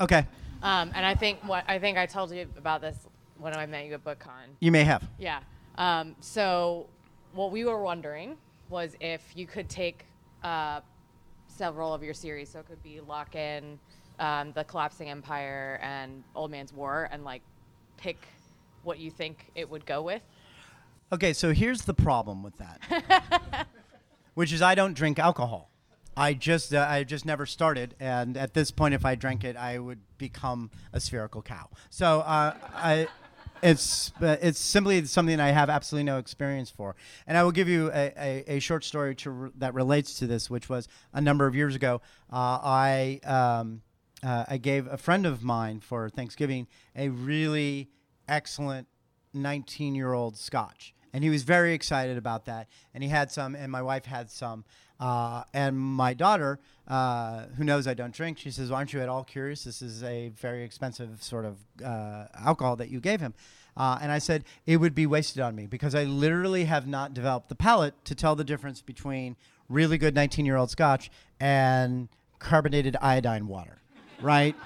Okay. 0.00 0.26
Um, 0.62 0.90
and 0.94 1.04
I 1.06 1.14
think 1.14 1.38
what 1.44 1.64
I 1.68 1.78
think 1.78 1.98
I 1.98 2.06
told 2.06 2.30
you 2.32 2.46
about 2.56 2.80
this 2.80 2.96
when 3.38 3.56
I 3.56 3.66
met 3.66 3.86
you 3.86 3.94
at 3.94 4.04
BookCon. 4.04 4.56
You 4.60 4.72
may 4.72 4.84
have. 4.84 5.02
Yeah. 5.18 5.40
Um, 5.76 6.16
so 6.20 6.86
what 7.34 7.52
we 7.52 7.64
were 7.64 7.82
wondering 7.82 8.36
was 8.68 8.96
if 9.00 9.22
you 9.34 9.46
could 9.46 9.68
take 9.68 10.04
uh, 10.42 10.80
several 11.48 11.92
of 11.92 12.02
your 12.02 12.14
series, 12.14 12.48
so 12.50 12.60
it 12.60 12.66
could 12.66 12.82
be 12.82 13.00
Lock 13.00 13.34
In, 13.34 13.78
um, 14.18 14.52
The 14.52 14.64
Collapsing 14.64 15.08
Empire, 15.08 15.78
and 15.82 16.22
Old 16.34 16.50
Man's 16.50 16.72
War, 16.72 17.08
and 17.12 17.24
like 17.24 17.42
pick 18.02 18.18
what 18.82 18.98
you 18.98 19.10
think 19.10 19.50
it 19.54 19.70
would 19.70 19.86
go 19.86 20.02
with? 20.02 20.22
Okay, 21.12 21.32
so 21.32 21.52
here's 21.52 21.82
the 21.82 21.94
problem 21.94 22.42
with 22.42 22.54
that, 22.58 23.66
which 24.34 24.52
is 24.52 24.60
I 24.60 24.74
don't 24.74 24.94
drink 24.94 25.18
alcohol. 25.18 25.70
I 26.16 26.34
just 26.34 26.74
uh, 26.74 26.86
I 26.88 27.04
just 27.04 27.24
never 27.24 27.46
started, 27.46 27.94
and 28.00 28.36
at 28.36 28.54
this 28.54 28.70
point, 28.70 28.92
if 28.94 29.04
I 29.06 29.14
drank 29.14 29.44
it, 29.44 29.56
I 29.56 29.78
would 29.78 30.00
become 30.18 30.70
a 30.92 31.00
spherical 31.00 31.42
cow. 31.42 31.68
So 31.90 32.20
uh, 32.20 32.54
I, 32.74 33.06
it's 33.62 34.12
uh, 34.20 34.36
it's 34.42 34.58
simply 34.58 35.04
something 35.04 35.38
I 35.38 35.50
have 35.50 35.70
absolutely 35.70 36.04
no 36.04 36.18
experience 36.18 36.70
for. 36.70 36.96
And 37.26 37.38
I 37.38 37.44
will 37.44 37.52
give 37.52 37.68
you 37.68 37.90
a, 37.92 38.12
a, 38.18 38.56
a 38.56 38.58
short 38.58 38.84
story 38.84 39.16
re- 39.24 39.50
that 39.56 39.74
relates 39.74 40.18
to 40.18 40.26
this, 40.26 40.50
which 40.50 40.68
was 40.68 40.88
a 41.14 41.20
number 41.20 41.46
of 41.46 41.54
years 41.54 41.74
ago. 41.74 42.02
Uh, 42.30 42.58
I 42.62 43.20
um, 43.24 43.82
uh, 44.22 44.44
I 44.48 44.56
gave 44.58 44.86
a 44.86 44.96
friend 44.96 45.26
of 45.26 45.42
mine 45.42 45.80
for 45.80 46.08
Thanksgiving 46.08 46.66
a 46.94 47.08
really 47.08 47.88
excellent 48.28 48.86
19 49.34 49.94
year 49.94 50.12
old 50.12 50.36
scotch. 50.36 50.94
And 51.14 51.22
he 51.22 51.28
was 51.28 51.42
very 51.42 51.74
excited 51.74 52.16
about 52.16 52.46
that. 52.46 52.68
And 52.94 53.02
he 53.02 53.10
had 53.10 53.30
some, 53.30 53.54
and 53.54 53.70
my 53.70 53.82
wife 53.82 54.06
had 54.06 54.30
some. 54.30 54.64
Uh, 54.98 55.42
and 55.52 55.78
my 55.78 56.14
daughter, 56.14 56.58
uh, 56.88 57.46
who 57.56 57.64
knows 57.64 57.86
I 57.86 57.94
don't 57.94 58.14
drink, 58.14 58.38
she 58.38 58.50
says, 58.50 58.70
Aren't 58.70 58.92
you 58.92 59.00
at 59.00 59.08
all 59.08 59.24
curious? 59.24 59.64
This 59.64 59.82
is 59.82 60.02
a 60.04 60.28
very 60.28 60.62
expensive 60.62 61.22
sort 61.22 61.44
of 61.44 61.58
uh, 61.84 62.26
alcohol 62.38 62.76
that 62.76 62.88
you 62.88 63.00
gave 63.00 63.20
him. 63.20 63.34
Uh, 63.76 63.98
and 64.00 64.12
I 64.12 64.18
said, 64.18 64.44
It 64.64 64.78
would 64.78 64.94
be 64.94 65.06
wasted 65.06 65.42
on 65.42 65.54
me 65.54 65.66
because 65.66 65.94
I 65.94 66.04
literally 66.04 66.64
have 66.64 66.86
not 66.86 67.12
developed 67.12 67.48
the 67.48 67.56
palate 67.56 68.04
to 68.06 68.14
tell 68.14 68.36
the 68.36 68.44
difference 68.44 68.80
between 68.80 69.36
really 69.68 69.98
good 69.98 70.14
19 70.14 70.46
year 70.46 70.56
old 70.56 70.70
scotch 70.70 71.10
and 71.40 72.08
carbonated 72.38 72.96
iodine 73.02 73.48
water 73.48 73.81
right? 74.22 74.56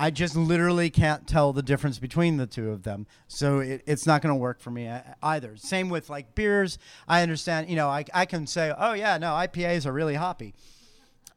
I 0.00 0.10
just 0.10 0.36
literally 0.36 0.90
can't 0.90 1.26
tell 1.26 1.52
the 1.52 1.62
difference 1.62 1.98
between 1.98 2.36
the 2.36 2.46
two 2.46 2.70
of 2.70 2.84
them. 2.84 3.06
So 3.26 3.58
it, 3.58 3.82
it's 3.84 4.06
not 4.06 4.22
going 4.22 4.32
to 4.32 4.38
work 4.38 4.60
for 4.60 4.70
me 4.70 4.88
either. 5.22 5.56
Same 5.56 5.88
with 5.88 6.08
like 6.08 6.34
beers. 6.36 6.78
I 7.08 7.22
understand, 7.22 7.68
you 7.68 7.74
know, 7.74 7.88
I, 7.88 8.04
I 8.14 8.24
can 8.24 8.46
say, 8.46 8.72
oh, 8.78 8.92
yeah, 8.92 9.18
no, 9.18 9.28
IPAs 9.28 9.86
are 9.86 9.92
really 9.92 10.14
hoppy. 10.14 10.54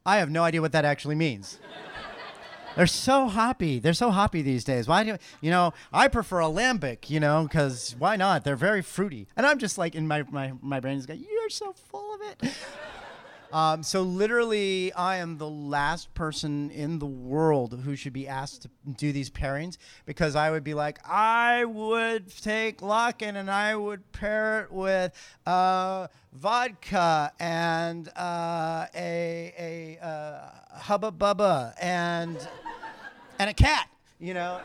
I 0.06 0.18
have 0.18 0.30
no 0.30 0.44
idea 0.44 0.60
what 0.60 0.72
that 0.72 0.84
actually 0.84 1.16
means. 1.16 1.58
They're 2.76 2.86
so 2.86 3.28
hoppy. 3.28 3.78
They're 3.80 3.92
so 3.92 4.10
hoppy 4.10 4.42
these 4.42 4.64
days. 4.64 4.88
Why 4.88 5.04
do 5.04 5.18
you 5.40 5.50
know? 5.50 5.74
I 5.92 6.08
prefer 6.08 6.40
a 6.40 6.46
lambic, 6.46 7.10
you 7.10 7.20
know, 7.20 7.42
because 7.42 7.94
why 7.98 8.16
not? 8.16 8.44
They're 8.44 8.56
very 8.56 8.80
fruity. 8.80 9.26
And 9.36 9.44
I'm 9.44 9.58
just 9.58 9.76
like 9.76 9.94
in 9.94 10.08
my 10.08 10.24
my 10.30 10.54
my 10.62 10.80
brain 10.80 10.96
is 10.96 11.04
going, 11.04 11.20
you're 11.20 11.50
so 11.50 11.74
full 11.74 12.14
of 12.14 12.20
it. 12.22 12.54
Um, 13.52 13.82
so 13.82 14.00
literally, 14.00 14.94
I 14.94 15.16
am 15.18 15.36
the 15.36 15.48
last 15.48 16.14
person 16.14 16.70
in 16.70 16.98
the 16.98 17.06
world 17.06 17.78
who 17.84 17.94
should 17.96 18.14
be 18.14 18.26
asked 18.26 18.62
to 18.62 18.70
do 18.96 19.12
these 19.12 19.28
pairings 19.28 19.76
because 20.06 20.34
I 20.34 20.50
would 20.50 20.64
be 20.64 20.72
like, 20.72 20.98
I 21.06 21.66
would 21.66 22.34
take 22.40 22.80
Lock-In 22.80 23.36
and 23.36 23.50
I 23.50 23.76
would 23.76 24.10
pair 24.12 24.62
it 24.62 24.72
with 24.72 25.12
uh, 25.44 26.06
vodka 26.32 27.30
and 27.38 28.08
uh, 28.16 28.86
a 28.94 29.98
a 30.00 30.04
uh, 30.04 30.78
hubba 30.78 31.12
bubba 31.12 31.74
and 31.78 32.38
and 33.38 33.50
a 33.50 33.54
cat, 33.54 33.86
you 34.18 34.32
know, 34.32 34.60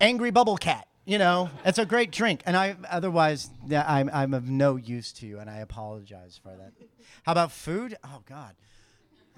angry 0.00 0.30
bubble 0.30 0.56
cat. 0.56 0.88
You 1.06 1.18
know, 1.18 1.50
it's 1.66 1.78
a 1.78 1.84
great 1.84 2.10
drink, 2.10 2.42
and 2.46 2.56
I 2.56 2.76
otherwise 2.90 3.50
yeah, 3.66 3.84
I'm 3.86 4.08
I'm 4.12 4.32
of 4.32 4.48
no 4.48 4.76
use 4.76 5.12
to 5.14 5.26
you, 5.26 5.38
and 5.38 5.50
I 5.50 5.58
apologize 5.58 6.40
for 6.42 6.56
that. 6.56 6.72
How 7.24 7.32
about 7.32 7.52
food? 7.52 7.96
Oh 8.02 8.22
God, 8.26 8.54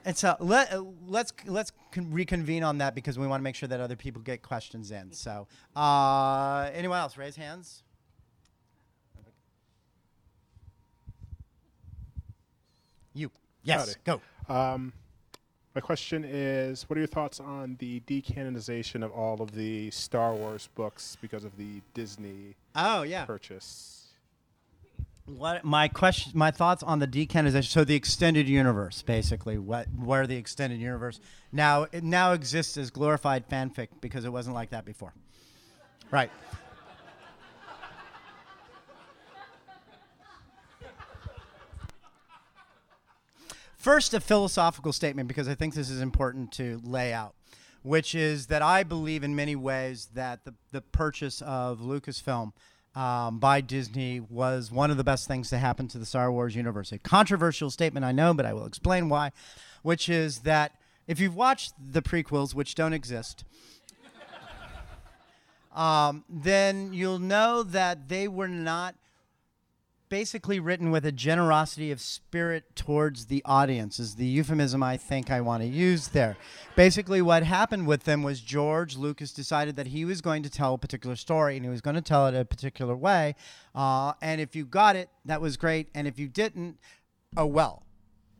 it's 0.04 0.22
a 0.22 0.36
let 0.38 0.72
uh, 0.72 0.84
let's 1.08 1.32
let's 1.44 1.72
con- 1.90 2.12
reconvene 2.12 2.62
on 2.62 2.78
that 2.78 2.94
because 2.94 3.18
we 3.18 3.26
want 3.26 3.40
to 3.40 3.42
make 3.42 3.56
sure 3.56 3.68
that 3.68 3.80
other 3.80 3.96
people 3.96 4.22
get 4.22 4.42
questions 4.42 4.92
in. 4.92 5.10
So, 5.12 5.48
uh, 5.74 6.70
anyone 6.72 6.98
else? 6.98 7.16
Raise 7.16 7.34
hands. 7.34 7.82
You 13.12 13.32
yes, 13.64 13.96
Howdy. 14.04 14.20
go. 14.48 14.54
Um, 14.54 14.92
my 15.76 15.80
question 15.80 16.24
is, 16.26 16.88
what 16.88 16.96
are 16.96 17.00
your 17.00 17.06
thoughts 17.06 17.38
on 17.38 17.76
the 17.80 18.00
decanonization 18.06 19.04
of 19.04 19.12
all 19.12 19.42
of 19.42 19.52
the 19.52 19.90
Star 19.90 20.32
Wars 20.32 20.70
books 20.74 21.18
because 21.20 21.44
of 21.44 21.58
the 21.58 21.82
Disney 21.92 22.56
Oh 22.74 23.02
yeah. 23.02 23.26
purchase? 23.26 24.06
What 25.26 25.64
my 25.64 25.88
question, 25.88 26.32
my 26.34 26.50
thoughts 26.50 26.82
on 26.82 26.98
the 26.98 27.06
decanonization. 27.06 27.66
So 27.66 27.84
the 27.84 27.94
extended 27.94 28.48
universe, 28.48 29.02
basically, 29.02 29.58
what 29.58 29.86
where 29.88 30.26
the 30.26 30.36
extended 30.36 30.80
universe 30.80 31.20
now 31.52 31.82
it 31.92 32.02
now 32.02 32.32
exists 32.32 32.78
as 32.78 32.88
glorified 32.88 33.46
fanfic 33.46 33.88
because 34.00 34.24
it 34.24 34.32
wasn't 34.32 34.54
like 34.54 34.70
that 34.70 34.86
before. 34.86 35.12
Right. 36.10 36.30
First, 43.86 44.14
a 44.14 44.20
philosophical 44.20 44.92
statement 44.92 45.28
because 45.28 45.46
I 45.46 45.54
think 45.54 45.74
this 45.74 45.90
is 45.90 46.00
important 46.00 46.50
to 46.54 46.80
lay 46.82 47.12
out, 47.12 47.36
which 47.84 48.16
is 48.16 48.48
that 48.48 48.60
I 48.60 48.82
believe 48.82 49.22
in 49.22 49.36
many 49.36 49.54
ways 49.54 50.08
that 50.14 50.44
the, 50.44 50.54
the 50.72 50.80
purchase 50.80 51.40
of 51.40 51.78
Lucasfilm 51.78 52.50
um, 52.96 53.38
by 53.38 53.60
Disney 53.60 54.18
was 54.18 54.72
one 54.72 54.90
of 54.90 54.96
the 54.96 55.04
best 55.04 55.28
things 55.28 55.50
to 55.50 55.58
happen 55.58 55.86
to 55.86 55.98
the 55.98 56.04
Star 56.04 56.32
Wars 56.32 56.56
universe. 56.56 56.90
A 56.90 56.98
controversial 56.98 57.70
statement, 57.70 58.04
I 58.04 58.10
know, 58.10 58.34
but 58.34 58.44
I 58.44 58.54
will 58.54 58.66
explain 58.66 59.08
why, 59.08 59.30
which 59.82 60.08
is 60.08 60.40
that 60.40 60.72
if 61.06 61.20
you've 61.20 61.36
watched 61.36 61.72
the 61.78 62.02
prequels, 62.02 62.54
which 62.54 62.74
don't 62.74 62.92
exist, 62.92 63.44
um, 65.76 66.24
then 66.28 66.92
you'll 66.92 67.20
know 67.20 67.62
that 67.62 68.08
they 68.08 68.26
were 68.26 68.48
not 68.48 68.96
basically 70.08 70.60
written 70.60 70.90
with 70.90 71.04
a 71.04 71.12
generosity 71.12 71.90
of 71.90 72.00
spirit 72.00 72.76
towards 72.76 73.26
the 73.26 73.42
audience 73.44 73.98
is 73.98 74.14
the 74.14 74.26
euphemism 74.26 74.82
I 74.82 74.96
think 74.96 75.30
I 75.30 75.40
want 75.40 75.62
to 75.62 75.68
use 75.68 76.08
there. 76.08 76.36
Basically 76.74 77.20
what 77.22 77.42
happened 77.42 77.86
with 77.86 78.04
them 78.04 78.22
was 78.22 78.40
George 78.40 78.96
Lucas 78.96 79.32
decided 79.32 79.76
that 79.76 79.88
he 79.88 80.04
was 80.04 80.20
going 80.20 80.42
to 80.42 80.50
tell 80.50 80.74
a 80.74 80.78
particular 80.78 81.16
story 81.16 81.56
and 81.56 81.64
he 81.64 81.70
was 81.70 81.80
going 81.80 81.96
to 81.96 82.02
tell 82.02 82.26
it 82.26 82.34
a 82.34 82.44
particular 82.44 82.96
way. 82.96 83.34
Uh, 83.74 84.12
and 84.22 84.40
if 84.40 84.54
you 84.54 84.64
got 84.64 84.96
it, 84.96 85.08
that 85.24 85.40
was 85.40 85.56
great. 85.56 85.88
And 85.94 86.06
if 86.06 86.18
you 86.18 86.28
didn't, 86.28 86.78
oh 87.36 87.46
well, 87.46 87.84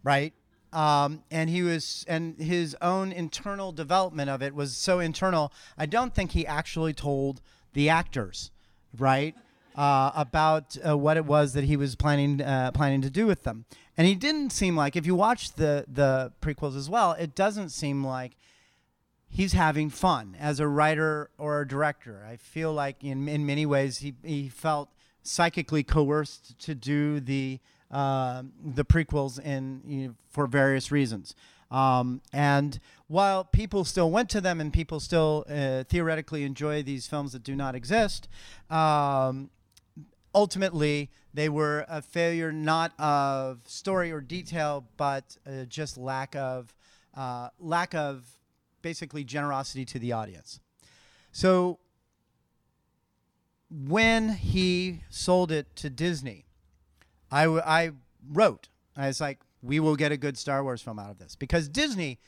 right? 0.03 0.33
Um, 0.73 1.23
and 1.31 1.49
he 1.49 1.63
was, 1.63 2.05
and 2.09 2.39
his 2.39 2.77
own 2.83 3.13
internal 3.13 3.73
development 3.73 4.29
of 4.29 4.43
it 4.43 4.55
was 4.55 4.77
so 4.77 5.01
internal. 5.01 5.53
I 5.79 5.87
don't 5.87 6.15
think 6.15 6.33
he 6.33 6.47
actually 6.47 6.93
told 6.93 7.41
the 7.73 7.89
actors, 7.89 8.51
right? 8.99 9.35
Uh, 9.77 10.11
about 10.15 10.77
uh, 10.87 10.97
what 10.97 11.17
it 11.17 11.27
was 11.27 11.53
that 11.53 11.65
he 11.65 11.77
was 11.77 11.95
planning 11.95 12.41
uh, 12.41 12.73
planning 12.73 13.03
to 13.03 13.11
do 13.11 13.27
with 13.27 13.43
them. 13.43 13.67
And 13.97 14.07
he 14.07 14.15
didn't 14.15 14.51
seem 14.51 14.77
like, 14.77 14.97
if 14.97 15.07
you 15.07 15.15
watch 15.15 15.53
the 15.53 15.85
the 15.87 16.33
prequels 16.41 16.77
as 16.77 16.89
well, 16.89 17.13
it 17.13 17.35
doesn't 17.35 17.69
seem 17.69 18.05
like 18.05 18.37
he's 19.29 19.53
having 19.53 19.91
fun 19.91 20.37
as 20.41 20.61
a 20.61 20.67
writer 20.67 21.31
or 21.39 21.61
a 21.61 21.69
director. 21.69 22.27
I 22.29 22.37
feel 22.37 22.73
like 22.73 23.05
in 23.05 23.29
in 23.29 23.45
many 23.45 23.67
ways 23.67 23.99
he 23.99 24.15
he 24.25 24.49
felt 24.49 24.89
psychically 25.23 25.83
coerced 25.83 26.59
to 26.61 26.75
do 26.75 27.21
the 27.21 27.61
uh, 27.91 28.43
the 28.65 28.85
prequels 28.85 29.39
in 29.39 29.83
you 29.87 30.09
know, 30.09 30.15
for 30.31 30.47
various 30.47 30.91
reasons. 30.91 31.35
Um, 31.71 32.23
and 32.33 32.79
while 33.09 33.45
people 33.45 33.85
still 33.85 34.11
went 34.11 34.31
to 34.31 34.41
them 34.41 34.61
and 34.61 34.73
people 34.73 35.01
still 35.01 35.45
uh, 35.49 35.85
theoretically 35.85 36.45
enjoy 36.45 36.83
these 36.83 37.07
films 37.09 37.33
that 37.33 37.43
do 37.43 37.57
not 37.57 37.75
exist, 37.75 38.29
um, 38.71 39.51
ultimately 40.37 41.11
they 41.33 41.49
were 41.49 41.87
a 41.89 42.03
failure 42.03 42.53
not 42.53 42.93
of 43.01 43.61
story 43.67 44.13
or 44.13 44.21
detail, 44.21 44.87
but 44.97 45.37
uh, 45.47 45.65
just 45.65 45.97
lack 45.97 46.37
of 46.37 46.75
uh, 47.15 47.49
lack 47.59 47.95
of 47.95 48.25
basically 48.83 49.25
generosity 49.25 49.87
to 49.87 49.99
the 49.99 50.13
audience. 50.13 50.61
So 51.33 51.79
when 53.71 54.29
he 54.29 55.01
sold 55.09 55.51
it 55.51 55.75
to 55.77 55.89
Disney, 55.91 56.45
I, 57.31 57.45
w- 57.45 57.63
I 57.65 57.93
wrote, 58.31 58.69
I 58.95 59.07
was 59.07 59.21
like, 59.21 59.41
we 59.63 59.81
will 59.81 59.97
get 59.97 60.13
a 60.13 60.17
good 60.19 60.37
Star 60.37 60.63
Wars 60.63 60.83
film 60.83 60.99
out 60.99 61.11
of 61.11 61.19
this 61.19 61.35
because 61.35 61.69
Disney 61.69 62.19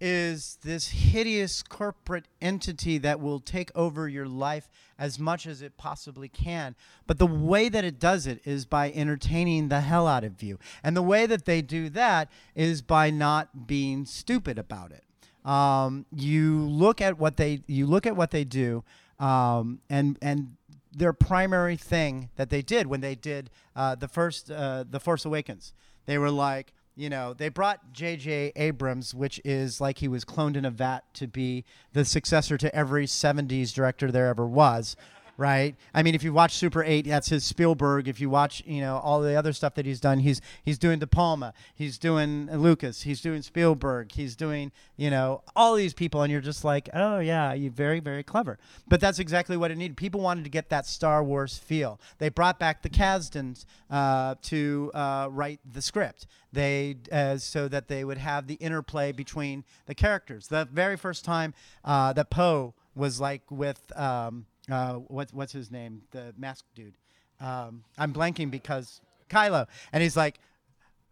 is 0.00 0.58
this 0.62 0.88
hideous 0.88 1.62
corporate 1.62 2.26
entity 2.40 2.98
that 2.98 3.20
will 3.20 3.40
take 3.40 3.70
over 3.74 4.08
your 4.08 4.26
life 4.26 4.68
as 4.98 5.18
much 5.18 5.46
as 5.46 5.62
it 5.62 5.76
possibly 5.76 6.28
can. 6.28 6.74
But 7.06 7.18
the 7.18 7.26
way 7.26 7.68
that 7.68 7.84
it 7.84 7.98
does 7.98 8.26
it 8.26 8.40
is 8.44 8.64
by 8.64 8.92
entertaining 8.92 9.68
the 9.68 9.80
hell 9.80 10.06
out 10.06 10.24
of 10.24 10.42
you. 10.42 10.58
And 10.82 10.96
the 10.96 11.02
way 11.02 11.26
that 11.26 11.44
they 11.44 11.62
do 11.62 11.88
that 11.90 12.30
is 12.54 12.82
by 12.82 13.10
not 13.10 13.66
being 13.66 14.04
stupid 14.04 14.58
about 14.58 14.92
it. 14.92 15.04
Um, 15.48 16.06
you 16.14 16.60
look 16.60 17.00
at 17.00 17.18
what 17.18 17.36
they 17.36 17.62
you 17.66 17.86
look 17.86 18.06
at 18.06 18.16
what 18.16 18.30
they 18.30 18.44
do, 18.44 18.82
um, 19.20 19.80
and 19.90 20.18
and 20.22 20.56
their 20.90 21.12
primary 21.12 21.76
thing 21.76 22.30
that 22.36 22.48
they 22.48 22.62
did 22.62 22.86
when 22.86 23.00
they 23.02 23.14
did 23.14 23.50
uh, 23.76 23.94
the 23.94 24.08
first 24.08 24.50
uh, 24.50 24.84
the 24.88 25.00
Force 25.00 25.26
Awakens, 25.26 25.74
they 26.06 26.16
were 26.16 26.30
like, 26.30 26.72
you 26.96 27.10
know, 27.10 27.34
they 27.34 27.48
brought 27.48 27.92
J.J. 27.92 28.52
Abrams, 28.56 29.14
which 29.14 29.40
is 29.44 29.80
like 29.80 29.98
he 29.98 30.08
was 30.08 30.24
cloned 30.24 30.56
in 30.56 30.64
a 30.64 30.70
vat 30.70 31.02
to 31.14 31.26
be 31.26 31.64
the 31.92 32.04
successor 32.04 32.56
to 32.58 32.74
every 32.74 33.06
70s 33.06 33.72
director 33.74 34.12
there 34.12 34.28
ever 34.28 34.46
was, 34.46 34.96
right? 35.36 35.74
I 35.92 36.02
mean, 36.02 36.14
if 36.14 36.22
you 36.22 36.32
watch 36.32 36.54
Super 36.54 36.82
8, 36.82 37.06
that's 37.06 37.28
his 37.28 37.44
Spielberg. 37.44 38.08
If 38.08 38.20
you 38.20 38.30
watch, 38.30 38.62
you 38.66 38.80
know, 38.80 38.98
all 38.98 39.20
the 39.20 39.34
other 39.34 39.52
stuff 39.52 39.74
that 39.74 39.86
he's 39.86 40.00
done, 40.00 40.20
he's 40.20 40.40
he's 40.64 40.78
doing 40.78 40.98
De 40.98 41.06
Palma, 41.06 41.52
he's 41.74 41.98
doing 41.98 42.50
Lucas, 42.50 43.02
he's 43.02 43.20
doing 43.20 43.42
Spielberg, 43.42 44.12
he's 44.12 44.36
doing, 44.36 44.72
you 44.96 45.10
know, 45.10 45.42
all 45.56 45.74
these 45.74 45.94
people, 45.94 46.22
and 46.22 46.30
you're 46.30 46.40
just 46.40 46.64
like, 46.64 46.88
oh 46.94 47.18
yeah, 47.18 47.52
you're 47.52 47.72
very 47.72 48.00
very 48.00 48.22
clever. 48.22 48.58
But 48.88 49.00
that's 49.00 49.18
exactly 49.18 49.56
what 49.56 49.70
it 49.70 49.78
needed. 49.78 49.96
People 49.96 50.20
wanted 50.20 50.44
to 50.44 50.50
get 50.50 50.68
that 50.70 50.86
Star 50.86 51.22
Wars 51.22 51.58
feel. 51.58 52.00
They 52.18 52.28
brought 52.28 52.58
back 52.58 52.82
the 52.82 52.90
Kasdans 52.90 53.64
uh, 53.90 54.36
to 54.42 54.90
uh, 54.94 55.28
write 55.30 55.60
the 55.70 55.82
script. 55.82 56.26
They 56.52 56.96
uh, 57.10 57.38
so 57.38 57.66
that 57.68 57.88
they 57.88 58.04
would 58.04 58.18
have 58.18 58.46
the 58.46 58.54
interplay 58.54 59.10
between 59.10 59.64
the 59.86 59.94
characters. 59.94 60.48
The 60.48 60.68
very 60.70 60.96
first 60.96 61.24
time 61.24 61.52
uh, 61.84 62.12
that 62.12 62.30
Poe 62.30 62.74
was 62.94 63.20
like 63.20 63.42
with 63.50 63.96
um, 63.98 64.46
uh, 64.70 64.94
what's 64.94 65.32
what's 65.32 65.52
his 65.52 65.70
name, 65.70 66.02
the 66.10 66.34
masked 66.36 66.74
dude. 66.74 66.94
Um, 67.40 67.84
I'm 67.98 68.12
blanking 68.12 68.50
because 68.50 69.00
Kylo, 69.28 69.66
and 69.92 70.02
he's 70.02 70.16
like, 70.16 70.38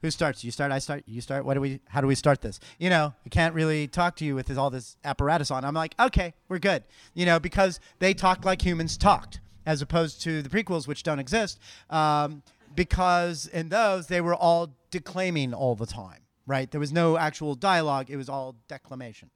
"Who 0.00 0.10
starts? 0.10 0.44
You 0.44 0.50
start. 0.50 0.72
I 0.72 0.78
start. 0.78 1.02
You 1.06 1.20
start. 1.20 1.44
What 1.44 1.54
do 1.54 1.60
we? 1.60 1.80
How 1.88 2.00
do 2.00 2.06
we 2.06 2.14
start 2.14 2.40
this? 2.40 2.60
You 2.78 2.90
know, 2.90 3.14
I 3.24 3.28
can't 3.28 3.54
really 3.54 3.88
talk 3.88 4.16
to 4.16 4.24
you 4.24 4.34
with 4.34 4.56
all 4.56 4.70
this 4.70 4.96
apparatus 5.04 5.50
on." 5.50 5.64
I'm 5.64 5.74
like, 5.74 5.94
"Okay, 6.00 6.34
we're 6.48 6.58
good." 6.58 6.84
You 7.14 7.26
know, 7.26 7.38
because 7.38 7.80
they 7.98 8.14
talked 8.14 8.44
like 8.44 8.62
humans 8.62 8.96
talked, 8.96 9.40
as 9.66 9.82
opposed 9.82 10.22
to 10.22 10.42
the 10.42 10.48
prequels, 10.48 10.86
which 10.86 11.02
don't 11.02 11.18
exist. 11.18 11.58
Um, 11.90 12.42
because 12.74 13.46
in 13.48 13.68
those 13.68 14.06
they 14.06 14.22
were 14.22 14.34
all 14.34 14.74
declaiming 14.90 15.52
all 15.52 15.74
the 15.74 15.86
time, 15.86 16.20
right? 16.46 16.70
There 16.70 16.80
was 16.80 16.92
no 16.92 17.18
actual 17.18 17.54
dialogue; 17.54 18.08
it 18.08 18.16
was 18.16 18.28
all 18.28 18.56
declamation. 18.68 19.30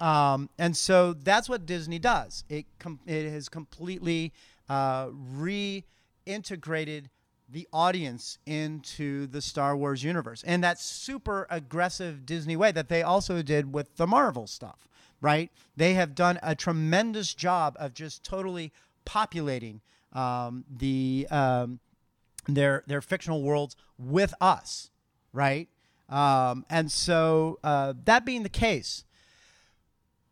Um, 0.00 0.48
and 0.58 0.76
so 0.76 1.12
that's 1.12 1.48
what 1.48 1.66
Disney 1.66 1.98
does. 1.98 2.44
It 2.48 2.66
com- 2.78 3.00
it 3.06 3.30
has 3.30 3.48
completely 3.48 4.32
uh, 4.68 5.08
reintegrated 5.08 7.06
the 7.48 7.66
audience 7.72 8.38
into 8.46 9.26
the 9.26 9.40
Star 9.40 9.76
Wars 9.76 10.04
universe, 10.04 10.44
and 10.46 10.62
that 10.62 10.78
super 10.78 11.46
aggressive 11.50 12.26
Disney 12.26 12.56
way 12.56 12.70
that 12.72 12.88
they 12.88 13.02
also 13.02 13.42
did 13.42 13.72
with 13.72 13.96
the 13.96 14.06
Marvel 14.06 14.46
stuff. 14.46 14.88
Right? 15.20 15.50
They 15.76 15.94
have 15.94 16.14
done 16.14 16.38
a 16.44 16.54
tremendous 16.54 17.34
job 17.34 17.76
of 17.80 17.92
just 17.92 18.22
totally 18.22 18.72
populating 19.04 19.80
um, 20.12 20.64
the 20.70 21.26
um, 21.28 21.80
their 22.46 22.84
their 22.86 23.02
fictional 23.02 23.42
worlds 23.42 23.74
with 23.98 24.32
us. 24.40 24.90
Right? 25.32 25.68
Um, 26.08 26.64
and 26.70 26.90
so 26.90 27.58
uh, 27.64 27.94
that 28.04 28.24
being 28.24 28.44
the 28.44 28.48
case 28.48 29.04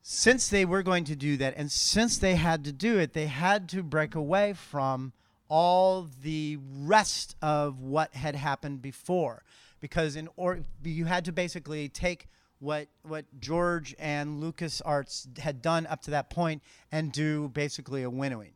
since 0.09 0.47
they 0.47 0.65
were 0.65 0.85
going 0.85 1.03
to 1.03 1.17
do 1.17 1.37
that 1.37 1.53
and 1.57 1.73
since 1.73 2.17
they 2.17 2.37
had 2.37 2.63
to 2.63 2.71
do 2.71 2.97
it, 2.97 3.13
they 3.13 3.27
had 3.27 3.69
to 3.69 3.83
break 3.83 4.15
away 4.15 4.53
from 4.53 5.13
all 5.49 6.09
the 6.23 6.57
rest 6.79 7.35
of 7.43 7.81
what 7.81 8.15
had 8.15 8.37
happened 8.37 8.81
before 8.81 9.43
because 9.81 10.15
in 10.15 10.29
or 10.37 10.61
you 10.85 11.07
had 11.07 11.25
to 11.25 11.33
basically 11.33 11.89
take 11.89 12.29
what 12.61 12.87
what 13.03 13.25
George 13.41 13.97
and 13.99 14.41
Lucas 14.41 14.81
Arts 14.81 15.27
had 15.41 15.61
done 15.61 15.89
up 15.89 16.03
to 16.03 16.13
that 16.13 16.31
point 16.31 16.63
and 16.93 17.11
do 17.11 17.49
basically 17.49 18.05
a 18.05 18.11
winnowing. 18.11 18.53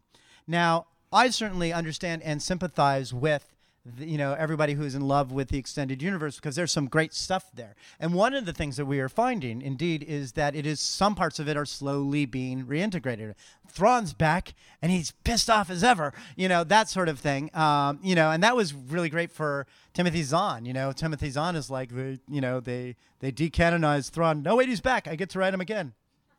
Now, 0.47 0.87
I 1.13 1.31
certainly 1.31 1.73
understand 1.73 2.23
and 2.23 2.41
sympathize 2.41 3.13
with 3.13 3.57
the, 3.85 4.07
you 4.07 4.19
know 4.19 4.35
everybody 4.35 4.75
who's 4.75 4.95
in 4.95 5.03
love 5.03 5.33
with 5.33 5.49
the 5.49 5.59
extended 5.59 6.03
universe 6.03 6.37
because 6.37 6.55
there's 6.55 6.73
some 6.73 6.87
great 6.87 7.15
stuff 7.15 7.51
there. 7.55 7.75
And 7.99 8.13
one 8.13 8.35
of 8.35 8.45
the 8.45 8.53
things 8.53 8.77
that 8.77 8.87
we 8.87 9.01
are 9.01 9.09
finding, 9.09 9.63
indeed, 9.63 10.03
is 10.03 10.33
that 10.33 10.55
it 10.55 10.67
is 10.67 10.81
some 10.81 11.15
parts 11.15 11.39
of 11.39 11.49
it 11.49 11.57
are 11.57 11.65
slowly 11.65 12.27
being 12.27 12.65
reintegrated. 12.65 13.35
Thrawn's 13.69 14.13
back 14.13 14.55
and 14.83 14.93
he's 14.93 15.13
pissed 15.25 15.49
off 15.49 15.71
as 15.71 15.83
ever, 15.83 16.13
you 16.37 16.49
know 16.49 16.65
that 16.65 16.89
sort 16.89 17.09
of 17.09 17.19
thing. 17.19 17.51
Um, 17.55 17.99
you 18.03 18.15
know, 18.15 18.31
and 18.31 18.43
that 18.43 18.57
was 18.57 18.75
really 18.75 19.09
great 19.09 19.31
for 19.31 19.67
Timothy 19.95 20.23
Zahn. 20.23 20.65
You 20.65 20.73
know, 20.73 20.93
Timothy 20.93 21.31
Zahn 21.31 21.57
is 21.57 21.71
like 21.71 21.91
they, 21.91 22.19
you 22.29 22.41
know, 22.41 22.61
they 22.61 22.97
they 23.21 23.33
decanonized 23.33 24.11
Thrawn. 24.11 24.43
No 24.43 24.57
wait, 24.57 24.69
he's 24.69 24.81
back. 24.81 25.09
I 25.09 25.17
get 25.17 25.31
to 25.31 25.39
write 25.39 25.55
him 25.55 25.61
again. 25.61 25.95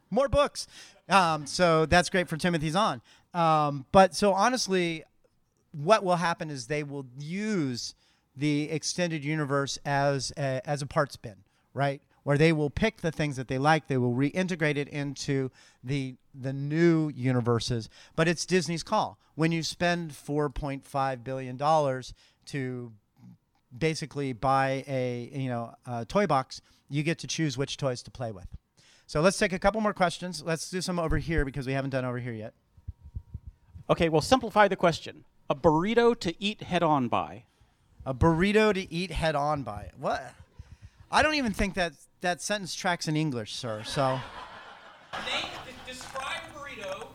More 0.10 0.28
books. 0.28 0.68
Um, 1.10 1.46
so 1.48 1.86
that's 1.86 2.10
great 2.10 2.28
for 2.28 2.38
Timothy 2.38 2.70
Zahn. 2.70 3.02
Um, 3.34 3.86
but 3.92 4.14
so 4.14 4.34
honestly, 4.34 5.06
what 5.72 6.04
will 6.04 6.18
happen 6.18 6.50
is 6.50 6.68
they 6.68 6.84
will 6.84 7.06
use 7.18 7.96
the 8.36 8.70
extended 8.70 9.24
universe 9.24 9.78
as 9.86 10.32
a, 10.38 10.62
as 10.68 10.82
a 10.82 10.86
parts 10.86 11.18
bin, 11.18 11.36
right? 11.74 12.02
Where 12.24 12.38
they 12.38 12.54
will 12.54 12.70
pick 12.70 13.02
the 13.02 13.12
things 13.12 13.36
that 13.38 13.48
they 13.48 13.58
like, 13.58 13.88
they 13.88 13.98
will 13.98 14.14
reintegrate 14.14 14.78
it 14.78 14.88
into 14.90 15.50
the 15.84 16.16
the 16.34 16.54
new 16.54 17.10
universes. 17.10 17.90
But 18.16 18.28
it's 18.28 18.46
Disney's 18.46 18.84
call. 18.84 19.18
When 19.36 19.52
you 19.52 19.64
spend 19.64 20.12
4.5 20.12 21.24
billion 21.24 21.58
dollars 21.58 22.14
to 22.48 22.94
basically 23.76 24.34
buy 24.34 24.84
a 24.88 25.30
you 25.34 25.50
know 25.50 25.74
a 25.86 26.06
toy 26.06 26.28
box, 26.28 26.62
you 26.90 27.02
get 27.02 27.18
to 27.20 27.28
choose 27.28 27.58
which 27.58 27.76
toys 27.76 28.04
to 28.04 28.12
play 28.12 28.32
with. 28.32 28.48
So 29.08 29.20
let's 29.20 29.38
take 29.38 29.52
a 29.52 29.60
couple 29.60 29.82
more 29.82 29.94
questions. 29.94 30.44
Let's 30.46 30.70
do 30.70 30.80
some 30.80 31.00
over 31.00 31.18
here 31.18 31.44
because 31.44 31.66
we 31.68 31.74
haven't 31.74 31.90
done 31.90 32.06
over 32.06 32.20
here 32.20 32.34
yet. 32.34 32.54
Okay, 33.90 34.08
well, 34.08 34.22
simplify 34.22 34.70
the 34.70 34.78
question. 34.78 35.26
A 35.52 35.56
burrito 35.56 36.18
to 36.22 36.34
eat 36.42 36.64
head 36.64 36.82
on 36.82 37.10
by. 37.10 37.44
A 38.06 38.14
burrito 38.14 38.74
to 38.74 38.90
eat 38.90 39.12
head 39.12 39.36
on 39.36 39.64
by. 39.64 39.90
What? 40.00 40.34
I 41.12 41.22
don't 41.22 41.34
even 41.34 41.52
think 41.52 41.74
that 41.74 41.92
that 42.22 42.42
sentence 42.42 42.74
tracks 42.74 43.10
in 43.10 43.18
English, 43.18 43.54
sir. 43.54 43.84
So 43.84 44.22
Name, 45.12 45.52
de- 45.66 45.92
describe 45.92 46.40
burrito 46.56 47.08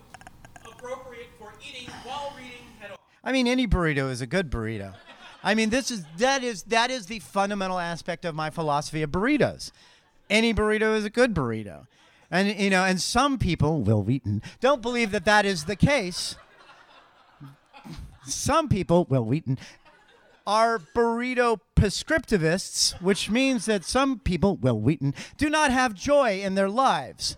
appropriate 0.66 1.28
for 1.38 1.54
eating 1.66 1.88
while 2.04 2.34
reading 2.36 2.66
head 2.78 2.90
on. 2.90 2.98
I 3.24 3.32
mean, 3.32 3.46
any 3.46 3.66
burrito 3.66 4.10
is 4.10 4.20
a 4.20 4.26
good 4.26 4.50
burrito. 4.50 4.92
I 5.42 5.54
mean, 5.54 5.70
this 5.70 5.90
is 5.90 6.04
that 6.18 6.44
is 6.44 6.64
that 6.64 6.90
is 6.90 7.06
the 7.06 7.20
fundamental 7.20 7.78
aspect 7.78 8.26
of 8.26 8.34
my 8.34 8.50
philosophy 8.50 9.00
of 9.00 9.10
burritos. 9.10 9.72
Any 10.28 10.52
burrito 10.52 10.94
is 10.94 11.06
a 11.06 11.10
good 11.10 11.32
burrito, 11.32 11.86
and 12.30 12.54
you 12.60 12.68
know, 12.68 12.84
and 12.84 13.00
some 13.00 13.38
people, 13.38 13.80
Wil 13.80 14.02
Wheaton, 14.02 14.42
don't 14.60 14.82
believe 14.82 15.10
that 15.12 15.24
that 15.24 15.46
is 15.46 15.64
the 15.64 15.76
case. 15.76 16.36
Some 18.26 18.68
people, 18.68 19.06
Wil 19.08 19.24
Wheaton, 19.24 19.58
are 20.46 20.78
burrito 20.78 21.60
prescriptivists, 21.74 23.00
which 23.00 23.30
means 23.30 23.66
that 23.66 23.84
some 23.84 24.18
people, 24.18 24.56
Wil 24.56 24.80
Wheaton, 24.80 25.14
do 25.36 25.50
not 25.50 25.70
have 25.70 25.94
joy 25.94 26.40
in 26.40 26.54
their 26.54 26.68
lives. 26.68 27.36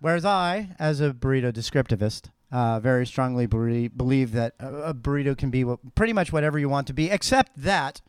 Whereas 0.00 0.24
I, 0.24 0.74
as 0.78 1.00
a 1.00 1.12
burrito 1.12 1.52
descriptivist, 1.52 2.30
uh, 2.50 2.80
very 2.80 3.06
strongly 3.06 3.46
believe 3.46 4.32
that 4.32 4.54
a, 4.58 4.74
a 4.90 4.94
burrito 4.94 5.38
can 5.38 5.50
be 5.50 5.64
what, 5.64 5.94
pretty 5.94 6.12
much 6.12 6.32
whatever 6.32 6.58
you 6.58 6.68
want 6.68 6.86
to 6.88 6.92
be, 6.92 7.08
except 7.08 7.52
that 7.56 8.02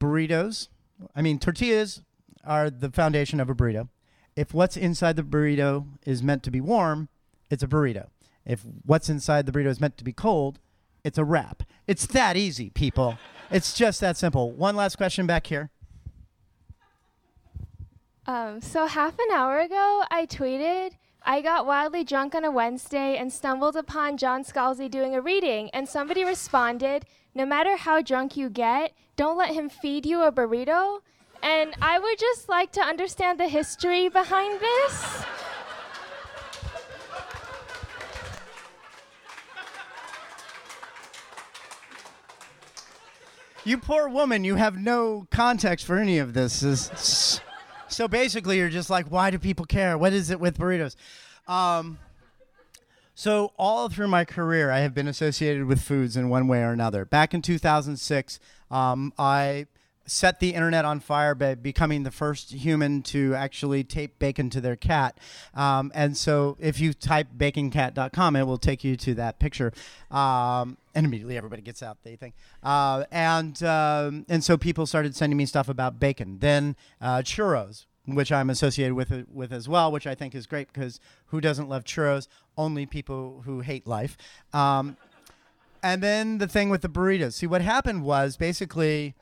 burritos, 0.00 0.68
I 1.14 1.22
mean, 1.22 1.38
tortillas 1.38 2.02
are 2.44 2.70
the 2.70 2.90
foundation 2.90 3.40
of 3.40 3.50
a 3.50 3.54
burrito. 3.54 3.88
If 4.34 4.54
what's 4.54 4.76
inside 4.76 5.16
the 5.16 5.22
burrito 5.22 5.86
is 6.06 6.22
meant 6.22 6.42
to 6.44 6.50
be 6.50 6.60
warm, 6.60 7.08
it's 7.50 7.62
a 7.62 7.66
burrito. 7.66 8.08
If 8.46 8.62
what's 8.84 9.08
inside 9.08 9.46
the 9.46 9.52
burrito 9.52 9.66
is 9.66 9.80
meant 9.80 9.98
to 9.98 10.04
be 10.04 10.12
cold, 10.12 10.58
it's 11.04 11.18
a 11.18 11.24
wrap. 11.24 11.62
It's 11.86 12.06
that 12.06 12.36
easy, 12.36 12.70
people. 12.70 13.18
it's 13.50 13.74
just 13.74 14.00
that 14.00 14.16
simple. 14.16 14.52
One 14.52 14.76
last 14.76 14.96
question 14.96 15.26
back 15.26 15.46
here. 15.46 15.70
Um, 18.26 18.60
so 18.60 18.86
half 18.86 19.18
an 19.18 19.34
hour 19.34 19.58
ago, 19.60 20.04
I 20.10 20.26
tweeted, 20.26 20.92
I 21.24 21.42
got 21.42 21.66
wildly 21.66 22.04
drunk 22.04 22.34
on 22.34 22.44
a 22.44 22.50
Wednesday 22.50 23.16
and 23.16 23.32
stumbled 23.32 23.76
upon 23.76 24.16
John 24.16 24.44
Scalzi 24.44 24.90
doing 24.90 25.14
a 25.14 25.20
reading, 25.20 25.70
and 25.70 25.88
somebody 25.88 26.24
responded, 26.24 27.04
no 27.34 27.44
matter 27.44 27.76
how 27.76 28.00
drunk 28.00 28.36
you 28.36 28.48
get, 28.48 28.92
don't 29.16 29.36
let 29.36 29.54
him 29.54 29.68
feed 29.68 30.06
you 30.06 30.22
a 30.22 30.32
burrito. 30.32 31.00
And 31.42 31.74
I 31.82 31.98
would 31.98 32.18
just 32.18 32.48
like 32.48 32.72
to 32.72 32.80
understand 32.80 33.40
the 33.40 33.48
history 33.48 34.08
behind 34.08 34.60
this. 34.60 35.24
You 43.64 43.78
poor 43.78 44.08
woman, 44.08 44.42
you 44.42 44.56
have 44.56 44.76
no 44.76 45.26
context 45.30 45.86
for 45.86 45.96
any 45.96 46.18
of 46.18 46.34
this. 46.34 46.62
Is- 46.62 47.40
so 47.88 48.08
basically, 48.08 48.58
you're 48.58 48.68
just 48.68 48.90
like, 48.90 49.06
why 49.06 49.30
do 49.30 49.38
people 49.38 49.66
care? 49.66 49.96
What 49.96 50.12
is 50.12 50.30
it 50.30 50.40
with 50.40 50.58
burritos? 50.58 50.96
Um, 51.46 51.98
so 53.14 53.52
all 53.58 53.88
through 53.88 54.08
my 54.08 54.24
career, 54.24 54.70
I 54.70 54.80
have 54.80 54.94
been 54.94 55.06
associated 55.06 55.66
with 55.66 55.80
foods 55.80 56.16
in 56.16 56.28
one 56.28 56.48
way 56.48 56.62
or 56.62 56.72
another. 56.72 57.04
Back 57.04 57.34
in 57.34 57.42
2006, 57.42 58.40
um, 58.70 59.12
I 59.18 59.66
set 60.06 60.40
the 60.40 60.54
internet 60.54 60.84
on 60.84 61.00
fire 61.00 61.34
by 61.34 61.54
becoming 61.54 62.02
the 62.02 62.10
first 62.10 62.52
human 62.52 63.02
to 63.02 63.34
actually 63.34 63.84
tape 63.84 64.18
bacon 64.18 64.50
to 64.50 64.60
their 64.60 64.76
cat. 64.76 65.18
Um, 65.54 65.92
and 65.94 66.16
so 66.16 66.56
if 66.60 66.80
you 66.80 66.92
type 66.92 67.28
baconcat.com, 67.36 68.36
it 68.36 68.44
will 68.44 68.58
take 68.58 68.84
you 68.84 68.96
to 68.96 69.14
that 69.14 69.38
picture. 69.38 69.72
Um, 70.10 70.76
and 70.94 71.06
immediately 71.06 71.36
everybody 71.36 71.62
gets 71.62 71.82
out 71.82 72.02
the 72.02 72.16
thing. 72.16 72.32
Uh, 72.62 73.04
and, 73.10 73.62
um, 73.62 74.26
and 74.28 74.42
so 74.44 74.56
people 74.56 74.86
started 74.86 75.14
sending 75.14 75.36
me 75.36 75.46
stuff 75.46 75.68
about 75.68 76.00
bacon. 76.00 76.38
Then 76.40 76.76
uh, 77.00 77.18
churros. 77.18 77.86
Which 78.04 78.32
I'm 78.32 78.50
associated 78.50 78.94
with 78.94 79.12
it- 79.12 79.28
with 79.32 79.52
as 79.52 79.68
well, 79.68 79.92
which 79.92 80.08
I 80.08 80.16
think 80.16 80.34
is 80.34 80.48
great 80.48 80.72
because 80.72 80.98
who 81.26 81.40
doesn't 81.40 81.68
love 81.68 81.84
churros? 81.84 82.26
Only 82.58 82.84
people 82.84 83.42
who 83.44 83.60
hate 83.60 83.86
life. 83.86 84.16
Um, 84.52 84.96
and 85.84 86.02
then 86.02 86.38
the 86.38 86.48
thing 86.48 86.68
with 86.68 86.82
the 86.82 86.88
burritos. 86.88 87.34
See, 87.34 87.46
what 87.46 87.62
happened 87.62 88.02
was 88.02 88.36
basically 88.36 89.14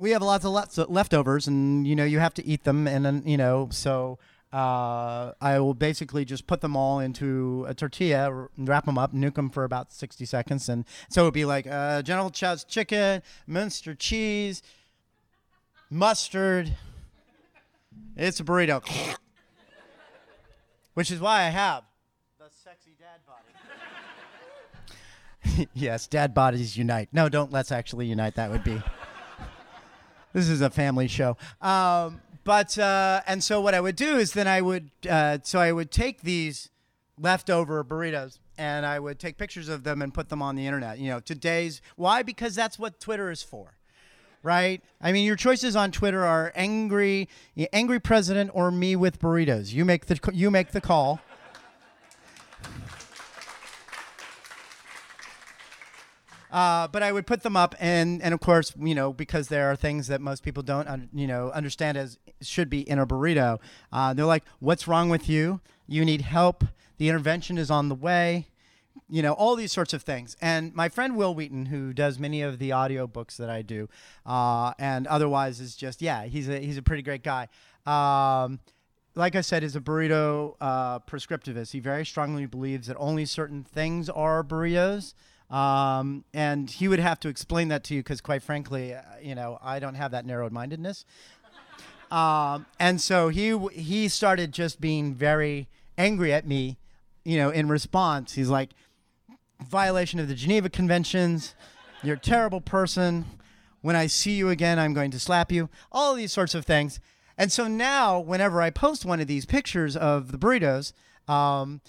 we 0.00 0.10
have 0.12 0.22
lots 0.22 0.44
of 0.44 0.90
leftovers, 0.90 1.46
and 1.46 1.86
you 1.86 1.94
know 1.94 2.04
you 2.04 2.18
have 2.18 2.34
to 2.34 2.44
eat 2.44 2.64
them, 2.64 2.88
and 2.88 3.04
then 3.04 3.22
you 3.24 3.36
know 3.36 3.68
so. 3.70 4.18
Uh, 4.52 5.30
I 5.40 5.60
will 5.60 5.74
basically 5.74 6.24
just 6.24 6.48
put 6.48 6.60
them 6.60 6.76
all 6.76 6.98
into 6.98 7.64
a 7.68 7.74
tortilla, 7.74 8.48
wrap 8.58 8.84
them 8.84 8.98
up, 8.98 9.14
nuke 9.14 9.34
them 9.34 9.48
for 9.48 9.62
about 9.62 9.92
60 9.92 10.24
seconds. 10.24 10.68
And 10.68 10.84
so 11.08 11.22
it 11.22 11.24
would 11.26 11.34
be 11.34 11.44
like 11.44 11.68
uh, 11.68 12.02
General 12.02 12.30
Chow's 12.30 12.64
chicken, 12.64 13.22
Munster 13.46 13.94
cheese, 13.94 14.64
mustard. 15.88 16.74
It's 18.16 18.40
a 18.40 18.42
burrito. 18.42 18.82
Which 20.94 21.12
is 21.12 21.20
why 21.20 21.42
I 21.42 21.50
have 21.50 21.84
the 22.40 22.46
sexy 22.50 22.96
dad 22.98 23.20
body. 25.44 25.68
yes, 25.74 26.08
dad 26.08 26.34
bodies 26.34 26.76
unite. 26.76 27.08
No, 27.12 27.28
don't 27.28 27.52
let's 27.52 27.70
actually 27.70 28.06
unite. 28.06 28.34
That 28.34 28.50
would 28.50 28.64
be. 28.64 28.82
This 30.32 30.48
is 30.48 30.60
a 30.60 30.70
family 30.70 31.08
show. 31.08 31.36
Um, 31.60 32.20
but 32.44 32.78
uh, 32.78 33.20
and 33.26 33.42
so 33.44 33.60
what 33.60 33.74
I 33.74 33.80
would 33.80 33.96
do 33.96 34.16
is 34.16 34.32
then 34.32 34.48
I 34.48 34.60
would 34.60 34.90
uh, 35.08 35.38
so 35.42 35.60
I 35.60 35.72
would 35.72 35.90
take 35.90 36.22
these 36.22 36.70
leftover 37.18 37.84
burritos 37.84 38.38
and 38.56 38.86
I 38.86 38.98
would 38.98 39.18
take 39.18 39.36
pictures 39.36 39.68
of 39.68 39.84
them 39.84 40.02
and 40.02 40.12
put 40.12 40.28
them 40.28 40.40
on 40.42 40.56
the 40.56 40.66
internet. 40.66 40.98
You 40.98 41.10
know, 41.10 41.20
today's 41.20 41.82
why 41.96 42.22
because 42.22 42.54
that's 42.54 42.78
what 42.78 42.98
Twitter 43.00 43.30
is 43.30 43.42
for. 43.42 43.76
right? 44.42 44.82
I 45.00 45.12
mean, 45.12 45.26
your 45.26 45.36
choices 45.36 45.76
on 45.76 45.92
Twitter 45.92 46.24
are 46.24 46.52
angry, 46.54 47.28
angry 47.72 48.00
president 48.00 48.50
or 48.54 48.70
me 48.70 48.96
with 48.96 49.20
burritos. 49.20 49.72
You 49.72 49.84
make 49.84 50.06
the 50.06 50.18
you 50.32 50.50
make 50.50 50.72
the 50.72 50.80
call. 50.80 51.20
Uh, 56.50 56.88
but 56.88 57.02
I 57.02 57.12
would 57.12 57.26
put 57.26 57.42
them 57.42 57.56
up, 57.56 57.74
and 57.78 58.20
and 58.22 58.34
of 58.34 58.40
course, 58.40 58.72
you 58.78 58.94
know, 58.94 59.12
because 59.12 59.48
there 59.48 59.70
are 59.70 59.76
things 59.76 60.08
that 60.08 60.20
most 60.20 60.42
people 60.42 60.62
don't, 60.62 61.08
you 61.12 61.26
know, 61.26 61.50
understand 61.50 61.96
as 61.96 62.18
should 62.40 62.68
be 62.68 62.80
in 62.88 62.98
a 62.98 63.06
burrito. 63.06 63.58
Uh, 63.92 64.12
they're 64.14 64.24
like, 64.24 64.44
"What's 64.58 64.88
wrong 64.88 65.08
with 65.08 65.28
you? 65.28 65.60
You 65.86 66.04
need 66.04 66.22
help. 66.22 66.64
The 66.98 67.08
intervention 67.08 67.58
is 67.58 67.70
on 67.70 67.88
the 67.88 67.94
way." 67.94 68.46
You 69.08 69.22
know, 69.22 69.32
all 69.32 69.56
these 69.56 69.72
sorts 69.72 69.92
of 69.92 70.02
things. 70.02 70.36
And 70.40 70.74
my 70.74 70.88
friend 70.88 71.16
Wil 71.16 71.34
Wheaton, 71.34 71.66
who 71.66 71.92
does 71.92 72.18
many 72.18 72.42
of 72.42 72.58
the 72.58 72.72
audio 72.72 73.06
books 73.06 73.36
that 73.38 73.50
I 73.50 73.62
do, 73.62 73.88
uh, 74.26 74.72
and 74.78 75.06
otherwise 75.06 75.60
is 75.60 75.76
just 75.76 76.02
yeah, 76.02 76.24
he's 76.24 76.48
a 76.48 76.58
he's 76.58 76.76
a 76.76 76.82
pretty 76.82 77.02
great 77.02 77.22
guy. 77.22 77.48
Um, 77.86 78.60
like 79.14 79.36
I 79.36 79.40
said, 79.40 79.62
is 79.62 79.76
a 79.76 79.80
burrito 79.80 80.56
uh, 80.60 80.98
prescriptivist. 81.00 81.72
He 81.72 81.80
very 81.80 82.06
strongly 82.06 82.46
believes 82.46 82.86
that 82.88 82.96
only 82.98 83.24
certain 83.24 83.64
things 83.64 84.08
are 84.08 84.42
burritos. 84.42 85.14
Um, 85.50 86.24
and 86.32 86.70
he 86.70 86.86
would 86.86 87.00
have 87.00 87.18
to 87.20 87.28
explain 87.28 87.68
that 87.68 87.82
to 87.84 87.94
you 87.94 88.00
because, 88.00 88.20
quite 88.20 88.42
frankly, 88.42 88.94
uh, 88.94 89.02
you 89.20 89.34
know, 89.34 89.58
I 89.60 89.80
don't 89.80 89.96
have 89.96 90.12
that 90.12 90.26
narrow-mindedness. 90.26 91.04
Um, 92.10 92.66
and 92.80 93.00
so 93.00 93.28
he 93.28 93.56
he 93.72 94.08
started 94.08 94.50
just 94.50 94.80
being 94.80 95.14
very 95.14 95.68
angry 95.96 96.32
at 96.32 96.44
me, 96.44 96.76
you 97.24 97.36
know, 97.36 97.50
in 97.50 97.68
response. 97.68 98.32
He's 98.32 98.48
like, 98.48 98.70
violation 99.68 100.18
of 100.18 100.28
the 100.28 100.34
Geneva 100.34 100.68
Conventions. 100.68 101.54
You're 102.02 102.16
a 102.16 102.18
terrible 102.18 102.60
person. 102.60 103.26
When 103.82 103.96
I 103.96 104.06
see 104.06 104.32
you 104.32 104.48
again, 104.48 104.78
I'm 104.78 104.92
going 104.92 105.10
to 105.12 105.20
slap 105.20 105.52
you. 105.52 105.68
All 105.92 106.14
these 106.14 106.32
sorts 106.32 106.54
of 106.54 106.64
things. 106.64 107.00
And 107.38 107.50
so 107.50 107.66
now, 107.66 108.18
whenever 108.18 108.60
I 108.60 108.70
post 108.70 109.04
one 109.04 109.20
of 109.20 109.26
these 109.26 109.46
pictures 109.46 109.96
of 109.96 110.32
the 110.32 110.38
burritos, 110.38 110.92
um, 111.28 111.80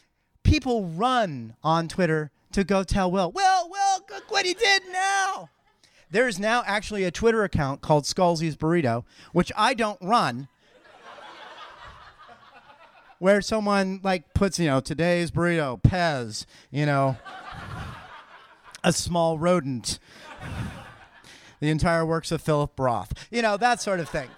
people 0.43 0.85
run 0.85 1.55
on 1.63 1.87
Twitter 1.87 2.31
to 2.53 2.63
go 2.63 2.83
tell 2.83 3.11
Will, 3.11 3.31
Will, 3.31 3.69
Will, 3.69 4.05
look 4.09 4.31
what 4.31 4.45
he 4.45 4.53
did 4.53 4.83
now. 4.91 5.49
There 6.09 6.27
is 6.27 6.39
now 6.39 6.63
actually 6.65 7.05
a 7.05 7.11
Twitter 7.11 7.43
account 7.43 7.81
called 7.81 8.03
Scalzi's 8.03 8.57
Burrito, 8.57 9.05
which 9.31 9.51
I 9.55 9.73
don't 9.73 9.99
run. 10.01 10.49
where 13.19 13.41
someone 13.41 13.99
like 14.03 14.33
puts, 14.33 14.59
you 14.59 14.65
know, 14.65 14.79
today's 14.79 15.29
burrito, 15.29 15.79
Pez, 15.81 16.45
you 16.71 16.85
know, 16.87 17.15
a 18.83 18.91
small 18.91 19.37
rodent, 19.37 19.99
the 21.59 21.69
entire 21.69 22.03
works 22.05 22.31
of 22.31 22.41
Philip 22.41 22.77
Roth, 22.79 23.13
you 23.29 23.41
know, 23.43 23.57
that 23.57 23.79
sort 23.79 23.99
of 23.99 24.09
thing. 24.09 24.29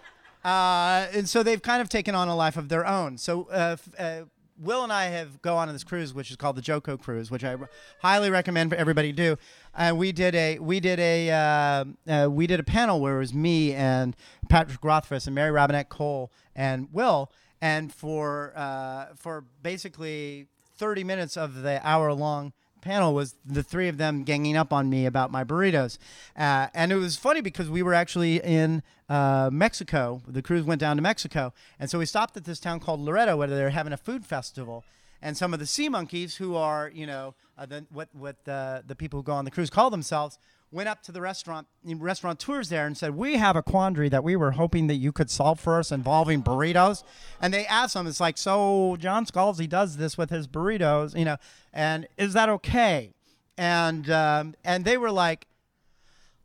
Uh, 0.43 1.07
and 1.13 1.29
so 1.29 1.41
they've 1.41 1.61
kind 1.61 1.81
of 1.81 1.87
taken 1.87 2.13
on 2.13 2.27
a 2.27 2.35
life 2.35 2.57
of 2.57 2.67
their 2.67 2.85
own. 2.85 3.17
So 3.17 3.47
uh, 3.49 3.77
uh, 3.97 4.21
Will 4.59 4.83
and 4.83 4.93
I 4.93 5.05
have 5.05 5.41
go 5.41 5.57
on 5.57 5.71
this 5.71 5.83
cruise, 5.83 6.13
which 6.13 6.29
is 6.29 6.37
called 6.37 6.55
the 6.55 6.61
JoCo 6.61 6.99
Cruise, 6.99 7.31
which 7.31 7.43
I 7.43 7.55
highly 8.01 8.29
recommend 8.29 8.69
for 8.69 8.75
everybody 8.75 9.11
to 9.11 9.15
do. 9.15 9.37
And 9.75 9.97
we 9.97 10.11
did 10.11 10.35
a 10.35 10.59
we 10.59 10.79
did 10.79 10.99
a 10.99 11.31
uh, 11.31 11.85
uh, 12.07 12.29
we 12.29 12.47
did 12.47 12.59
a 12.59 12.63
panel 12.63 12.99
where 12.99 13.15
it 13.15 13.19
was 13.19 13.33
me 13.33 13.73
and 13.73 14.15
Patrick 14.49 14.83
Rothfuss 14.83 15.25
and 15.25 15.35
Mary 15.35 15.51
Robinette 15.51 15.89
Kowal 15.89 16.29
and 16.55 16.87
Will, 16.91 17.31
and 17.61 17.91
for 17.91 18.53
uh, 18.55 19.07
for 19.15 19.45
basically 19.61 20.47
30 20.77 21.03
minutes 21.03 21.37
of 21.37 21.61
the 21.61 21.79
hour 21.87 22.13
long 22.13 22.53
panel 22.83 23.13
was 23.13 23.35
the 23.45 23.63
three 23.63 23.87
of 23.87 23.97
them 23.97 24.23
ganging 24.23 24.55
up 24.55 24.71
on 24.71 24.89
me 24.89 25.05
about 25.05 25.31
my 25.31 25.43
burritos. 25.43 25.97
Uh, 26.37 26.67
and 26.73 26.91
it 26.91 26.97
was 26.97 27.15
funny 27.15 27.41
because 27.41 27.69
we 27.69 27.81
were 27.81 27.93
actually 27.93 28.37
in 28.37 28.83
uh, 29.09 29.49
Mexico. 29.51 30.21
The 30.27 30.41
cruise 30.41 30.65
went 30.65 30.81
down 30.81 30.97
to 30.97 31.01
Mexico. 31.01 31.53
And 31.79 31.89
so 31.89 31.97
we 31.99 32.05
stopped 32.05 32.37
at 32.37 32.43
this 32.43 32.59
town 32.59 32.79
called 32.79 32.99
Loreto 32.99 33.37
where 33.37 33.47
they're 33.47 33.69
having 33.71 33.93
a 33.93 33.97
food 33.97 34.25
festival. 34.25 34.83
And 35.21 35.37
some 35.37 35.53
of 35.53 35.59
the 35.59 35.65
sea 35.65 35.87
monkeys, 35.87 36.35
who 36.35 36.55
are, 36.55 36.91
you 36.93 37.07
know, 37.07 37.33
uh, 37.57 37.65
the, 37.65 37.85
what, 37.91 38.09
what 38.13 38.43
the, 38.43 38.83
the 38.85 38.95
people 38.95 39.19
who 39.19 39.23
go 39.23 39.33
on 39.33 39.45
the 39.45 39.51
cruise 39.51 39.69
call 39.69 39.89
themselves, 39.89 40.37
went 40.73 40.89
up 40.89 41.03
to 41.03 41.11
the 41.11 41.21
restaurant 41.21 41.67
restaurateurs 41.85 42.69
there 42.69 42.87
and 42.87 42.97
said, 42.97 43.15
"We 43.15 43.37
have 43.37 43.55
a 43.55 43.61
quandary 43.61 44.09
that 44.09 44.23
we 44.23 44.35
were 44.35 44.51
hoping 44.51 44.87
that 44.87 44.95
you 44.95 45.11
could 45.11 45.29
solve 45.29 45.59
for 45.59 45.77
us 45.77 45.91
involving 45.91 46.41
burritos." 46.41 47.03
And 47.39 47.53
they 47.53 47.65
asked 47.67 47.93
them, 47.93 48.07
"It's 48.07 48.19
like, 48.19 48.37
so 48.37 48.97
John 48.99 49.25
Scalzi 49.25 49.69
does 49.69 49.97
this 49.97 50.17
with 50.17 50.31
his 50.31 50.47
burritos, 50.47 51.17
you 51.17 51.25
know, 51.25 51.37
and 51.71 52.07
is 52.17 52.33
that 52.33 52.49
okay?" 52.49 53.13
And 53.57 54.09
um, 54.09 54.55
and 54.63 54.83
they 54.83 54.97
were 54.97 55.11
like, 55.11 55.47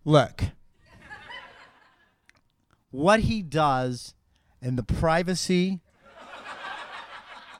"Look, 0.05 0.45
what 2.91 3.21
he 3.21 3.43
does 3.43 4.15
in 4.61 4.77
the 4.77 4.83
privacy." 4.83 5.81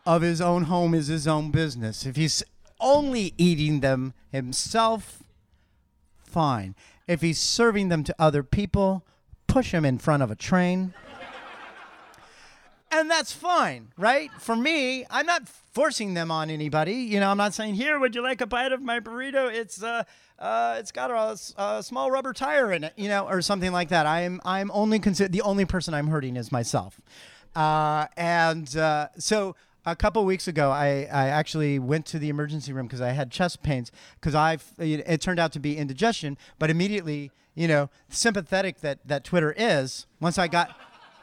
Of 0.07 0.23
his 0.23 0.41
own 0.41 0.65
home 0.65 0.95
is 0.95 1.09
his 1.09 1.29
own 1.29 1.51
business. 1.51 2.07
If 2.07 2.17
he's 2.17 2.43
only 2.81 3.35
eating 3.37 3.81
them 3.81 4.15
himself, 4.33 5.23
fine. 6.39 6.77
If 7.09 7.21
he's 7.21 7.41
serving 7.41 7.89
them 7.89 8.05
to 8.05 8.15
other 8.17 8.45
people, 8.45 9.05
push 9.49 9.75
him 9.75 9.85
in 9.85 9.99
front 9.99 10.23
of 10.23 10.31
a 10.31 10.37
train. 10.37 10.95
and 12.93 13.11
that's 13.11 13.33
fine, 13.33 13.89
right? 13.97 14.31
For 14.39 14.55
me, 14.55 15.05
I'm 15.11 15.27
not 15.27 15.49
forcing 15.49 16.15
them 16.15 16.31
on 16.31 16.49
anybody. 16.49 16.95
You 16.95 17.19
know, 17.19 17.29
I'm 17.29 17.39
not 17.39 17.55
saying, 17.55 17.75
"Here, 17.75 17.99
would 17.99 18.15
you 18.15 18.23
like 18.23 18.41
a 18.41 18.47
bite 18.47 18.71
of 18.71 18.81
my 18.81 19.01
burrito?" 19.01 19.53
It's 19.53 19.83
uh, 19.83 20.05
uh, 20.39 20.77
it's 20.79 20.93
got 20.93 21.11
a 21.11 21.83
small 21.83 22.13
rubber 22.13 22.33
tire 22.33 22.71
in 22.73 22.85
it, 22.85 22.93
you 22.95 23.09
know, 23.09 23.27
or 23.27 23.43
something 23.43 23.73
like 23.73 23.89
that. 23.89 24.07
I'm 24.07 24.41
I'm 24.45 24.71
only 24.73 25.01
consider 25.01 25.33
the 25.33 25.43
only 25.43 25.65
person 25.65 25.93
I'm 25.93 26.07
hurting 26.07 26.37
is 26.37 26.53
myself. 26.53 27.01
Uh, 27.57 28.07
and 28.17 28.77
uh, 28.77 29.09
so 29.19 29.57
a 29.87 29.97
couple 29.97 30.25
weeks 30.25 30.49
ago, 30.49 30.71
I, 30.71 31.09
I 31.11 31.29
actually 31.29 31.79
went 31.79 32.07
to 32.07 32.19
the 32.19 32.29
emergency 32.29 32.73
room 32.73 32.87
because 32.87 33.01
I 33.01 33.11
had 33.11 33.31
chest 33.31 33.63
pains 33.63 33.91
because 34.15 34.35
I 34.35 34.59
it 34.79 35.21
turned 35.21 35.39
out 35.39 35.53
to 35.53 35.61
be 35.61 35.77
indigestion. 35.77 36.37
But 36.59 36.71
immediately, 36.71 37.31
you 37.55 37.69
know, 37.69 37.91
sympathetic 38.09 38.81
that 38.81 39.07
that 39.07 39.25
Twitter 39.25 39.55
is. 39.57 40.07
Once 40.21 40.39
I 40.39 40.49
got 40.49 40.77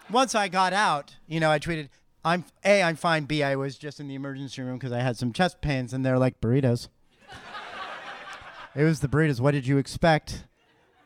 once 0.09 0.35
I 0.35 0.47
got 0.47 0.73
out, 0.73 1.15
you 1.27 1.39
know, 1.39 1.51
I 1.51 1.59
tweeted, 1.59 1.89
"I'm 2.23 2.45
a 2.63 2.83
I'm 2.83 2.95
fine. 2.95 3.25
B 3.25 3.43
I 3.43 3.55
was 3.55 3.77
just 3.77 3.99
in 3.99 4.07
the 4.07 4.15
emergency 4.15 4.61
room 4.61 4.77
because 4.77 4.91
I 4.91 4.99
had 4.99 5.17
some 5.17 5.31
chest 5.31 5.61
pains, 5.61 5.93
and 5.93 6.05
they're 6.05 6.19
like 6.19 6.41
burritos." 6.41 6.87
it 8.75 8.83
was 8.83 8.99
the 8.99 9.07
burritos. 9.07 9.39
What 9.39 9.51
did 9.51 9.67
you 9.67 9.77
expect? 9.77 10.45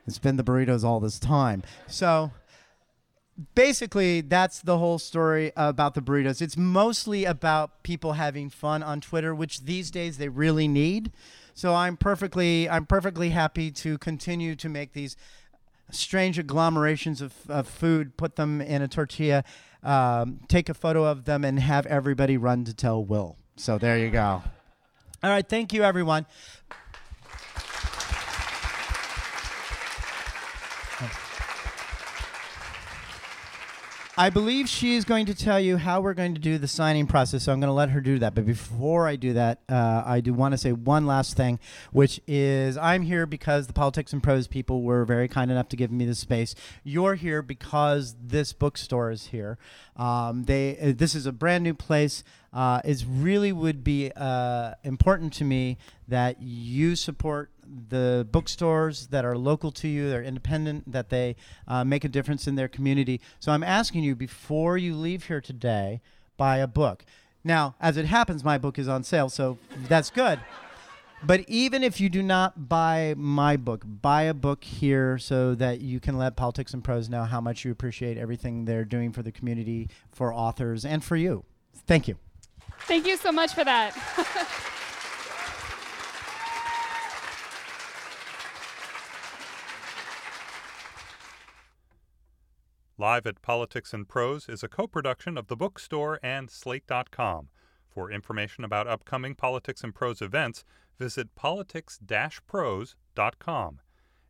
It's 0.07 0.17
been 0.17 0.37
the 0.37 0.43
burritos 0.43 0.83
all 0.83 0.99
this 0.99 1.19
time. 1.19 1.61
So 1.85 2.31
basically 3.55 4.21
that's 4.21 4.61
the 4.61 4.77
whole 4.77 4.99
story 4.99 5.51
about 5.55 5.93
the 5.93 6.01
burritos. 6.01 6.41
It's 6.41 6.57
mostly 6.57 7.25
about 7.25 7.83
people 7.83 8.13
having 8.13 8.49
fun 8.49 8.83
on 8.83 9.01
twitter 9.01 9.33
which 9.33 9.61
these 9.61 9.91
days 9.91 10.17
they 10.17 10.29
really 10.29 10.67
need. 10.67 11.11
So 11.53 11.73
i'm 11.73 11.97
perfectly 11.97 12.69
i'm 12.69 12.85
perfectly 12.85 13.29
happy 13.29 13.71
to 13.71 13.97
continue 13.97 14.55
to 14.55 14.69
make 14.69 14.93
these 14.93 15.15
strange 15.91 16.37
agglomerations 16.37 17.21
of, 17.21 17.33
of 17.49 17.67
food 17.67 18.15
put 18.15 18.35
them 18.35 18.61
in 18.61 18.81
a 18.81 18.87
tortilla 18.87 19.43
um, 19.81 20.41
take 20.47 20.69
a 20.69 20.73
photo 20.73 21.05
of 21.05 21.25
them 21.25 21.43
and 21.43 21.59
have 21.59 21.85
everybody 21.85 22.37
run 22.37 22.65
to 22.65 22.73
tell 22.73 23.03
will. 23.03 23.37
So 23.55 23.77
there 23.77 23.97
you 23.97 24.09
go. 24.09 24.43
All 25.23 25.29
right 25.29 25.47
thank 25.47 25.73
you 25.73 25.83
everyone 25.83 26.25
I 34.19 34.29
believe 34.29 34.67
she 34.67 34.95
is 34.95 35.05
going 35.05 35.27
to 35.27 35.33
tell 35.33 35.61
you 35.61 35.77
how 35.77 36.01
we're 36.01 36.13
going 36.13 36.33
to 36.33 36.41
do 36.41 36.57
the 36.57 36.67
signing 36.67 37.07
process, 37.07 37.43
so 37.43 37.53
I'm 37.53 37.61
going 37.61 37.69
to 37.69 37.73
let 37.73 37.91
her 37.91 38.01
do 38.01 38.19
that. 38.19 38.35
But 38.35 38.45
before 38.45 39.07
I 39.07 39.15
do 39.15 39.31
that, 39.31 39.61
uh, 39.69 40.03
I 40.05 40.19
do 40.19 40.33
want 40.33 40.51
to 40.51 40.57
say 40.57 40.73
one 40.73 41.07
last 41.07 41.37
thing, 41.37 41.57
which 41.93 42.19
is 42.27 42.75
I'm 42.75 43.03
here 43.03 43.25
because 43.25 43.67
the 43.67 43.73
Politics 43.73 44.11
and 44.11 44.21
Prose 44.21 44.45
people 44.45 44.81
were 44.83 45.05
very 45.05 45.29
kind 45.29 45.49
enough 45.49 45.69
to 45.69 45.77
give 45.77 45.89
me 45.89 46.03
this 46.03 46.19
space. 46.19 46.53
You're 46.83 47.15
here 47.15 47.41
because 47.41 48.17
this 48.21 48.51
bookstore 48.51 49.09
is 49.09 49.27
here. 49.27 49.57
Um, 49.95 50.43
they 50.43 50.77
uh, 50.77 50.93
this 50.97 51.15
is 51.15 51.25
a 51.25 51.31
brand 51.31 51.63
new 51.63 51.73
place. 51.73 52.25
Uh, 52.51 52.81
it 52.83 53.05
really 53.07 53.53
would 53.53 53.85
be 53.85 54.11
uh, 54.17 54.73
important 54.83 55.31
to 55.33 55.45
me 55.45 55.77
that 56.09 56.41
you 56.41 56.97
support 56.97 57.51
the 57.89 58.27
bookstores 58.31 59.07
that 59.07 59.25
are 59.25 59.37
local 59.37 59.71
to 59.71 59.87
you, 59.87 60.09
they're 60.09 60.23
independent, 60.23 60.91
that 60.91 61.09
they 61.09 61.35
uh, 61.67 61.83
make 61.83 62.03
a 62.03 62.09
difference 62.09 62.47
in 62.47 62.55
their 62.55 62.67
community. 62.67 63.21
So 63.39 63.51
I'm 63.51 63.63
asking 63.63 64.03
you 64.03 64.15
before 64.15 64.77
you 64.77 64.95
leave 64.95 65.25
here 65.25 65.41
today, 65.41 66.01
buy 66.37 66.57
a 66.57 66.67
book. 66.67 67.05
Now, 67.43 67.75
as 67.79 67.97
it 67.97 68.05
happens, 68.05 68.43
my 68.43 68.57
book 68.57 68.77
is 68.77 68.87
on 68.87 69.03
sale, 69.03 69.29
so 69.29 69.57
that's 69.87 70.09
good. 70.09 70.39
But 71.21 71.43
even 71.47 71.83
if 71.83 71.99
you 71.99 72.09
do 72.09 72.23
not 72.23 72.69
buy 72.69 73.13
my 73.17 73.57
book, 73.57 73.83
buy 73.85 74.23
a 74.23 74.33
book 74.33 74.63
here 74.63 75.17
so 75.17 75.53
that 75.55 75.81
you 75.81 75.99
can 75.99 76.17
let 76.17 76.37
Politics 76.37 76.73
and 76.73 76.83
Prose 76.83 77.09
know 77.09 77.25
how 77.25 77.41
much 77.41 77.65
you 77.65 77.71
appreciate 77.71 78.17
everything 78.17 78.65
they're 78.65 78.85
doing 78.85 79.11
for 79.11 79.21
the 79.21 79.31
community, 79.31 79.89
for 80.11 80.33
authors, 80.33 80.85
and 80.85 81.03
for 81.03 81.17
you. 81.17 81.43
Thank 81.87 82.07
you. 82.07 82.15
Thank 82.81 83.05
you 83.05 83.17
so 83.17 83.31
much 83.31 83.53
for 83.53 83.65
that. 83.65 83.93
Live 92.99 93.25
at 93.25 93.41
Politics 93.41 93.93
and 93.93 94.09
Prose 94.09 94.49
is 94.49 94.61
a 94.61 94.67
co 94.67 94.85
production 94.85 95.37
of 95.37 95.47
the 95.47 95.55
bookstore 95.55 96.19
and 96.21 96.51
Slate.com. 96.51 97.47
For 97.87 98.11
information 98.11 98.65
about 98.65 98.87
upcoming 98.87 99.35
Politics 99.35 99.85
and 99.85 99.95
Prose 99.95 100.21
events, 100.21 100.65
visit 100.97 101.33
politics 101.33 101.97
prose.com. 102.45 103.79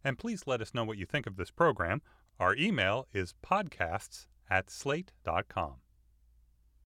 And 0.03 0.20
please 0.20 0.43
let 0.45 0.61
us 0.61 0.76
know 0.76 0.84
what 0.84 0.99
you 0.99 1.07
think 1.07 1.26
of 1.26 1.36
this 1.36 1.49
program. 1.49 2.03
Our 2.39 2.55
email 2.55 3.07
is 3.11 3.34
podcasts 3.43 4.28
at 4.51 4.70
slate.com. 4.70 5.78